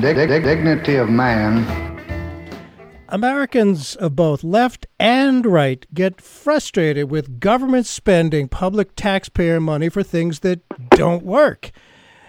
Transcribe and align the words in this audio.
dig- 0.00 0.16
dig- 0.16 0.42
dignity 0.42 0.96
of 0.96 1.10
man. 1.10 1.92
Americans 3.08 3.94
of 3.96 4.16
both 4.16 4.42
left 4.42 4.86
and 4.98 5.44
right 5.44 5.84
get 5.92 6.20
frustrated 6.20 7.10
with 7.10 7.40
government 7.40 7.84
spending 7.84 8.48
public 8.48 8.96
taxpayer 8.96 9.60
money 9.60 9.90
for 9.90 10.02
things 10.02 10.40
that 10.40 10.60
don't 10.90 11.22
work. 11.22 11.72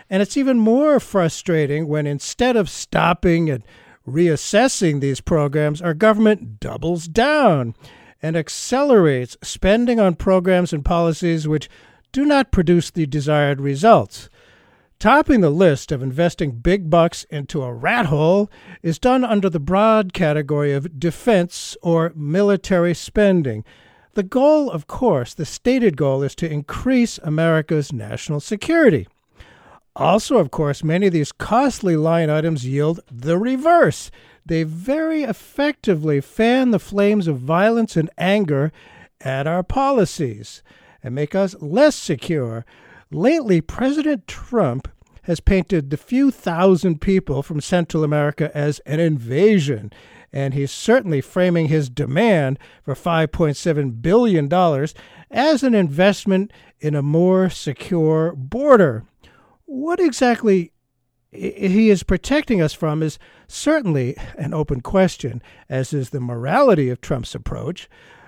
And 0.09 0.21
it's 0.21 0.35
even 0.35 0.59
more 0.59 0.99
frustrating 0.99 1.87
when 1.87 2.05
instead 2.05 2.57
of 2.57 2.69
stopping 2.69 3.49
and 3.49 3.63
reassessing 4.05 4.99
these 4.99 5.21
programs, 5.21 5.81
our 5.81 5.93
government 5.93 6.59
doubles 6.59 7.07
down 7.07 7.75
and 8.21 8.35
accelerates 8.35 9.37
spending 9.41 9.99
on 9.99 10.15
programs 10.15 10.73
and 10.73 10.83
policies 10.83 11.47
which 11.47 11.69
do 12.11 12.25
not 12.25 12.51
produce 12.51 12.91
the 12.91 13.05
desired 13.05 13.61
results. 13.61 14.29
Topping 15.03 15.41
the 15.41 15.49
list 15.49 15.91
of 15.91 16.01
investing 16.01 16.51
big 16.51 16.89
bucks 16.89 17.25
into 17.29 17.61
a 17.61 17.73
rat 17.73 18.05
hole 18.05 18.49
is 18.81 18.97
done 18.97 19.25
under 19.25 19.49
the 19.49 19.59
broad 19.59 20.13
category 20.13 20.71
of 20.71 20.97
defense 20.97 21.75
or 21.81 22.13
military 22.15 22.93
spending. 22.93 23.65
The 24.13 24.23
goal, 24.23 24.71
of 24.71 24.87
course, 24.87 25.33
the 25.33 25.45
stated 25.45 25.97
goal 25.97 26.23
is 26.23 26.35
to 26.35 26.49
increase 26.49 27.19
America's 27.21 27.91
national 27.91 28.39
security. 28.39 29.05
Also, 29.93 30.37
of 30.37 30.51
course, 30.51 30.85
many 30.85 31.07
of 31.07 31.11
these 31.11 31.33
costly 31.33 31.97
line 31.97 32.29
items 32.29 32.65
yield 32.65 33.01
the 33.11 33.37
reverse. 33.37 34.09
They 34.45 34.63
very 34.63 35.23
effectively 35.23 36.21
fan 36.21 36.71
the 36.71 36.79
flames 36.79 37.27
of 37.27 37.39
violence 37.39 37.97
and 37.97 38.09
anger 38.17 38.71
at 39.19 39.47
our 39.47 39.63
policies 39.63 40.63
and 41.03 41.13
make 41.13 41.35
us 41.35 41.57
less 41.59 41.97
secure. 41.97 42.65
Lately, 43.13 43.61
President 43.61 44.27
Trump 44.27 44.87
has 45.23 45.39
painted 45.39 45.89
the 45.89 45.97
few 45.97 46.31
thousand 46.31 46.99
people 46.99 47.43
from 47.43 47.61
Central 47.61 48.03
America 48.03 48.51
as 48.57 48.79
an 48.79 48.99
invasion, 48.99 49.93
and 50.33 50.53
he's 50.53 50.71
certainly 50.71 51.21
framing 51.21 51.67
his 51.67 51.89
demand 51.89 52.57
for 52.83 52.95
$5.7 52.95 54.01
billion 54.01 54.51
as 55.31 55.63
an 55.63 55.75
investment 55.75 56.51
in 56.79 56.95
a 56.95 57.03
more 57.03 57.49
secure 57.49 58.33
border. 58.35 59.03
What 59.65 59.99
exactly 59.99 60.71
he 61.31 61.89
is 61.89 62.03
protecting 62.03 62.61
us 62.61 62.73
from 62.73 63.01
is 63.01 63.17
certainly 63.47 64.15
an 64.37 64.53
open 64.53 64.81
question, 64.81 65.41
as 65.69 65.93
is 65.93 66.09
the 66.09 66.19
morality 66.19 66.89
of 66.89 66.99
Trump's 66.99 67.33
approach. 67.35 67.87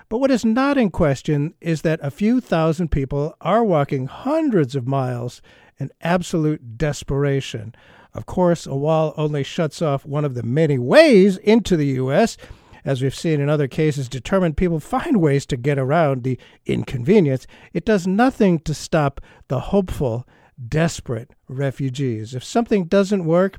But 0.09 0.19
what 0.19 0.31
is 0.31 0.45
not 0.45 0.77
in 0.77 0.91
question 0.91 1.55
is 1.61 1.81
that 1.81 1.99
a 2.01 2.11
few 2.11 2.39
thousand 2.39 2.89
people 2.89 3.35
are 3.41 3.63
walking 3.63 4.07
hundreds 4.07 4.75
of 4.75 4.87
miles 4.87 5.41
in 5.77 5.91
absolute 6.01 6.77
desperation. 6.77 7.75
Of 8.13 8.25
course, 8.25 8.65
a 8.65 8.75
wall 8.75 9.13
only 9.17 9.43
shuts 9.43 9.81
off 9.81 10.05
one 10.05 10.23
of 10.23 10.35
the 10.35 10.43
many 10.43 10.77
ways 10.77 11.37
into 11.37 11.75
the 11.75 11.87
U.S. 11.87 12.37
As 12.85 13.01
we've 13.01 13.15
seen 13.15 13.41
in 13.41 13.49
other 13.49 13.67
cases, 13.67 14.07
determined 14.07 14.57
people 14.57 14.79
find 14.79 15.19
ways 15.19 15.45
to 15.47 15.57
get 15.57 15.79
around 15.79 16.23
the 16.23 16.39
inconvenience. 16.65 17.47
It 17.73 17.83
does 17.83 18.05
nothing 18.05 18.59
to 18.59 18.73
stop 18.73 19.19
the 19.47 19.59
hopeful, 19.59 20.27
desperate 20.69 21.31
refugees. 21.49 22.35
If 22.35 22.43
something 22.43 22.85
doesn't 22.85 23.25
work, 23.25 23.57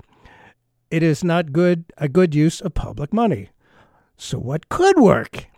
it 0.91 1.03
is 1.03 1.25
not 1.25 1.53
good 1.53 1.85
a 1.99 2.09
good 2.09 2.35
use 2.35 2.61
of 2.61 2.75
public 2.75 3.13
money. 3.13 3.51
So 4.17 4.39
what 4.39 4.69
could 4.69 4.99
work? 4.99 5.49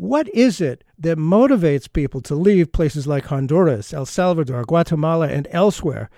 What 0.00 0.30
is 0.30 0.62
it 0.62 0.82
that 0.98 1.18
motivates 1.18 1.92
people 1.92 2.22
to 2.22 2.34
leave 2.34 2.72
places 2.72 3.06
like 3.06 3.26
Honduras, 3.26 3.92
El 3.92 4.06
Salvador, 4.06 4.64
Guatemala, 4.64 5.28
and 5.28 5.46
elsewhere? 5.50 6.08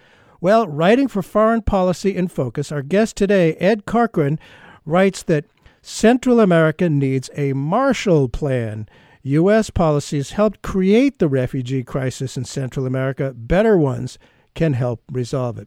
Well, 0.40 0.68
writing 0.68 1.08
for 1.08 1.20
Foreign 1.20 1.62
Policy 1.62 2.14
in 2.14 2.28
Focus, 2.28 2.70
our 2.70 2.82
guest 2.82 3.16
today, 3.16 3.54
Ed 3.54 3.84
Corcoran, 3.84 4.38
writes 4.86 5.24
that 5.24 5.46
Central 5.82 6.38
America 6.38 6.88
needs 6.88 7.28
a 7.34 7.54
Marshall 7.54 8.28
Plan. 8.28 8.88
U.S. 9.24 9.68
policies 9.68 10.30
helped 10.30 10.62
create 10.62 11.18
the 11.18 11.28
refugee 11.28 11.82
crisis 11.82 12.36
in 12.36 12.44
Central 12.44 12.86
America. 12.86 13.34
Better 13.36 13.76
ones 13.76 14.16
can 14.54 14.74
help 14.74 15.02
resolve 15.10 15.58
it. 15.58 15.66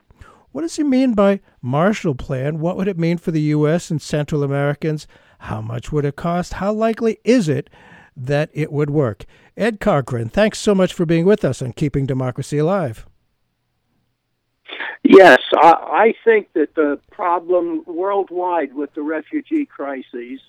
What 0.53 0.61
does 0.61 0.77
he 0.77 0.83
mean 0.83 1.15
by 1.15 1.41
Marshall 1.61 2.15
Plan? 2.15 2.61
What 2.61 2.77
would 2.77 2.87
it 2.87 2.97
mean 2.97 3.17
for 3.17 3.31
the 3.31 3.41
U.S. 3.41 3.91
and 3.91 4.01
Central 4.01 4.41
Americans? 4.41 5.05
How 5.39 5.59
much 5.59 5.91
would 5.91 6.05
it 6.05 6.15
cost? 6.15 6.53
How 6.53 6.71
likely 6.71 7.17
is 7.25 7.49
it 7.49 7.69
that 8.15 8.49
it 8.53 8.71
would 8.71 8.89
work. 8.89 9.25
Ed 9.57 9.79
Corcoran, 9.79 10.29
thanks 10.29 10.59
so 10.59 10.75
much 10.75 10.93
for 10.93 11.05
being 11.05 11.25
with 11.25 11.45
us 11.45 11.61
on 11.61 11.73
Keeping 11.73 12.05
Democracy 12.05 12.57
Alive. 12.57 13.05
Yes, 15.03 15.39
I, 15.53 16.15
think 16.23 16.51
that 16.53 16.73
the 16.73 16.99
problem 17.11 17.83
worldwide 17.85 18.73
with 18.73 18.93
the 18.95 19.03
refugee 19.03 19.65
crises 19.65 20.39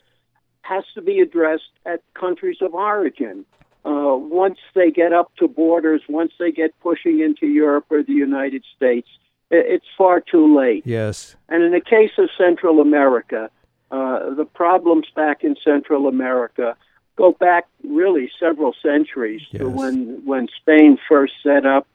has 0.63 0.83
to 0.95 1.03
be 1.03 1.21
addressed 1.21 1.71
at 1.85 2.01
countries 2.15 2.59
of 2.63 2.75
origin. 2.75 3.45
Uh, 3.85 4.17
once 4.17 4.59
they 4.75 4.91
get 4.91 5.13
up 5.13 5.31
to 5.37 5.47
borders, 5.47 6.01
once 6.09 6.33
they 6.39 6.51
get 6.51 6.73
pushing 6.81 7.21
into 7.21 7.47
Europe 7.47 7.85
or 7.91 8.03
the 8.03 8.15
United 8.15 8.65
States, 8.75 9.09
it's 9.51 9.87
far 9.97 10.21
too 10.21 10.57
late. 10.59 10.85
Yes. 10.87 11.37
And 11.49 11.63
in 11.63 11.73
the 11.73 11.81
case 11.81 12.13
of 12.19 12.29
Central 12.37 12.81
America, 12.81 13.51
uh, 13.91 14.35
the 14.35 14.47
problems 14.47 15.07
back 15.15 15.45
in 15.45 15.55
Central 15.63 16.09
America 16.09 16.77
go 17.17 17.33
back 17.33 17.67
really 17.83 18.31
several 18.39 18.75
centuries 18.83 19.43
yes. 19.51 19.63
to 19.63 19.69
when 19.69 20.25
when 20.25 20.49
Spain 20.61 20.99
first 21.09 21.35
set 21.43 21.67
up 21.67 21.87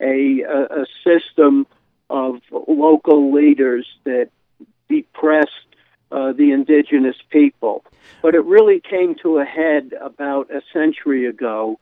a, 0.00 0.40
a, 0.40 0.82
a 0.82 0.86
system 1.04 1.66
of 2.08 2.40
local 2.50 3.32
leaders 3.32 3.86
that 4.04 4.30
depressed 4.88 5.50
uh, 6.10 6.32
the 6.32 6.50
indigenous 6.50 7.16
people. 7.30 7.84
But 8.22 8.34
it 8.34 8.44
really 8.44 8.80
came 8.80 9.14
to 9.22 9.38
a 9.38 9.44
head 9.44 9.92
about 10.00 10.50
a 10.50 10.62
century 10.72 11.26
ago 11.26 11.78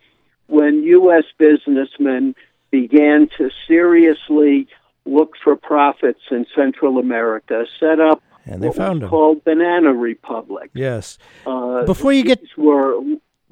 when 0.47 0.83
U.S. 0.83 1.25
businessmen 1.39 2.35
began 2.71 3.29
to 3.39 3.51
seriously 3.67 4.69
look 5.07 5.35
for 5.43 5.57
profits 5.57 6.21
in 6.31 6.47
Central 6.55 6.99
America, 6.99 7.65
set 7.81 8.01
up 8.01 8.23
and 8.49 8.63
they 8.63 8.73
found 8.73 9.03
them. 9.03 9.11
Called 9.11 9.45
Banana 9.45 9.93
Republic. 9.93 10.71
Yes. 10.75 11.19
Uh, 11.47 11.85
before 11.85 12.13
you 12.13 12.25
get 12.25 12.41
were, 12.57 13.01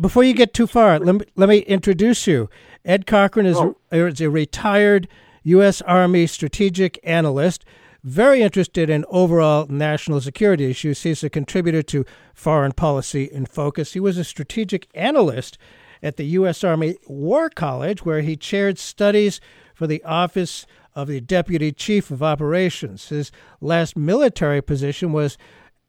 before 0.01 0.25
you 0.25 0.34
get 0.34 0.55
too 0.55 0.67
far, 0.67 0.99
let 0.99 1.17
me, 1.17 1.25
let 1.37 1.49
me 1.49 1.59
introduce 1.59 2.27
you. 2.27 2.49
Ed 2.84 3.07
Corcoran 3.07 3.47
is, 3.47 3.57
oh. 3.57 3.77
is 3.93 4.21
a 4.21 4.31
retired 4.31 5.09
U.S. 5.43 5.83
Army 5.83 6.27
strategic 6.27 6.99
analyst, 7.05 7.65
very 8.03 8.43
interested 8.43 8.89
in 8.89 9.05
overall 9.09 9.67
national 9.69 10.21
security 10.21 10.71
issues. 10.71 11.03
He's 11.03 11.23
a 11.23 11.31
contributor 11.31 11.83
to 11.83 12.05
Foreign 12.34 12.73
Policy 12.73 13.25
in 13.25 13.47
Focus. 13.47 13.93
He 13.93 14.01
was 14.01 14.19
a 14.19 14.25
strategic 14.25 14.89
analyst 14.95 15.59
at 16.03 16.16
the 16.16 16.25
U.S. 16.25 16.63
Army 16.65 16.97
War 17.07 17.51
College, 17.51 18.04
where 18.04 18.21
he 18.21 18.37
chaired 18.37 18.78
studies 18.78 19.41
for 19.75 19.87
the 19.87 20.03
Office 20.04 20.66
of 20.97 21.07
the 21.07 21.21
Deputy 21.21 21.71
Chief 21.71 22.10
of 22.10 22.22
Operations. 22.22 23.10
His 23.10 23.31
last 23.60 23.97
military 23.97 24.63
position 24.63 25.13
was 25.13 25.39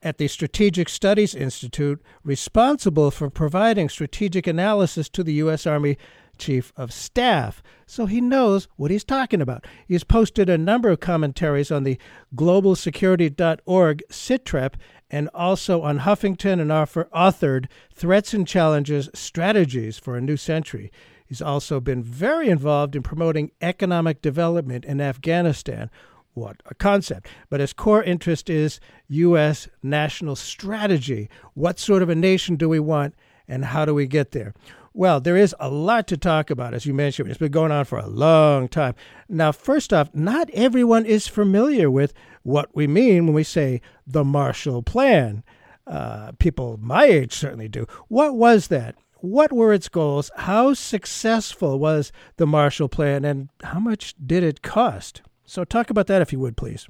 at 0.03 0.19
the 0.19 0.27
Strategic 0.27 0.89
Studies 0.89 1.33
Institute, 1.33 1.99
responsible 2.23 3.09
for 3.09 3.31
providing 3.31 3.89
strategic 3.89 4.45
analysis 4.45 5.09
to 5.09 5.23
the 5.23 5.33
U.S. 5.35 5.65
Army 5.65 5.97
Chief 6.37 6.71
of 6.77 6.93
Staff. 6.93 7.63
So 7.87 8.05
he 8.05 8.21
knows 8.21 8.67
what 8.75 8.91
he's 8.91 9.03
talking 9.03 9.41
about. 9.41 9.65
He's 9.87 10.03
posted 10.03 10.49
a 10.49 10.57
number 10.57 10.89
of 10.89 10.99
commentaries 10.99 11.71
on 11.71 11.83
the 11.83 11.97
globalsecurity.org 12.35 14.03
sitrep 14.11 14.73
and 15.09 15.29
also 15.33 15.81
on 15.81 15.99
Huffington 15.99 16.61
and 16.61 16.69
authored 16.69 17.65
Threats 17.93 18.33
and 18.33 18.45
Challenges 18.47 19.09
Strategies 19.15 19.97
for 19.97 20.15
a 20.15 20.21
New 20.21 20.37
Century. 20.37 20.91
He's 21.27 21.41
also 21.41 21.79
been 21.79 22.03
very 22.03 22.49
involved 22.49 22.95
in 22.95 23.03
promoting 23.03 23.51
economic 23.61 24.21
development 24.21 24.85
in 24.85 25.01
Afghanistan. 25.01 25.89
what 26.33 26.61
a 26.67 26.75
concept. 26.75 27.27
But 27.49 27.59
his 27.59 27.73
core 27.73 28.03
interest 28.03 28.49
is 28.49 28.79
U.S. 29.07 29.67
national 29.81 30.35
strategy. 30.35 31.29
What 31.55 31.79
sort 31.79 32.03
of 32.03 32.09
a 32.09 32.15
nation 32.15 32.55
do 32.55 32.69
we 32.69 32.79
want, 32.79 33.15
and 33.47 33.65
how 33.65 33.85
do 33.85 33.93
we 33.93 34.05
get 34.05 34.31
there? 34.31 34.53
Well, 34.93 35.19
there 35.19 35.37
is 35.37 35.55
a 35.59 35.69
lot 35.69 36.07
to 36.07 36.17
talk 36.17 36.49
about, 36.49 36.73
as 36.73 36.85
you 36.85 36.93
mentioned. 36.93 37.29
It's 37.29 37.37
been 37.37 37.51
going 37.51 37.71
on 37.71 37.85
for 37.85 37.99
a 37.99 38.07
long 38.07 38.67
time. 38.67 38.95
Now, 39.29 39.51
first 39.51 39.93
off, 39.93 40.13
not 40.13 40.49
everyone 40.53 41.05
is 41.05 41.27
familiar 41.27 41.91
with 41.91 42.13
what 42.43 42.69
we 42.75 42.87
mean 42.87 43.25
when 43.25 43.35
we 43.35 43.43
say 43.43 43.81
the 44.07 44.23
Marshall 44.23 44.81
Plan. 44.81 45.43
Uh, 45.85 46.31
people 46.39 46.77
my 46.81 47.05
age 47.05 47.33
certainly 47.33 47.67
do. 47.67 47.85
What 48.07 48.35
was 48.35 48.67
that? 48.67 48.95
What 49.21 49.51
were 49.51 49.73
its 49.73 49.89
goals? 49.89 50.29
How 50.35 50.73
successful 50.73 51.79
was 51.79 52.11
the 52.37 52.45
Marshall 52.45 52.89
Plan, 52.89 53.25
and 53.25 53.49
how 53.63 53.79
much 53.79 54.13
did 54.23 54.43
it 54.43 54.61
cost? 54.61 55.21
So, 55.45 55.63
talk 55.63 55.89
about 55.89 56.07
that 56.07 56.21
if 56.21 56.31
you 56.31 56.39
would, 56.39 56.57
please. 56.57 56.87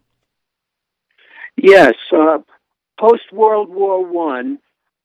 Yes, 1.56 1.94
uh, 2.12 2.39
post 3.00 3.31
World 3.31 3.69
War 3.69 4.06
One, 4.06 4.59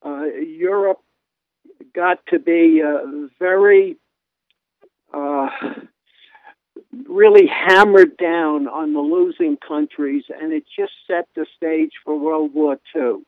uh, 0.05 0.25
Europe 0.25 1.01
got 1.95 2.19
to 2.29 2.39
be 2.39 2.83
uh, 2.85 3.29
very, 3.39 3.97
uh, 5.15 5.49
really 7.09 7.47
hammered 7.47 8.17
down 8.17 8.69
on 8.69 8.95
the 8.95 9.01
losing 9.01 9.57
countries, 9.57 10.25
and 10.29 10.53
it 10.53 10.65
just 10.77 10.93
set 11.07 11.29
the 11.37 11.47
stage 11.57 11.93
for 12.05 12.19
World 12.19 12.53
War 12.53 12.79
Two. 12.93 13.25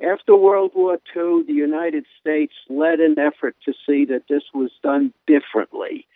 After 0.00 0.36
World 0.36 0.72
War 0.74 0.98
II, 1.16 1.42
the 1.46 1.54
United 1.54 2.06
States 2.20 2.52
led 2.68 3.00
an 3.00 3.18
effort 3.18 3.56
to 3.64 3.72
see 3.84 4.04
that 4.04 4.24
this 4.28 4.44
was 4.54 4.70
done 4.82 5.12
differently, 5.26 6.06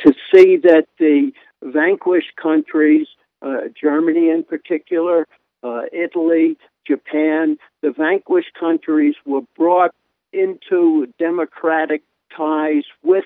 to 0.00 0.14
see 0.32 0.56
that 0.56 0.86
the 0.98 1.32
vanquished 1.62 2.34
countries, 2.40 3.06
uh, 3.42 3.68
Germany 3.78 4.30
in 4.30 4.42
particular, 4.42 5.26
uh, 5.62 5.82
Italy, 5.92 6.56
Japan, 6.86 7.58
the 7.82 7.90
vanquished 7.90 8.54
countries 8.58 9.14
were 9.26 9.42
brought 9.56 9.94
into 10.32 11.12
democratic 11.18 12.02
ties 12.34 12.84
with 13.02 13.24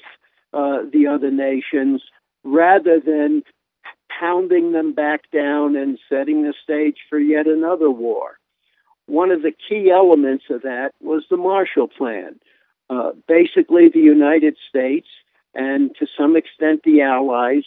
uh, 0.52 0.78
the 0.92 1.06
other 1.06 1.30
nations 1.30 2.02
rather 2.42 2.98
than 2.98 3.44
pounding 4.18 4.72
them 4.72 4.92
back 4.92 5.30
down 5.30 5.76
and 5.76 5.98
setting 6.08 6.42
the 6.42 6.54
stage 6.64 6.96
for 7.08 7.18
yet 7.18 7.46
another 7.46 7.90
war 7.90 8.40
one 9.10 9.30
of 9.30 9.42
the 9.42 9.52
key 9.52 9.90
elements 9.90 10.44
of 10.50 10.62
that 10.62 10.92
was 11.00 11.24
the 11.30 11.36
Marshall 11.36 11.88
Plan. 11.88 12.38
Uh, 12.88 13.10
basically, 13.28 13.88
the 13.88 14.00
United 14.00 14.56
States 14.68 15.06
and 15.54 15.94
to 15.98 16.06
some 16.16 16.36
extent 16.36 16.82
the 16.84 17.02
Allies 17.02 17.64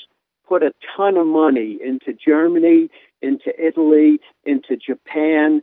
put 0.48 0.63
a 0.63 0.74
ton 0.95 1.18
of 1.18 1.28
money 1.28 1.78
into 1.84 2.13
Germany, 2.13 2.90
into 3.22 3.51
Italy, 3.60 4.19
into 4.44 4.78
Japan, 4.78 5.62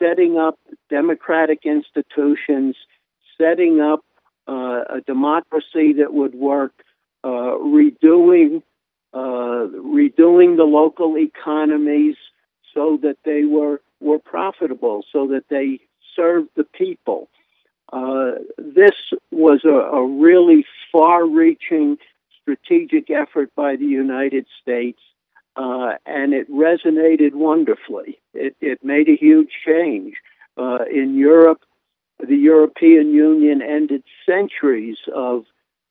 setting 0.00 0.38
up 0.38 0.58
democratic 0.90 1.60
institutions, 1.64 2.76
setting 3.40 3.80
up 3.80 4.00
uh, 4.48 4.82
a 4.88 5.00
democracy 5.06 5.94
that 5.94 6.12
would 6.12 6.34
work, 6.34 6.72
uh, 7.24 7.28
redoing 7.28 8.62
uh, 9.12 9.66
redoing 9.72 10.56
the 10.56 10.64
local 10.64 11.16
economies 11.16 12.16
so 12.74 12.98
that 13.02 13.16
they 13.24 13.44
were 13.44 13.80
were 14.00 14.18
profitable 14.18 15.04
so 15.12 15.28
that 15.28 15.44
they 15.48 15.80
served 16.14 16.48
the 16.56 16.64
people. 16.64 17.28
Uh, 17.92 18.32
this 18.58 18.94
was 19.30 19.60
a, 19.64 19.68
a 19.68 20.06
really 20.06 20.64
far 20.90 21.26
reaching 21.26 21.98
strategic 22.40 23.10
effort 23.10 23.50
by 23.54 23.76
the 23.76 23.84
United 23.84 24.46
States, 24.62 25.00
uh, 25.56 25.92
and 26.04 26.32
it 26.32 26.50
resonated 26.50 27.34
wonderfully. 27.34 28.18
It, 28.34 28.56
it 28.60 28.84
made 28.84 29.08
a 29.08 29.16
huge 29.16 29.50
change. 29.64 30.14
Uh, 30.56 30.84
in 30.90 31.16
Europe, 31.16 31.62
the 32.18 32.36
European 32.36 33.12
Union 33.12 33.62
ended 33.62 34.02
centuries 34.24 34.96
of 35.14 35.44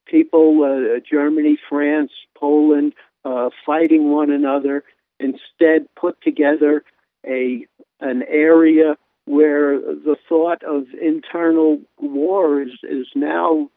people, 0.06 0.64
uh, 0.64 1.00
Germany, 1.00 1.58
France, 1.70 2.12
Poland, 2.38 2.94
uh, 3.24 3.50
fighting 3.66 4.12
one 4.12 4.32
another, 4.32 4.84
instead 5.20 5.88
put 5.96 6.20
together 6.22 6.84
a 7.28 7.66
an 8.00 8.24
area 8.24 8.98
where 9.26 9.80
the 9.80 10.16
thought 10.30 10.64
of 10.64 10.86
internal 11.02 11.80
war 11.98 12.62
is, 12.62 12.74
is 12.84 13.08
now 13.16 13.70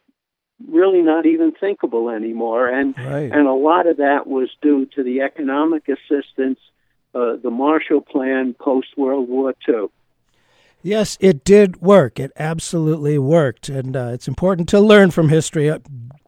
really 0.67 1.01
not 1.01 1.25
even 1.25 1.51
thinkable 1.51 2.09
anymore. 2.09 2.67
And 2.67 2.95
right. 2.97 3.31
and 3.31 3.47
a 3.47 3.53
lot 3.53 3.87
of 3.87 3.97
that 3.97 4.27
was 4.27 4.49
due 4.61 4.85
to 4.95 5.03
the 5.03 5.21
economic 5.21 5.87
assistance, 5.87 6.59
uh, 7.15 7.37
the 7.41 7.49
Marshall 7.49 8.01
Plan 8.01 8.55
post 8.59 8.89
World 8.97 9.29
War 9.29 9.53
II. 9.67 9.87
Yes, 10.81 11.17
it 11.19 11.43
did 11.43 11.81
work. 11.81 12.19
It 12.19 12.31
absolutely 12.37 13.17
worked, 13.17 13.67
and 13.67 13.97
uh, 13.97 14.11
it's 14.13 14.29
important 14.29 14.69
to 14.69 14.79
learn 14.79 15.11
from 15.11 15.27
history. 15.27 15.69
Uh, 15.69 15.79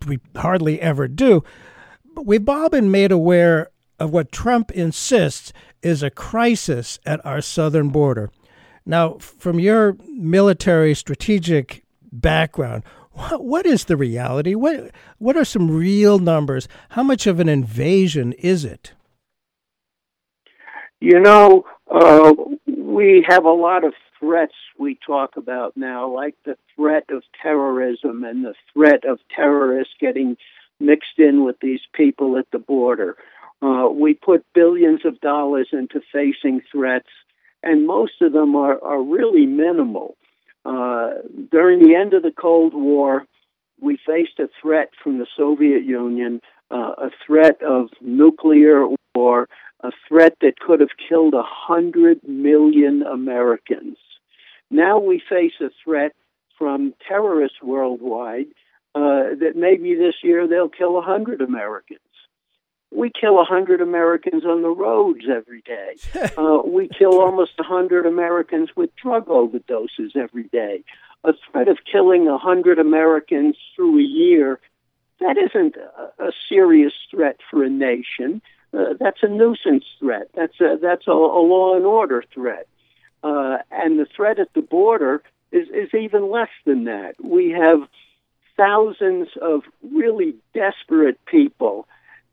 we 0.06 0.20
hardly 0.36 0.82
ever 0.82 1.08
do. 1.08 1.44
But 2.14 2.26
we've 2.26 2.50
all 2.50 2.68
been 2.68 2.92
made 2.92 3.14
aware 3.14 3.70
of 3.98 4.12
what 4.12 4.32
Trump 4.32 4.72
insists 4.72 5.54
is 5.82 6.04
a 6.04 6.10
crisis 6.10 7.00
at 7.06 7.26
our 7.26 7.42
southern 7.42 7.90
border. 7.90 8.30
Now, 8.86 9.14
from 9.20 9.60
your 9.60 9.98
military 10.08 10.96
strategic 10.96 11.84
background, 12.12 12.84
what 13.14 13.66
is 13.66 13.86
the 13.86 13.98
reality? 13.98 14.56
What 14.56 14.92
what 15.18 15.38
are 15.38 15.46
some 15.46 15.70
real 15.70 16.18
numbers? 16.20 16.68
How 16.90 17.04
much 17.04 17.28
of 17.28 17.40
an 17.40 17.50
invasion 17.50 18.34
is 18.34 18.66
it? 18.66 18.94
You 21.00 21.20
know, 21.20 21.66
uh, 21.90 22.34
we 22.68 23.26
have 23.28 23.46
a 23.46 23.52
lot 23.52 23.84
of 23.84 23.94
threats 24.20 24.54
we 24.78 24.98
talk 25.06 25.36
about 25.36 25.76
now, 25.76 26.14
like 26.14 26.36
the 26.46 26.56
threat 26.76 27.06
of 27.10 27.24
terrorism 27.42 28.24
and 28.24 28.46
the 28.46 28.54
threat 28.74 29.04
of 29.04 29.20
terrorists 29.36 29.94
getting 30.00 30.38
mixed 30.80 31.18
in 31.18 31.44
with 31.44 31.58
these 31.60 31.82
people 31.94 32.38
at 32.38 32.46
the 32.52 32.60
border. 32.60 33.18
Uh, 33.62 33.88
we 33.94 34.14
put 34.14 34.46
billions 34.54 35.06
of 35.06 35.20
dollars 35.22 35.70
into 35.72 36.02
facing 36.12 36.62
threats, 36.72 37.10
and 37.62 37.86
most 37.86 38.22
of 38.22 38.34
them 38.34 38.56
are, 38.56 38.84
are 38.84 39.02
really 39.02 39.46
minimal. 39.46 40.16
Uh, 40.66 41.10
during 41.52 41.80
the 41.80 41.96
end 41.96 42.14
of 42.14 42.24
the 42.24 42.32
Cold 42.32 42.74
War, 42.74 43.26
we 43.80 43.98
faced 44.06 44.40
a 44.40 44.50
threat 44.62 44.90
from 45.04 45.20
the 45.20 45.28
Soviet 45.38 45.84
Union, 45.84 46.42
uh, 46.70 46.94
a 46.98 47.10
threat 47.26 47.62
of 47.62 47.90
nuclear 48.00 48.88
war, 49.16 49.48
a 49.84 49.92
threat 50.08 50.36
that 50.42 50.60
could 50.60 50.80
have 50.80 50.96
killed 51.10 51.34
a 51.34 51.44
hundred 51.44 52.20
million 52.28 53.02
Americans. 53.04 53.98
Now 54.70 55.00
we 55.00 55.22
face 55.28 55.54
a 55.60 55.70
threat 55.84 56.14
from 56.58 56.94
terrorists 57.08 57.58
worldwide 57.62 58.46
uh, 58.94 59.36
that 59.40 59.54
maybe 59.56 59.96
this 59.96 60.16
year 60.24 60.48
they'll 60.48 60.70
kill 60.70 60.98
a 60.98 61.02
hundred 61.02 61.42
Americans. 61.42 62.00
We 62.94 63.10
kill 63.10 63.36
100 63.36 63.82
Americans 63.82 64.44
on 64.46 64.62
the 64.62 64.70
roads 64.70 65.26
every 65.30 65.62
day. 65.62 65.96
Uh, 66.38 66.62
we 66.66 66.88
kill 66.88 67.20
almost 67.20 67.52
100 67.58 68.06
Americans 68.06 68.70
with 68.76 68.96
drug 68.96 69.28
overdoses 69.28 70.16
every 70.16 70.44
day. 70.46 70.84
A 71.24 71.34
threat 71.52 71.68
of 71.68 71.78
killing 71.90 72.26
100 72.26 72.80
Americans 72.80 73.58
through 73.76 74.00
a 74.00 74.04
year, 74.04 74.60
that 75.20 75.38
isn't 75.38 75.76
a, 75.76 76.24
a 76.24 76.32
serious 76.50 76.94
threat 77.12 77.38
for 77.50 77.64
a 77.64 77.70
nation. 77.70 78.42
Uh, 78.74 78.94
that's 79.00 79.22
a 79.22 79.28
nuisance 79.28 79.86
threat. 80.00 80.30
That's 80.34 80.60
a, 80.60 80.78
that's 80.82 81.08
a, 81.08 81.12
a 81.12 81.42
law 81.44 81.76
and 81.76 81.86
order 81.86 82.24
threat. 82.34 82.68
Uh, 83.24 83.58
and 83.70 84.00
the 84.00 84.08
threat 84.16 84.40
at 84.40 84.54
the 84.54 84.62
border 84.62 85.22
is, 85.52 85.68
is 85.70 85.94
even 85.94 86.32
less 86.32 86.50
than 86.66 86.86
that. 86.86 87.16
We 87.24 87.52
have 87.52 87.82
thousands 88.58 89.28
of 89.42 89.62
really 89.84 90.36
desperate 90.54 91.24
people 91.26 91.88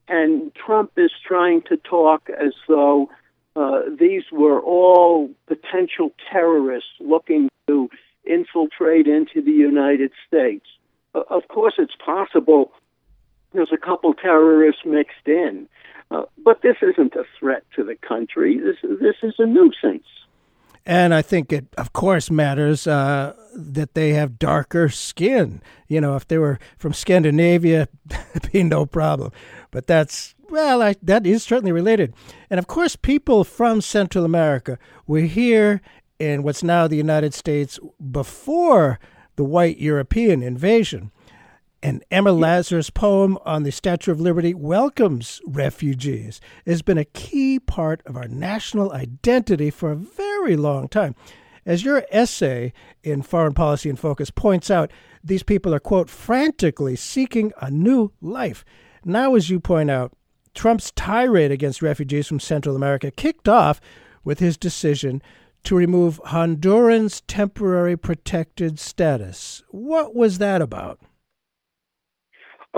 and 0.08 0.52
Trump 0.54 0.92
is 0.96 1.10
trying 1.26 1.62
to 1.62 1.76
talk 1.76 2.28
as 2.30 2.52
though 2.66 3.10
uh, 3.56 3.82
these 3.98 4.22
were 4.32 4.60
all 4.60 5.30
potential 5.46 6.12
terrorists 6.30 6.90
looking 7.00 7.48
to 7.66 7.90
infiltrate 8.24 9.06
into 9.06 9.42
the 9.42 9.52
United 9.52 10.12
States. 10.26 10.66
Uh, 11.14 11.22
of 11.28 11.48
course, 11.48 11.74
it's 11.78 11.96
possible 12.04 12.72
there's 13.52 13.72
a 13.72 13.78
couple 13.78 14.12
terrorists 14.14 14.82
mixed 14.84 15.26
in, 15.26 15.68
uh, 16.10 16.22
but 16.42 16.62
this 16.62 16.76
isn't 16.82 17.14
a 17.14 17.24
threat 17.38 17.64
to 17.76 17.84
the 17.84 17.96
country. 17.96 18.58
This 18.58 18.76
this 18.82 19.16
is 19.22 19.34
a 19.38 19.46
nuisance. 19.46 20.06
And 20.86 21.14
I 21.14 21.22
think 21.22 21.52
it, 21.52 21.66
of 21.76 21.92
course, 21.92 22.30
matters 22.30 22.86
uh, 22.86 23.34
that 23.54 23.94
they 23.94 24.10
have 24.14 24.38
darker 24.38 24.88
skin. 24.88 25.60
You 25.86 26.00
know, 26.00 26.16
if 26.16 26.26
they 26.26 26.38
were 26.38 26.58
from 26.78 26.92
Scandinavia, 26.92 27.88
be 28.52 28.62
no 28.62 28.86
problem. 28.86 29.32
But 29.70 29.86
that's, 29.86 30.34
well, 30.48 30.82
I, 30.82 30.94
that 31.02 31.26
is 31.26 31.42
certainly 31.42 31.72
related. 31.72 32.14
And 32.48 32.58
of 32.58 32.66
course, 32.66 32.96
people 32.96 33.44
from 33.44 33.80
Central 33.80 34.24
America 34.24 34.78
were 35.06 35.20
here 35.20 35.80
in 36.18 36.42
what's 36.42 36.62
now 36.62 36.88
the 36.88 36.96
United 36.96 37.34
States 37.34 37.78
before 38.10 38.98
the 39.36 39.44
white 39.44 39.78
European 39.78 40.42
invasion. 40.42 41.12
And 41.82 42.04
Emma 42.10 42.32
Lazarus' 42.32 42.90
poem 42.90 43.38
on 43.44 43.62
the 43.62 43.70
Statue 43.70 44.10
of 44.10 44.20
Liberty 44.20 44.52
welcomes 44.52 45.40
refugees. 45.46 46.40
It 46.64 46.70
has 46.70 46.82
been 46.82 46.98
a 46.98 47.04
key 47.04 47.60
part 47.60 48.02
of 48.04 48.16
our 48.16 48.26
national 48.26 48.92
identity 48.92 49.70
for 49.70 49.92
a 49.92 49.96
very 49.96 50.56
long 50.56 50.88
time. 50.88 51.14
As 51.64 51.84
your 51.84 52.04
essay 52.10 52.72
in 53.04 53.22
Foreign 53.22 53.54
Policy 53.54 53.88
in 53.88 53.96
Focus 53.96 54.30
points 54.30 54.70
out, 54.70 54.90
these 55.22 55.42
people 55.44 55.72
are, 55.72 55.78
quote, 55.78 56.10
frantically 56.10 56.96
seeking 56.96 57.52
a 57.60 57.70
new 57.70 58.10
life. 58.20 58.64
Now, 59.04 59.36
as 59.36 59.48
you 59.48 59.60
point 59.60 59.90
out, 59.90 60.12
Trump's 60.54 60.90
tirade 60.92 61.52
against 61.52 61.82
refugees 61.82 62.26
from 62.26 62.40
Central 62.40 62.74
America 62.74 63.12
kicked 63.12 63.48
off 63.48 63.80
with 64.24 64.40
his 64.40 64.56
decision 64.56 65.22
to 65.62 65.76
remove 65.76 66.20
Hondurans' 66.26 67.22
temporary 67.28 67.96
protected 67.96 68.80
status. 68.80 69.62
What 69.68 70.16
was 70.16 70.38
that 70.38 70.60
about? 70.60 71.00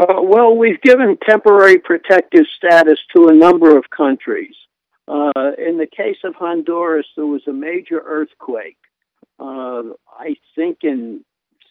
Uh, 0.00 0.22
well, 0.22 0.56
we've 0.56 0.80
given 0.80 1.18
temporary 1.28 1.78
protective 1.78 2.46
status 2.56 2.98
to 3.14 3.28
a 3.28 3.34
number 3.34 3.76
of 3.76 3.90
countries. 3.94 4.54
Uh, 5.06 5.52
in 5.58 5.76
the 5.76 5.86
case 5.86 6.16
of 6.24 6.34
Honduras, 6.34 7.06
there 7.16 7.26
was 7.26 7.42
a 7.46 7.52
major 7.52 8.00
earthquake, 8.06 8.78
uh, 9.38 9.82
I 10.18 10.36
think 10.56 10.78
in 10.84 11.22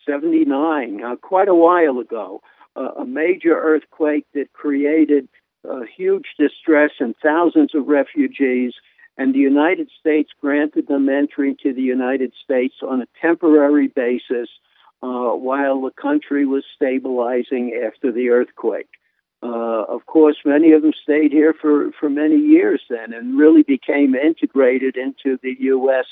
79, 0.07 1.03
uh, 1.03 1.15
quite 1.15 1.47
a 1.47 1.55
while 1.55 1.97
ago, 1.97 2.41
a 2.75 3.03
major 3.03 3.59
earthquake 3.59 4.25
that 4.33 4.53
created 4.53 5.27
huge 5.97 6.27
distress 6.37 6.91
and 6.99 7.15
thousands 7.21 7.73
of 7.73 7.87
refugees. 7.87 8.73
And 9.17 9.33
the 9.33 9.39
United 9.39 9.89
States 9.99 10.29
granted 10.39 10.87
them 10.87 11.09
entry 11.09 11.57
to 11.63 11.73
the 11.73 11.81
United 11.81 12.33
States 12.41 12.75
on 12.87 13.01
a 13.01 13.07
temporary 13.21 13.87
basis 13.87 14.49
uh, 15.01 15.31
while 15.31 15.81
the 15.81 15.91
country 15.91 16.45
was 16.45 16.63
stabilizing 16.75 17.79
after 17.85 18.11
the 18.11 18.29
earthquake. 18.29 18.89
Uh, 19.41 19.83
of 19.87 20.05
course, 20.05 20.35
many 20.43 20.73
of 20.73 20.81
them 20.81 20.91
stayed 21.01 21.31
here 21.31 21.53
for, 21.53 21.91
for 21.97 22.09
many 22.09 22.35
years 22.35 22.81
then 22.89 23.13
and 23.13 23.37
really 23.37 23.63
became 23.63 24.13
integrated 24.13 24.97
into 24.97 25.37
the 25.41 25.55
U.S. 25.59 26.05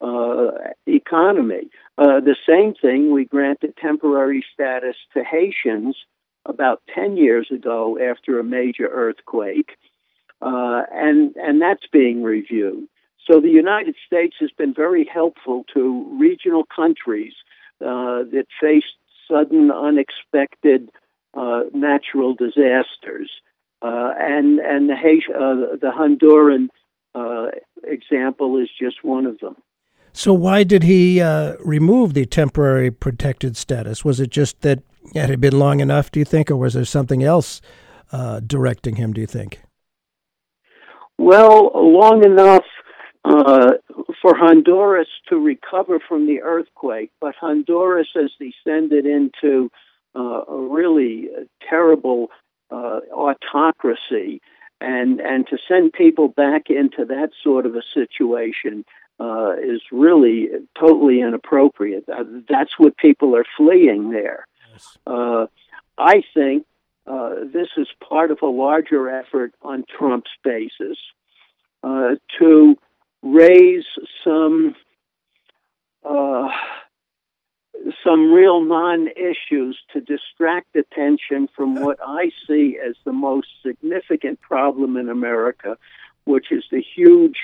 Uh, 0.00 0.50
economy. 0.86 1.70
Uh, 1.96 2.20
the 2.20 2.36
same 2.48 2.74
thing, 2.74 3.12
we 3.12 3.24
granted 3.24 3.74
temporary 3.80 4.44
status 4.52 4.96
to 5.14 5.22
Haitians 5.22 5.96
about 6.44 6.82
10 6.92 7.16
years 7.16 7.48
ago 7.52 7.98
after 7.98 8.40
a 8.40 8.44
major 8.44 8.88
earthquake, 8.88 9.70
uh, 10.42 10.82
and, 10.92 11.36
and 11.36 11.62
that's 11.62 11.86
being 11.92 12.22
reviewed. 12.24 12.88
So 13.30 13.40
the 13.40 13.48
United 13.48 13.94
States 14.06 14.36
has 14.40 14.50
been 14.56 14.74
very 14.74 15.04
helpful 15.04 15.64
to 15.74 16.18
regional 16.18 16.64
countries 16.64 17.34
uh, 17.80 18.24
that 18.32 18.46
faced 18.60 18.86
sudden, 19.28 19.70
unexpected 19.70 20.88
uh, 21.34 21.62
natural 21.74 22.34
disasters. 22.34 23.30
Uh, 23.82 24.12
and 24.18 24.58
and 24.58 24.88
the, 24.88 24.94
uh, 24.94 25.76
the 25.76 25.92
Honduran 25.94 26.68
uh, 27.14 27.50
example 27.84 28.58
is 28.58 28.68
just 28.80 29.04
one 29.04 29.26
of 29.26 29.38
them. 29.40 29.56
So, 30.12 30.32
why 30.32 30.64
did 30.64 30.82
he 30.82 31.22
remove 31.62 32.14
the 32.14 32.24
temporary 32.24 32.90
protected 32.90 33.54
status? 33.56 34.02
Was 34.02 34.18
it 34.18 34.30
just 34.30 34.62
that 34.62 34.82
it 35.14 35.28
had 35.28 35.40
been 35.42 35.58
long 35.58 35.80
enough, 35.80 36.10
do 36.10 36.18
you 36.18 36.24
think, 36.24 36.50
or 36.50 36.56
was 36.56 36.72
there 36.72 36.86
something 36.86 37.22
else 37.22 37.60
directing 38.46 38.96
him, 38.96 39.12
do 39.12 39.20
you 39.20 39.26
think? 39.26 39.60
Well, 41.18 41.70
long 41.74 42.24
enough 42.24 42.64
uh, 43.26 43.72
for 44.22 44.36
Honduras 44.36 45.08
to 45.28 45.36
recover 45.36 45.98
from 45.98 46.26
the 46.26 46.42
earthquake, 46.42 47.10
but 47.20 47.34
Honduras 47.34 48.08
has 48.14 48.30
descended 48.38 49.04
into 49.04 49.70
uh, 50.14 50.42
a 50.48 50.56
really 50.56 51.28
terrible 51.68 52.28
uh, 52.70 53.00
autocracy, 53.12 54.40
and 54.80 55.20
and 55.20 55.46
to 55.48 55.58
send 55.66 55.92
people 55.92 56.28
back 56.28 56.70
into 56.70 57.04
that 57.06 57.30
sort 57.42 57.66
of 57.66 57.74
a 57.74 57.82
situation 57.92 58.84
uh, 59.18 59.54
is 59.60 59.82
really 59.90 60.48
totally 60.78 61.20
inappropriate. 61.20 62.04
Uh, 62.08 62.24
that's 62.48 62.78
what 62.78 62.96
people 62.96 63.34
are 63.34 63.46
fleeing 63.56 64.10
there. 64.10 64.46
Yes. 64.72 64.98
Uh, 65.06 65.46
I 65.98 66.22
think 66.32 66.64
this 67.52 67.68
is 67.76 67.88
part 68.06 68.30
of 68.30 68.38
a 68.42 68.46
larger 68.46 69.08
effort 69.08 69.52
on 69.62 69.84
Trump's 69.96 70.30
basis 70.42 70.98
to 71.82 72.76
raise 73.34 73.84
some 74.22 74.74
uh, 76.04 76.48
some 78.04 78.32
real 78.32 78.62
non-issues 78.62 79.78
to 79.92 80.00
distract 80.00 80.74
attention 80.76 81.48
from 81.54 81.74
what 81.74 81.98
I 82.06 82.30
see 82.46 82.78
as 82.84 82.94
the 83.04 83.12
most 83.12 83.48
significant 83.64 84.40
problem 84.40 84.96
in 84.96 85.08
America, 85.08 85.76
which 86.24 86.50
is 86.50 86.64
the 86.70 86.80
huge 86.80 87.36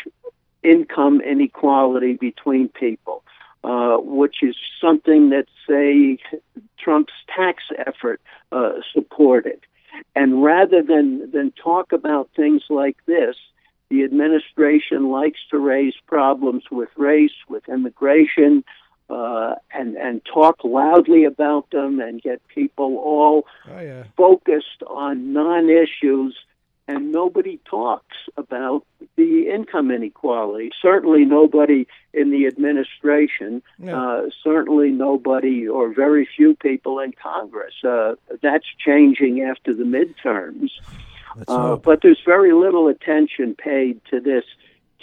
income 0.62 1.20
inequality 1.20 2.14
between 2.14 2.68
people, 2.68 3.24
uh, 3.64 3.96
which 3.98 4.42
is 4.42 4.56
something 4.80 5.30
that, 5.30 5.46
say, 5.68 6.18
Trump's 6.78 7.12
tax 7.34 7.64
effort 7.86 8.20
uh, 8.52 8.72
supported. 8.92 9.60
And 10.14 10.42
rather 10.42 10.82
than, 10.82 11.30
than 11.32 11.52
talk 11.52 11.92
about 11.92 12.30
things 12.34 12.62
like 12.70 12.96
this, 13.06 13.36
the 13.92 14.04
administration 14.04 15.10
likes 15.10 15.38
to 15.50 15.58
raise 15.58 15.92
problems 16.06 16.64
with 16.70 16.88
race, 16.96 17.36
with 17.46 17.68
immigration, 17.68 18.64
uh, 19.10 19.56
and 19.74 19.96
and 19.96 20.22
talk 20.24 20.64
loudly 20.64 21.24
about 21.24 21.70
them 21.70 22.00
and 22.00 22.22
get 22.22 22.40
people 22.48 22.96
all 22.96 23.46
oh, 23.70 23.80
yeah. 23.80 24.04
focused 24.16 24.82
on 24.86 25.34
non-issues, 25.34 26.34
and 26.88 27.12
nobody 27.12 27.60
talks 27.66 28.16
about 28.38 28.86
the 29.16 29.50
income 29.50 29.90
inequality. 29.90 30.70
Certainly, 30.80 31.26
nobody 31.26 31.86
in 32.14 32.30
the 32.30 32.46
administration. 32.46 33.62
No. 33.78 33.94
Uh, 33.94 34.30
certainly, 34.42 34.90
nobody 34.90 35.68
or 35.68 35.92
very 35.92 36.26
few 36.34 36.56
people 36.56 36.98
in 36.98 37.12
Congress. 37.12 37.74
Uh, 37.84 38.14
that's 38.40 38.66
changing 38.78 39.42
after 39.42 39.74
the 39.74 39.84
midterms. 39.84 40.70
Uh, 41.48 41.76
but 41.76 42.00
there's 42.02 42.20
very 42.24 42.52
little 42.52 42.88
attention 42.88 43.54
paid 43.54 44.00
to 44.10 44.20
this 44.20 44.44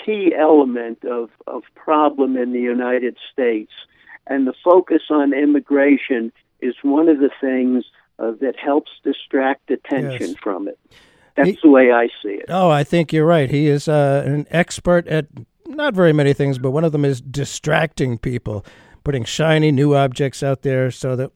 key 0.03 0.33
element 0.37 1.03
of, 1.05 1.29
of 1.47 1.63
problem 1.75 2.37
in 2.37 2.53
the 2.53 2.59
United 2.59 3.17
States. 3.31 3.71
And 4.27 4.47
the 4.47 4.53
focus 4.63 5.03
on 5.09 5.33
immigration 5.33 6.31
is 6.61 6.75
one 6.83 7.09
of 7.09 7.19
the 7.19 7.31
things 7.41 7.85
uh, 8.19 8.31
that 8.41 8.55
helps 8.57 8.91
distract 9.03 9.71
attention 9.71 10.29
yes. 10.29 10.35
from 10.41 10.67
it. 10.67 10.79
That's 11.35 11.49
he, 11.49 11.59
the 11.63 11.69
way 11.69 11.91
I 11.91 12.07
see 12.21 12.33
it. 12.33 12.45
Oh, 12.49 12.69
I 12.69 12.83
think 12.83 13.13
you're 13.13 13.25
right. 13.25 13.49
He 13.49 13.67
is 13.67 13.87
uh, 13.87 14.23
an 14.25 14.45
expert 14.51 15.07
at 15.07 15.27
not 15.65 15.93
very 15.93 16.13
many 16.13 16.33
things, 16.33 16.57
but 16.57 16.71
one 16.71 16.83
of 16.83 16.91
them 16.91 17.05
is 17.05 17.21
distracting 17.21 18.17
people, 18.17 18.65
putting 19.03 19.23
shiny 19.23 19.71
new 19.71 19.95
objects 19.95 20.43
out 20.43 20.63
there 20.63 20.91
so 20.91 21.15
that 21.15 21.31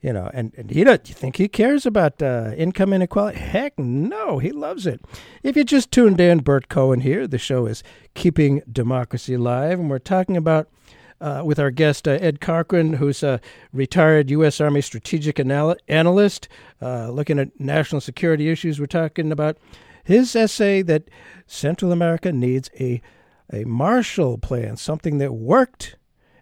you 0.00 0.12
know, 0.12 0.30
and, 0.32 0.52
and 0.56 0.70
he 0.70 0.84
don't 0.84 1.08
you 1.08 1.14
think 1.14 1.36
he 1.36 1.48
cares 1.48 1.84
about 1.84 2.22
uh, 2.22 2.52
income 2.56 2.92
inequality? 2.92 3.38
Heck 3.38 3.78
no, 3.78 4.38
he 4.38 4.52
loves 4.52 4.86
it. 4.86 5.00
If 5.42 5.56
you 5.56 5.64
just 5.64 5.90
tuned 5.90 6.20
in, 6.20 6.40
Bert 6.40 6.68
Cohen 6.68 7.00
here. 7.00 7.26
The 7.26 7.38
show 7.38 7.66
is 7.66 7.82
Keeping 8.14 8.62
Democracy 8.70 9.34
Alive, 9.34 9.80
and 9.80 9.90
we're 9.90 9.98
talking 9.98 10.36
about 10.36 10.68
uh, 11.20 11.42
with 11.44 11.58
our 11.58 11.70
guest 11.70 12.06
uh, 12.06 12.12
Ed 12.12 12.40
Cochran, 12.40 12.94
who's 12.94 13.22
a 13.22 13.40
retired 13.72 14.30
U.S. 14.30 14.60
Army 14.60 14.80
strategic 14.80 15.40
anal- 15.40 15.76
analyst, 15.88 16.48
uh, 16.80 17.10
looking 17.10 17.38
at 17.38 17.58
national 17.58 18.00
security 18.00 18.48
issues. 18.48 18.78
We're 18.78 18.86
talking 18.86 19.32
about 19.32 19.58
his 20.04 20.34
essay 20.36 20.82
that 20.82 21.08
Central 21.46 21.92
America 21.92 22.32
needs 22.32 22.70
a 22.78 23.02
a 23.50 23.64
Marshall 23.64 24.36
Plan, 24.38 24.76
something 24.76 25.18
that 25.18 25.32
worked 25.32 25.96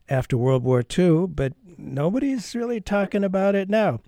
after 0.09 0.37
World 0.37 0.65
War 0.65 0.83
II, 0.97 1.27
but 1.29 1.53
nobody's 1.79 2.55
really 2.55 2.81
talking 2.81 3.25
about 3.25 3.55
it 3.55 3.69
now. 3.69 4.01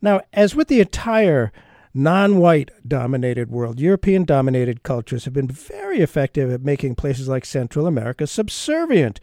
Now, 0.00 0.20
as 0.32 0.54
with 0.54 0.68
the 0.68 0.80
entire 0.80 1.52
non 1.94 2.38
white 2.38 2.70
dominated 2.86 3.50
world, 3.50 3.80
European 3.80 4.24
dominated 4.24 4.82
cultures 4.82 5.24
have 5.24 5.34
been 5.34 5.48
very 5.48 6.00
effective 6.00 6.52
at 6.52 6.62
making 6.62 6.94
places 6.94 7.28
like 7.28 7.44
Central 7.44 7.86
America 7.86 8.26
subservient 8.26 9.20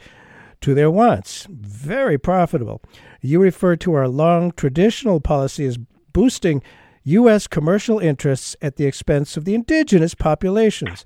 to 0.61 0.73
their 0.73 0.89
wants. 0.89 1.45
Very 1.49 2.17
profitable. 2.17 2.81
You 3.21 3.41
refer 3.41 3.75
to 3.77 3.93
our 3.93 4.07
long 4.07 4.51
traditional 4.51 5.19
policy 5.19 5.65
as 5.65 5.77
boosting 6.13 6.63
U.S. 7.03 7.47
commercial 7.47 7.99
interests 7.99 8.55
at 8.61 8.77
the 8.77 8.85
expense 8.85 9.35
of 9.35 9.45
the 9.45 9.55
indigenous 9.55 10.15
populations. 10.15 11.03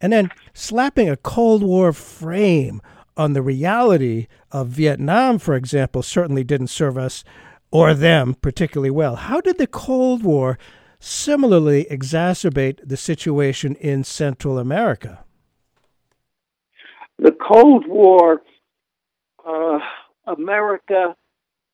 And 0.00 0.12
then 0.12 0.30
slapping 0.54 1.08
a 1.08 1.16
Cold 1.16 1.62
War 1.62 1.92
frame 1.92 2.80
on 3.16 3.32
the 3.32 3.42
reality 3.42 4.26
of 4.50 4.68
Vietnam, 4.68 5.38
for 5.38 5.54
example, 5.54 6.02
certainly 6.02 6.44
didn't 6.44 6.68
serve 6.68 6.96
us 6.96 7.24
or 7.70 7.94
them 7.94 8.34
particularly 8.34 8.90
well. 8.90 9.16
How 9.16 9.40
did 9.40 9.58
the 9.58 9.66
Cold 9.66 10.22
War 10.22 10.58
similarly 11.00 11.86
exacerbate 11.90 12.78
the 12.86 12.96
situation 12.96 13.74
in 13.76 14.04
Central 14.04 14.58
America? 14.58 15.24
The 17.18 17.32
Cold 17.32 17.86
War, 17.88 18.42
uh, 19.46 19.78
America, 20.26 21.16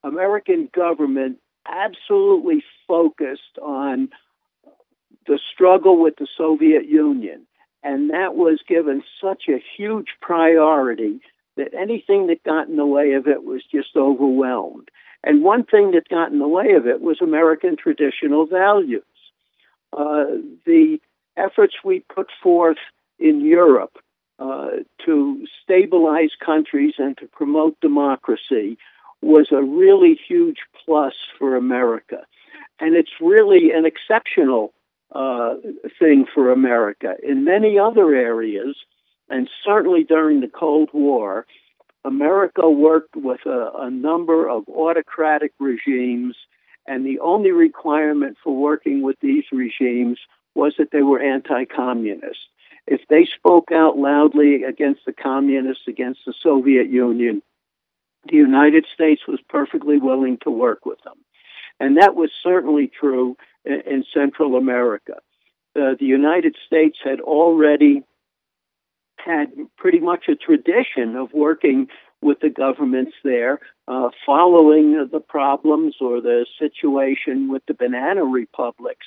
American 0.02 0.68
government 0.74 1.38
absolutely 1.66 2.62
focused 2.86 3.58
on 3.60 4.08
the 5.26 5.38
struggle 5.52 6.00
with 6.00 6.14
the 6.16 6.26
Soviet 6.36 6.88
Union. 6.88 7.46
And 7.82 8.10
that 8.10 8.34
was 8.34 8.60
given 8.66 9.02
such 9.20 9.44
a 9.48 9.62
huge 9.76 10.08
priority 10.20 11.20
that 11.56 11.74
anything 11.74 12.26
that 12.28 12.42
got 12.44 12.68
in 12.68 12.76
the 12.76 12.86
way 12.86 13.12
of 13.12 13.26
it 13.26 13.44
was 13.44 13.62
just 13.70 13.96
overwhelmed. 13.96 14.88
And 15.24 15.42
one 15.42 15.64
thing 15.64 15.92
that 15.92 16.08
got 16.08 16.32
in 16.32 16.38
the 16.38 16.48
way 16.48 16.72
of 16.72 16.86
it 16.86 17.00
was 17.00 17.18
American 17.20 17.76
traditional 17.76 18.46
values. 18.46 19.02
Uh, 19.92 20.26
the 20.64 20.98
efforts 21.36 21.74
we 21.84 22.00
put 22.14 22.28
forth 22.42 22.78
in 23.18 23.40
Europe 23.40 23.98
uh, 24.38 24.68
to 25.04 25.46
stabilize 25.62 26.30
countries 26.44 26.94
and 26.98 27.16
to 27.18 27.26
promote 27.26 27.80
democracy 27.80 28.78
was 29.20 29.48
a 29.50 29.62
really 29.62 30.18
huge 30.28 30.58
plus 30.84 31.14
for 31.38 31.56
America. 31.56 32.24
And 32.78 32.94
it's 32.94 33.10
really 33.20 33.72
an 33.72 33.84
exceptional 33.84 34.72
uh, 35.14 35.54
thing 35.98 36.26
for 36.34 36.52
America. 36.52 37.14
In 37.22 37.44
many 37.44 37.78
other 37.78 38.14
areas, 38.14 38.76
and 39.28 39.48
certainly 39.64 40.04
during 40.04 40.40
the 40.40 40.48
Cold 40.48 40.90
War, 40.92 41.46
America 42.04 42.68
worked 42.68 43.16
with 43.16 43.40
a, 43.46 43.70
a 43.78 43.90
number 43.90 44.48
of 44.48 44.68
autocratic 44.68 45.52
regimes, 45.58 46.36
and 46.86 47.04
the 47.04 47.20
only 47.20 47.50
requirement 47.50 48.36
for 48.42 48.56
working 48.56 49.02
with 49.02 49.16
these 49.20 49.44
regimes 49.52 50.18
was 50.54 50.74
that 50.78 50.90
they 50.90 51.02
were 51.02 51.20
anti 51.20 51.64
communist. 51.64 52.40
If 52.86 53.02
they 53.08 53.26
spoke 53.26 53.70
out 53.70 53.98
loudly 53.98 54.64
against 54.64 55.02
the 55.04 55.12
communists, 55.12 55.84
against 55.86 56.20
the 56.24 56.32
Soviet 56.42 56.88
Union, 56.88 57.42
the 58.26 58.36
United 58.36 58.86
States 58.92 59.22
was 59.28 59.40
perfectly 59.48 59.98
willing 59.98 60.38
to 60.42 60.50
work 60.50 60.86
with 60.86 61.00
them. 61.02 61.16
And 61.80 61.96
that 61.96 62.14
was 62.14 62.30
certainly 62.42 62.88
true 62.88 63.36
in, 63.64 63.80
in 63.86 64.04
Central 64.12 64.56
America. 64.56 65.14
Uh, 65.76 65.94
the 65.98 66.06
United 66.06 66.56
States 66.66 66.98
had 67.02 67.20
already 67.20 68.02
had 69.16 69.52
pretty 69.76 70.00
much 70.00 70.28
a 70.28 70.34
tradition 70.34 71.16
of 71.16 71.32
working 71.32 71.88
with 72.20 72.40
the 72.40 72.50
governments 72.50 73.12
there, 73.22 73.60
uh, 73.86 74.08
following 74.26 75.08
the 75.12 75.20
problems 75.20 75.96
or 76.00 76.20
the 76.20 76.46
situation 76.58 77.48
with 77.48 77.62
the 77.66 77.74
banana 77.74 78.24
republics 78.24 79.06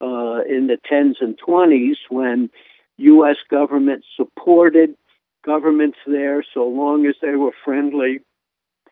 uh, 0.00 0.40
in 0.48 0.68
the 0.68 0.78
10s 0.90 1.16
and 1.20 1.38
20s 1.40 1.96
when 2.10 2.50
U.S. 2.98 3.36
government 3.50 4.04
supported 4.16 4.96
governments 5.44 5.98
there 6.06 6.44
so 6.54 6.66
long 6.66 7.06
as 7.06 7.14
they 7.20 7.34
were 7.34 7.52
friendly 7.64 8.20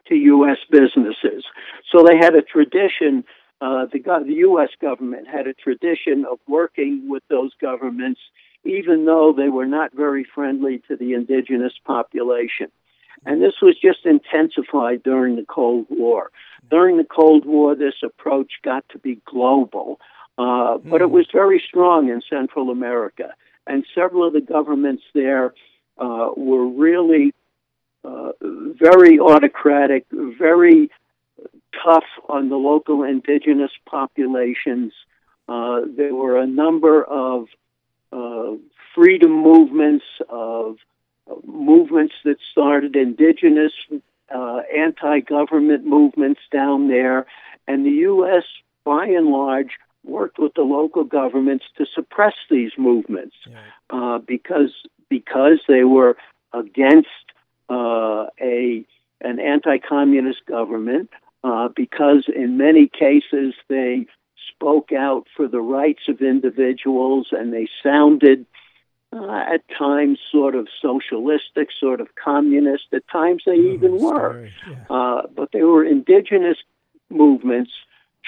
to 0.09 0.15
U.S. 0.15 0.59
businesses. 0.71 1.45
So 1.91 2.05
they 2.05 2.17
had 2.17 2.35
a 2.35 2.43
tradition, 2.43 3.25
uh, 3.61 3.87
the, 3.93 4.01
the 4.27 4.35
U.S. 4.35 4.71
government 4.81 5.29
had 5.29 5.47
a 5.47 5.55
tradition 5.55 6.25
of 6.31 6.39
working 6.49 7.09
with 7.09 7.23
those 7.29 7.53
governments, 7.61 8.21
even 8.65 9.05
though 9.05 9.33
they 9.37 9.49
were 9.49 9.67
not 9.67 9.95
very 9.95 10.27
friendly 10.35 10.83
to 10.89 10.97
the 10.97 11.15
indigenous 11.15 11.75
population. 11.85 12.69
And 13.25 13.41
this 13.41 13.55
was 13.63 13.77
just 13.81 14.05
intensified 14.05 15.03
during 15.03 15.37
the 15.37 15.45
Cold 15.45 15.87
War. 15.91 16.31
During 16.71 16.97
the 16.97 17.05
Cold 17.05 17.47
War, 17.47 17.75
this 17.75 17.95
approach 18.03 18.53
got 18.65 18.85
to 18.91 18.99
be 18.99 19.21
global, 19.25 20.01
uh, 20.39 20.79
but 20.79 21.03
it 21.03 21.09
hmm. 21.09 21.15
was 21.15 21.27
very 21.33 21.63
strong 21.67 22.09
in 22.09 22.23
Central 22.29 22.71
America. 22.71 23.35
And 23.67 23.85
several 23.95 24.27
of 24.27 24.33
the 24.33 24.41
governments 24.41 25.05
there 25.15 25.55
uh, 25.99 26.31
were 26.37 26.67
really 26.67 27.33
uh, 28.05 28.33
very 28.41 29.19
autocratic, 29.19 30.07
very 30.11 30.91
tough 31.85 32.05
on 32.29 32.49
the 32.49 32.57
local 32.57 33.03
indigenous 33.03 33.71
populations. 33.87 34.93
Uh, 35.49 35.83
there 35.97 36.15
were 36.15 36.39
a 36.39 36.47
number 36.47 37.03
of 37.05 37.47
uh, 38.13 38.53
freedom 38.95 39.31
movements, 39.31 40.05
of 40.29 40.77
movements 41.45 42.15
that 42.25 42.37
started 42.51 42.97
indigenous 42.97 43.73
uh, 44.35 44.61
anti-government 44.75 45.85
movements 45.85 46.41
down 46.51 46.89
there, 46.89 47.27
and 47.69 47.85
the 47.87 47.91
U.S. 47.91 48.45
by 48.85 49.07
and 49.07 49.29
large 49.29 49.79
worked 50.05 50.39
with 50.39 50.55
the 50.55 50.63
local 50.63 51.05
governments 51.05 51.65
to 51.79 51.87
suppress 51.95 52.35
these 52.51 52.73
movements 52.77 53.37
uh, 53.91 54.19
because 54.19 54.73
because 55.09 55.61
they 55.69 55.85
were 55.85 56.17
against 56.53 57.09
uh, 57.73 58.27
a 58.41 58.85
an 59.21 59.39
anti-communist 59.39 60.45
government 60.47 61.11
uh, 61.45 61.69
because 61.75 62.25
in 62.35 62.57
many 62.57 62.89
cases 62.89 63.55
they 63.69 64.07
spoke 64.51 64.91
out 64.93 65.27
for 65.37 65.47
the 65.49 65.61
rights 65.61 66.03
of 66.09 66.21
individuals 66.21 67.29
and 67.31 67.53
they 67.53 67.69
sounded 67.83 68.47
uh, 69.13 69.45
at 69.55 69.63
times 69.79 70.19
sort 70.31 70.55
of 70.55 70.67
socialistic, 70.81 71.69
sort 71.79 72.01
of 72.01 72.09
communist. 72.23 72.85
At 72.93 73.07
times 73.09 73.43
they 73.47 73.53
oh, 73.53 73.75
even 73.75 73.99
were. 73.99 74.49
Yeah. 74.69 74.85
Uh, 74.89 75.23
but 75.35 75.51
they 75.53 75.63
were 75.63 75.85
indigenous 75.85 76.59
movements 77.11 77.73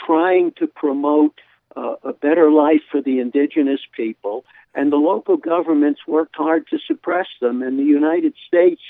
trying 0.06 0.52
to 0.58 0.66
promote 0.66 1.34
uh, 1.76 1.94
a 2.02 2.12
better 2.12 2.50
life 2.50 2.82
for 2.90 3.00
the 3.00 3.18
indigenous 3.18 3.80
people. 3.96 4.44
And 4.74 4.92
the 4.92 4.96
local 4.96 5.36
governments 5.36 6.00
worked 6.06 6.36
hard 6.36 6.66
to 6.68 6.78
suppress 6.86 7.28
them. 7.40 7.62
And 7.62 7.78
the 7.78 7.84
United 7.84 8.34
States 8.46 8.82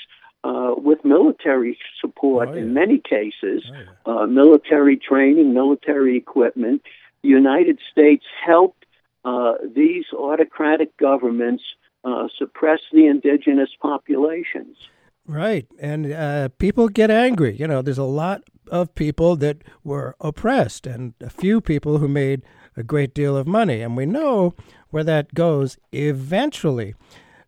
uh, 0.45 0.75
with 0.77 1.03
military 1.03 1.77
support 1.99 2.49
oh, 2.49 2.53
yeah. 2.53 2.61
in 2.61 2.73
many 2.73 2.99
cases, 2.99 3.63
oh, 3.67 3.73
yeah. 3.73 3.83
uh, 4.05 4.27
military 4.27 4.95
training, 4.95 5.53
military 5.53 6.15
equipment. 6.15 6.83
The 7.23 7.29
United 7.29 7.79
States 7.91 8.23
helped 8.45 8.85
uh, 9.23 9.53
these 9.75 10.05
autocratic 10.13 10.95
governments 10.97 11.63
uh, 12.03 12.27
suppress 12.37 12.79
the 12.93 13.07
indigenous 13.07 13.69
populations. 13.81 14.77
Right. 15.25 15.65
And 15.79 16.13
uh, 16.13 16.49
people 16.59 16.89
get 16.89 17.09
angry. 17.09 17.55
You 17.55 17.67
know, 17.67 17.81
there's 17.81 17.97
a 17.97 18.03
lot 18.03 18.43
of 18.69 18.93
people 18.93 19.35
that 19.37 19.63
were 19.83 20.15
oppressed 20.21 20.85
and 20.85 21.15
a 21.21 21.31
few 21.31 21.59
people 21.59 21.97
who 21.97 22.07
made 22.07 22.43
a 22.77 22.83
great 22.83 23.15
deal 23.15 23.35
of 23.35 23.47
money. 23.47 23.81
And 23.81 23.97
we 23.97 24.05
know 24.05 24.53
where 24.91 25.03
that 25.03 25.33
goes 25.33 25.79
eventually. 25.91 26.93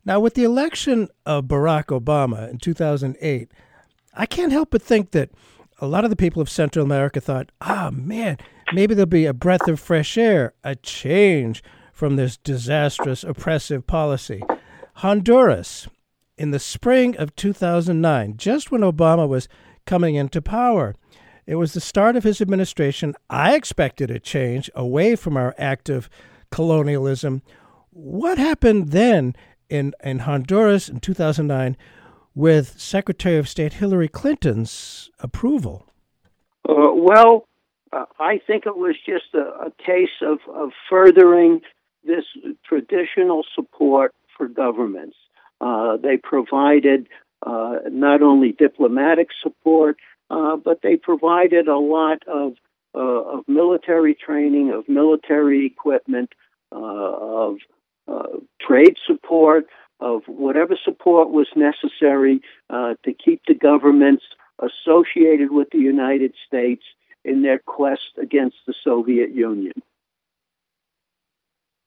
Now, 0.07 0.21
with 0.21 0.35
the 0.35 0.45
election 0.45 1.09
of 1.25 1.47
Barack 1.47 1.87
Obama 1.87 2.49
in 2.49 2.59
2008, 2.59 3.51
I 4.13 4.25
can't 4.25 4.53
help 4.53 4.69
but 4.71 4.81
think 4.81 5.11
that 5.11 5.31
a 5.79 5.85
lot 5.85 6.05
of 6.05 6.09
the 6.09 6.15
people 6.15 6.41
of 6.41 6.49
Central 6.49 6.85
America 6.85 7.19
thought, 7.19 7.51
ah, 7.59 7.89
man, 7.91 8.37
maybe 8.71 8.95
there'll 8.95 9.05
be 9.05 9.25
a 9.25 9.33
breath 9.33 9.67
of 9.67 9.81
fresh 9.81 10.17
air, 10.17 10.53
a 10.63 10.77
change 10.77 11.61
from 11.91 12.15
this 12.15 12.37
disastrous, 12.37 13.25
oppressive 13.25 13.85
policy. 13.85 14.41
Honduras, 14.93 15.89
in 16.37 16.51
the 16.51 16.59
spring 16.59 17.17
of 17.17 17.35
2009, 17.35 18.37
just 18.37 18.71
when 18.71 18.83
Obama 18.83 19.27
was 19.27 19.49
coming 19.85 20.15
into 20.15 20.41
power, 20.41 20.95
it 21.45 21.55
was 21.55 21.73
the 21.73 21.81
start 21.81 22.15
of 22.15 22.23
his 22.23 22.39
administration. 22.39 23.13
I 23.29 23.55
expected 23.55 24.09
a 24.09 24.21
change 24.21 24.71
away 24.73 25.17
from 25.17 25.35
our 25.35 25.53
active 25.57 26.09
colonialism. 26.49 27.41
What 27.89 28.37
happened 28.37 28.91
then 28.91 29.35
in, 29.69 29.93
in 30.03 30.19
Honduras 30.19 30.89
in 30.89 30.99
2009 30.99 31.77
with 32.35 32.79
Secretary 32.79 33.37
of 33.37 33.49
State 33.49 33.73
Hillary 33.73 34.07
Clinton's 34.07 35.09
approval? 35.19 35.87
Uh, 36.67 36.91
well, 36.93 37.47
uh, 37.91 38.05
I 38.19 38.39
think 38.45 38.65
it 38.65 38.77
was 38.77 38.95
just 39.05 39.33
a, 39.33 39.67
a 39.67 39.71
case 39.83 40.21
of, 40.21 40.39
of, 40.53 40.71
furthering 40.89 41.61
this 42.03 42.25
traditional 42.63 43.43
support 43.55 44.13
for 44.37 44.47
governments. 44.47 45.15
Uh, 45.59 45.97
they 45.97 46.17
provided 46.17 47.07
uh, 47.45 47.77
not 47.89 48.21
only 48.21 48.51
diplomatic 48.51 49.29
support, 49.41 49.97
uh, 50.29 50.57
but 50.57 50.81
they 50.83 50.95
provided 50.95 51.67
a 51.67 51.77
lot 51.77 52.21
of, 52.27 52.53
uh, 52.93 52.99
of 52.99 53.47
military 53.47 54.13
training, 54.13 54.71
of 54.71 54.87
military 54.87 55.65
equipment, 55.65 56.33
of 56.71 57.57
uh, 58.07 58.37
trade 58.61 58.95
support, 59.05 59.65
of 59.99 60.21
whatever 60.27 60.77
support 60.83 61.29
was 61.31 61.47
necessary 61.55 62.41
uh, 62.69 62.93
to 63.03 63.13
keep 63.13 63.41
the 63.47 63.55
governments 63.55 64.23
associated 64.59 65.51
with 65.51 65.67
the 65.71 65.79
United 65.79 66.33
States 66.45 66.83
in 67.23 67.41
their 67.41 67.59
quest 67.59 68.17
against 68.21 68.57
the 68.65 68.73
Soviet 68.83 69.33
Union. 69.33 69.73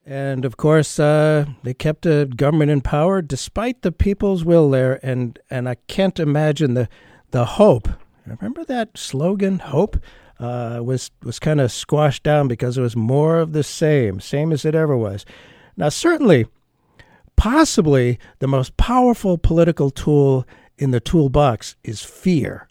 And 0.04 0.44
of 0.44 0.56
course, 0.56 0.98
uh, 0.98 1.46
they 1.62 1.74
kept 1.74 2.06
a 2.06 2.26
government 2.26 2.70
in 2.70 2.80
power 2.80 3.22
despite 3.22 3.82
the 3.82 3.92
people's 3.92 4.44
will 4.44 4.70
there. 4.70 4.98
And, 5.02 5.38
and 5.50 5.68
I 5.68 5.76
can't 5.86 6.18
imagine 6.18 6.74
the, 6.74 6.88
the 7.30 7.44
hope. 7.44 7.88
Remember 8.26 8.64
that 8.64 8.96
slogan, 8.96 9.58
hope? 9.58 9.96
Uh, 10.38 10.80
was 10.82 11.10
was 11.22 11.38
kind 11.38 11.60
of 11.60 11.70
squashed 11.70 12.22
down 12.22 12.48
because 12.48 12.78
it 12.78 12.80
was 12.80 12.96
more 12.96 13.40
of 13.40 13.52
the 13.52 13.62
same, 13.62 14.20
same 14.20 14.52
as 14.52 14.64
it 14.64 14.74
ever 14.74 14.96
was. 14.96 15.26
Now, 15.76 15.88
certainly, 15.88 16.46
possibly 17.36 18.18
the 18.38 18.48
most 18.48 18.76
powerful 18.76 19.38
political 19.38 19.90
tool 19.90 20.46
in 20.78 20.90
the 20.90 21.00
toolbox 21.00 21.76
is 21.84 22.02
fear. 22.02 22.68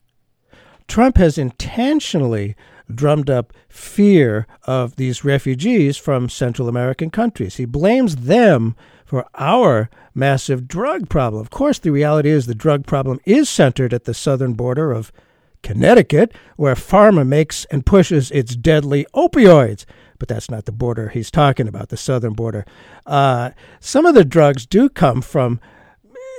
Trump 0.88 1.18
has 1.18 1.38
intentionally 1.38 2.56
drummed 2.94 3.30
up 3.30 3.54
fear 3.68 4.48
of 4.64 4.96
these 4.96 5.24
refugees 5.24 5.98
from 5.98 6.30
Central 6.30 6.68
American 6.68 7.10
countries. 7.10 7.58
He 7.58 7.66
blames 7.66 8.16
them 8.18 8.76
for 9.06 9.26
our 9.36 9.90
massive 10.14 10.68
drug 10.68 11.10
problem. 11.10 11.42
Of 11.42 11.50
course, 11.50 11.80
the 11.80 11.92
reality 11.92 12.30
is 12.30 12.46
the 12.46 12.56
drug 12.56 12.86
problem 12.86 13.20
is 13.26 13.50
centered 13.50 13.94
at 13.94 14.06
the 14.06 14.14
southern 14.14 14.54
border 14.54 14.92
of 14.92 15.12
Connecticut, 15.62 16.34
where 16.56 16.76
pharma 16.76 17.28
makes 17.28 17.66
and 17.66 17.86
pushes 17.86 18.32
its 18.32 18.56
deadly 18.56 19.06
opioids. 19.14 19.86
But 20.20 20.28
that's 20.28 20.52
not 20.52 20.66
the 20.66 20.72
border 20.72 21.10
he's 21.10 21.32
talking 21.32 21.68
about, 21.68 21.90
the 21.90 21.98
southern 21.98 22.34
border. 22.34 22.66
Uh, 23.06 23.52
some 23.80 24.06
of 24.06 24.14
the 24.14 24.26
drugs 24.26 24.66
do 24.66 24.90
come 24.90 25.22
from 25.22 25.60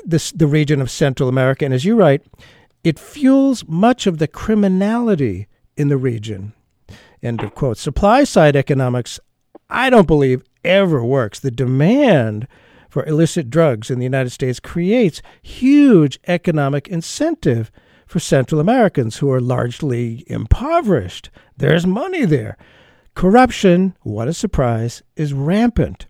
this, 0.05 0.31
the 0.33 0.47
region 0.47 0.81
of 0.81 0.91
Central 0.91 1.29
America, 1.29 1.65
and 1.65 1.75
as 1.75 1.85
you 1.85 1.97
write, 1.97 2.23
it 2.85 2.99
fuels 2.99 3.65
much 3.67 4.07
of 4.07 4.19
the 4.19 4.29
criminality 4.29 5.47
in 5.77 5.89
the 5.89 5.97
region. 5.97 6.53
End 7.23 7.43
of 7.43 7.55
quote. 7.55 7.77
Supply 7.77 8.25
side 8.25 8.57
economics, 8.57 9.21
I 9.69 9.91
don't 9.91 10.07
believe, 10.07 10.43
ever 10.65 11.05
works. 11.05 11.41
The 11.41 11.51
demand 11.51 12.47
for 12.89 13.05
illicit 13.07 13.51
drugs 13.51 13.91
in 13.91 13.99
the 13.99 14.05
United 14.05 14.31
States 14.31 14.61
creates 14.61 15.23
huge 15.43 16.19
economic 16.27 16.89
incentive 16.89 17.71
for 18.07 18.19
Central 18.19 18.61
Americans 18.61 19.19
who 19.19 19.31
are 19.31 19.41
largely 19.41 20.25
impoverished. 20.27 21.31
There's 21.57 21.87
money 21.87 22.25
there. 22.25 22.57
Corruption, 23.21 23.95
what 24.01 24.29
a 24.29 24.33
surprise, 24.33 25.03
is 25.15 25.35
rampant. 25.35 26.07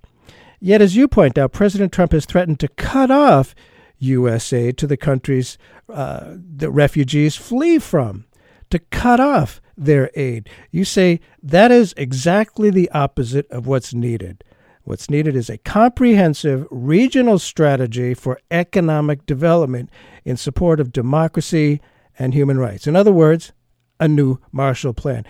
Yet, 0.60 0.80
as 0.80 0.94
you 0.94 1.08
point 1.08 1.36
out, 1.38 1.50
President 1.50 1.92
Trump 1.92 2.12
has 2.12 2.24
threatened 2.24 2.60
to 2.60 2.68
cut 2.68 3.10
off 3.10 3.52
U.S. 3.98 4.52
aid 4.52 4.78
to 4.78 4.86
the 4.86 4.96
countries 4.96 5.58
uh, 5.92 6.34
that 6.36 6.70
refugees 6.70 7.34
flee 7.34 7.80
from, 7.80 8.26
to 8.70 8.78
cut 8.78 9.18
off 9.18 9.60
their 9.76 10.12
aid. 10.14 10.48
You 10.70 10.84
say 10.84 11.18
that 11.42 11.72
is 11.72 11.94
exactly 11.96 12.70
the 12.70 12.88
opposite 12.92 13.50
of 13.50 13.66
what's 13.66 13.92
needed. 13.92 14.44
What's 14.84 15.10
needed 15.10 15.34
is 15.34 15.50
a 15.50 15.58
comprehensive 15.58 16.64
regional 16.70 17.40
strategy 17.40 18.14
for 18.14 18.38
economic 18.52 19.26
development 19.26 19.90
in 20.24 20.36
support 20.36 20.78
of 20.78 20.92
democracy 20.92 21.80
and 22.16 22.34
human 22.34 22.60
rights. 22.60 22.86
In 22.86 22.94
other 22.94 23.10
words, 23.10 23.50
a 23.98 24.06
new 24.06 24.38
Marshall 24.52 24.94
Plan. 24.94 25.26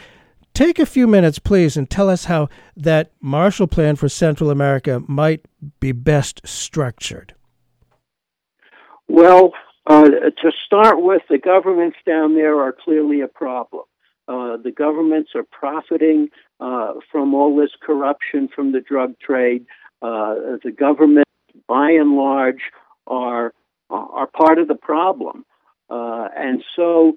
Take 0.60 0.78
a 0.78 0.84
few 0.84 1.06
minutes, 1.06 1.38
please, 1.38 1.78
and 1.78 1.88
tell 1.88 2.10
us 2.10 2.26
how 2.26 2.50
that 2.76 3.12
Marshall 3.18 3.66
Plan 3.66 3.96
for 3.96 4.10
Central 4.10 4.50
America 4.50 5.00
might 5.08 5.46
be 5.80 5.90
best 5.92 6.46
structured. 6.46 7.34
Well, 9.08 9.54
uh, 9.86 10.04
to 10.04 10.52
start 10.66 11.00
with, 11.00 11.22
the 11.30 11.38
governments 11.38 11.96
down 12.04 12.34
there 12.34 12.60
are 12.60 12.72
clearly 12.72 13.22
a 13.22 13.26
problem. 13.26 13.84
Uh, 14.28 14.58
the 14.58 14.70
governments 14.70 15.30
are 15.34 15.46
profiting 15.50 16.28
uh, 16.60 16.92
from 17.10 17.32
all 17.32 17.56
this 17.56 17.70
corruption 17.80 18.46
from 18.54 18.72
the 18.72 18.82
drug 18.82 19.18
trade. 19.18 19.64
Uh, 20.02 20.58
the 20.62 20.72
government, 20.78 21.26
by 21.68 21.90
and 21.90 22.16
large, 22.16 22.60
are 23.06 23.54
are 23.88 24.26
part 24.26 24.58
of 24.58 24.68
the 24.68 24.74
problem, 24.74 25.46
uh, 25.88 26.28
and 26.36 26.62
so 26.76 27.14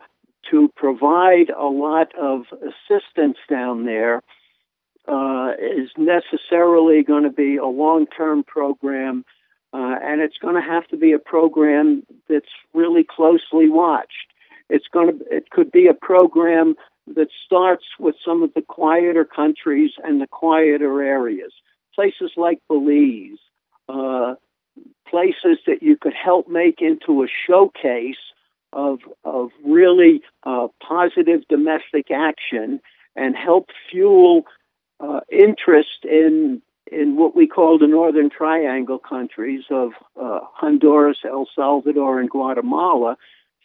to 0.52 0.72
provide 0.76 1.50
a 1.50 1.66
lot 1.66 2.14
of 2.20 2.46
assistance 2.52 3.38
down 3.50 3.86
there 3.86 4.22
uh, 5.08 5.52
is 5.60 5.90
necessarily 5.98 7.04
going 7.04 7.24
to 7.24 7.30
be 7.30 7.58
a 7.58 7.66
long-term 7.66 8.44
program 8.44 9.26
uh, 9.74 9.96
and 10.04 10.22
it's 10.22 10.38
going 10.38 10.56
to 10.56 10.62
have 10.62 10.88
to 10.88 10.98
be 10.98 11.14
a 11.14 11.20
program 11.20 12.04
that's 12.30 12.46
really 12.74 13.04
closely 13.04 13.70
watched. 13.70 14.32
It's 14.70 14.86
going 14.94 15.18
to, 15.18 15.26
it 15.36 15.50
could 15.50 15.72
be 15.72 15.88
a 15.88 15.94
program 15.94 16.76
that 17.16 17.28
starts 17.46 17.84
with 18.00 18.16
some 18.24 18.44
of 18.44 18.54
the 18.54 18.62
quieter 18.62 19.26
countries 19.26 19.92
and 20.04 20.22
the 20.22 20.28
quieter 20.28 21.02
areas, 21.02 21.52
places 21.96 22.32
like 22.38 22.60
Belize, 22.70 23.40
uh, 23.90 24.36
places 25.10 25.58
that 25.66 25.82
you 25.82 25.98
could 25.98 26.14
help 26.14 26.48
make 26.48 26.80
into 26.80 27.24
a 27.24 27.28
showcase 27.48 28.16
of 28.74 29.00
of 29.24 29.52
really 29.66 30.22
uh, 30.44 30.68
positive 30.86 31.42
domestic 31.50 32.12
action 32.12 32.80
and 33.16 33.36
help 33.36 33.70
fuel 33.90 34.44
uh, 35.00 35.22
interest 35.32 36.04
in 36.04 36.62
in 36.92 37.16
what 37.16 37.36
we 37.36 37.48
call 37.48 37.78
the 37.78 37.88
Northern 37.88 38.30
Triangle 38.30 39.00
countries 39.00 39.64
of 39.70 39.92
uh, 40.22 40.40
Honduras, 40.54 41.20
El 41.24 41.48
Salvador, 41.56 42.20
and 42.20 42.30
Guatemala, 42.30 43.18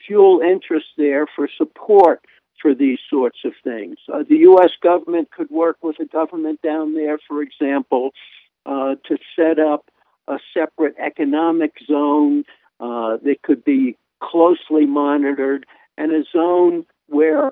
fuel 0.06 0.40
interest 0.40 0.86
there 0.96 1.26
for 1.34 1.48
support 1.56 2.24
for 2.62 2.74
these 2.74 2.98
sorts 3.10 3.38
of 3.44 3.52
things. 3.62 3.96
Uh, 4.12 4.22
the 4.28 4.36
U.S. 4.38 4.70
government 4.82 5.30
could 5.30 5.50
work 5.50 5.78
with 5.82 5.96
a 6.00 6.06
government 6.06 6.60
down 6.62 6.94
there, 6.94 7.18
for 7.28 7.42
example, 7.42 8.10
uh, 8.66 8.96
to 9.06 9.18
set 9.36 9.58
up 9.58 9.84
a 10.26 10.38
separate 10.54 10.94
economic 10.98 11.72
zone 11.86 12.44
uh, 12.80 13.16
that 13.22 13.36
could 13.42 13.64
be 13.64 13.96
closely 14.28 14.86
monitored 14.86 15.66
and 15.96 16.12
a 16.12 16.24
zone 16.32 16.84
where 17.06 17.50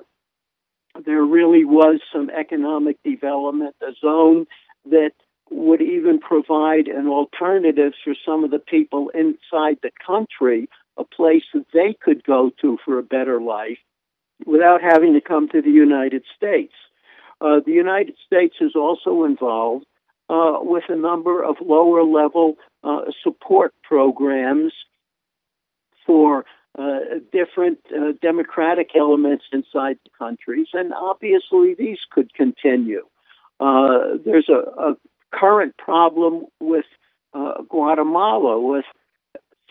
there 1.05 1.23
really 1.23 1.65
was 1.65 1.99
some 2.13 2.29
economic 2.29 2.97
development, 3.03 3.75
a 3.81 3.93
zone 3.99 4.45
that 4.85 5.11
would 5.49 5.81
even 5.81 6.19
provide 6.19 6.87
an 6.87 7.07
alternative 7.07 7.93
for 8.03 8.13
some 8.25 8.43
of 8.43 8.51
the 8.51 8.59
people 8.59 9.09
inside 9.09 9.77
the 9.81 9.91
country, 10.05 10.69
a 10.97 11.03
place 11.03 11.43
that 11.53 11.65
they 11.73 11.95
could 11.99 12.23
go 12.23 12.51
to 12.61 12.77
for 12.83 12.97
a 12.97 13.03
better 13.03 13.39
life 13.39 13.77
without 14.45 14.81
having 14.81 15.13
to 15.13 15.21
come 15.21 15.47
to 15.49 15.61
the 15.61 15.71
United 15.71 16.23
States. 16.35 16.73
Uh, 17.39 17.59
the 17.65 17.71
United 17.71 18.15
States 18.25 18.55
is 18.61 18.75
also 18.75 19.23
involved 19.23 19.85
uh, 20.29 20.57
with 20.61 20.83
a 20.89 20.95
number 20.95 21.43
of 21.43 21.55
lower 21.61 22.03
level 22.03 22.57
uh, 22.83 23.01
support 23.23 23.73
programs 23.83 24.73
for 26.05 26.45
uh, 26.77 26.99
different 27.31 27.79
uh, 27.91 28.11
democratic 28.21 28.91
elements 28.95 29.45
inside 29.51 29.97
the 30.03 30.11
countries, 30.15 30.67
and 30.73 30.93
obviously 30.93 31.73
these 31.73 31.97
could 32.11 32.31
continue. 32.35 33.03
Uh, 33.59 34.17
there's 34.23 34.47
a, 34.49 34.69
a, 34.79 34.97
current 35.33 35.75
problem 35.77 36.45
with 36.61 36.85
uh, 37.33 37.61
Guatemala 37.67 38.61
with 38.61 38.85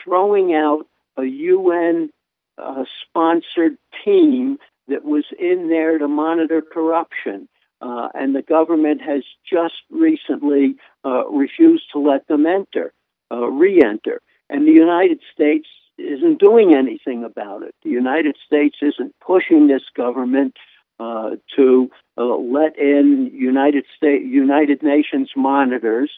throwing 0.02 0.52
out 0.52 0.86
a 1.16 1.24
UN 1.24 2.10
uh, 2.58 2.84
sponsored 3.02 3.78
team 4.04 4.58
that 4.88 5.04
was 5.04 5.24
in 5.38 5.68
there 5.68 5.96
to 5.96 6.08
monitor 6.08 6.60
corruption. 6.60 7.48
And 7.80 8.34
the 8.34 8.42
government 8.42 9.00
has 9.02 9.22
just 9.50 9.74
recently 9.90 10.76
refused 11.04 11.84
to 11.92 11.98
let 12.00 12.26
them 12.28 12.44
enter, 12.46 12.92
re 13.30 13.80
enter. 13.82 14.20
And 14.50 14.66
the 14.66 14.72
United 14.72 15.20
States 15.32 15.68
isn't 15.98 16.38
doing 16.38 16.74
anything 16.74 17.24
about 17.24 17.62
it. 17.62 17.74
The 17.82 17.90
United 17.90 18.36
States 18.44 18.76
isn't 18.82 19.14
pushing 19.24 19.66
this 19.66 19.82
government 19.96 20.56
uh, 20.98 21.36
to 21.56 21.90
uh, 22.16 22.24
let 22.24 22.78
in 22.78 23.30
United 23.34 23.84
States 23.96 24.24
United 24.26 24.82
Nations 24.82 25.30
monitors 25.36 26.10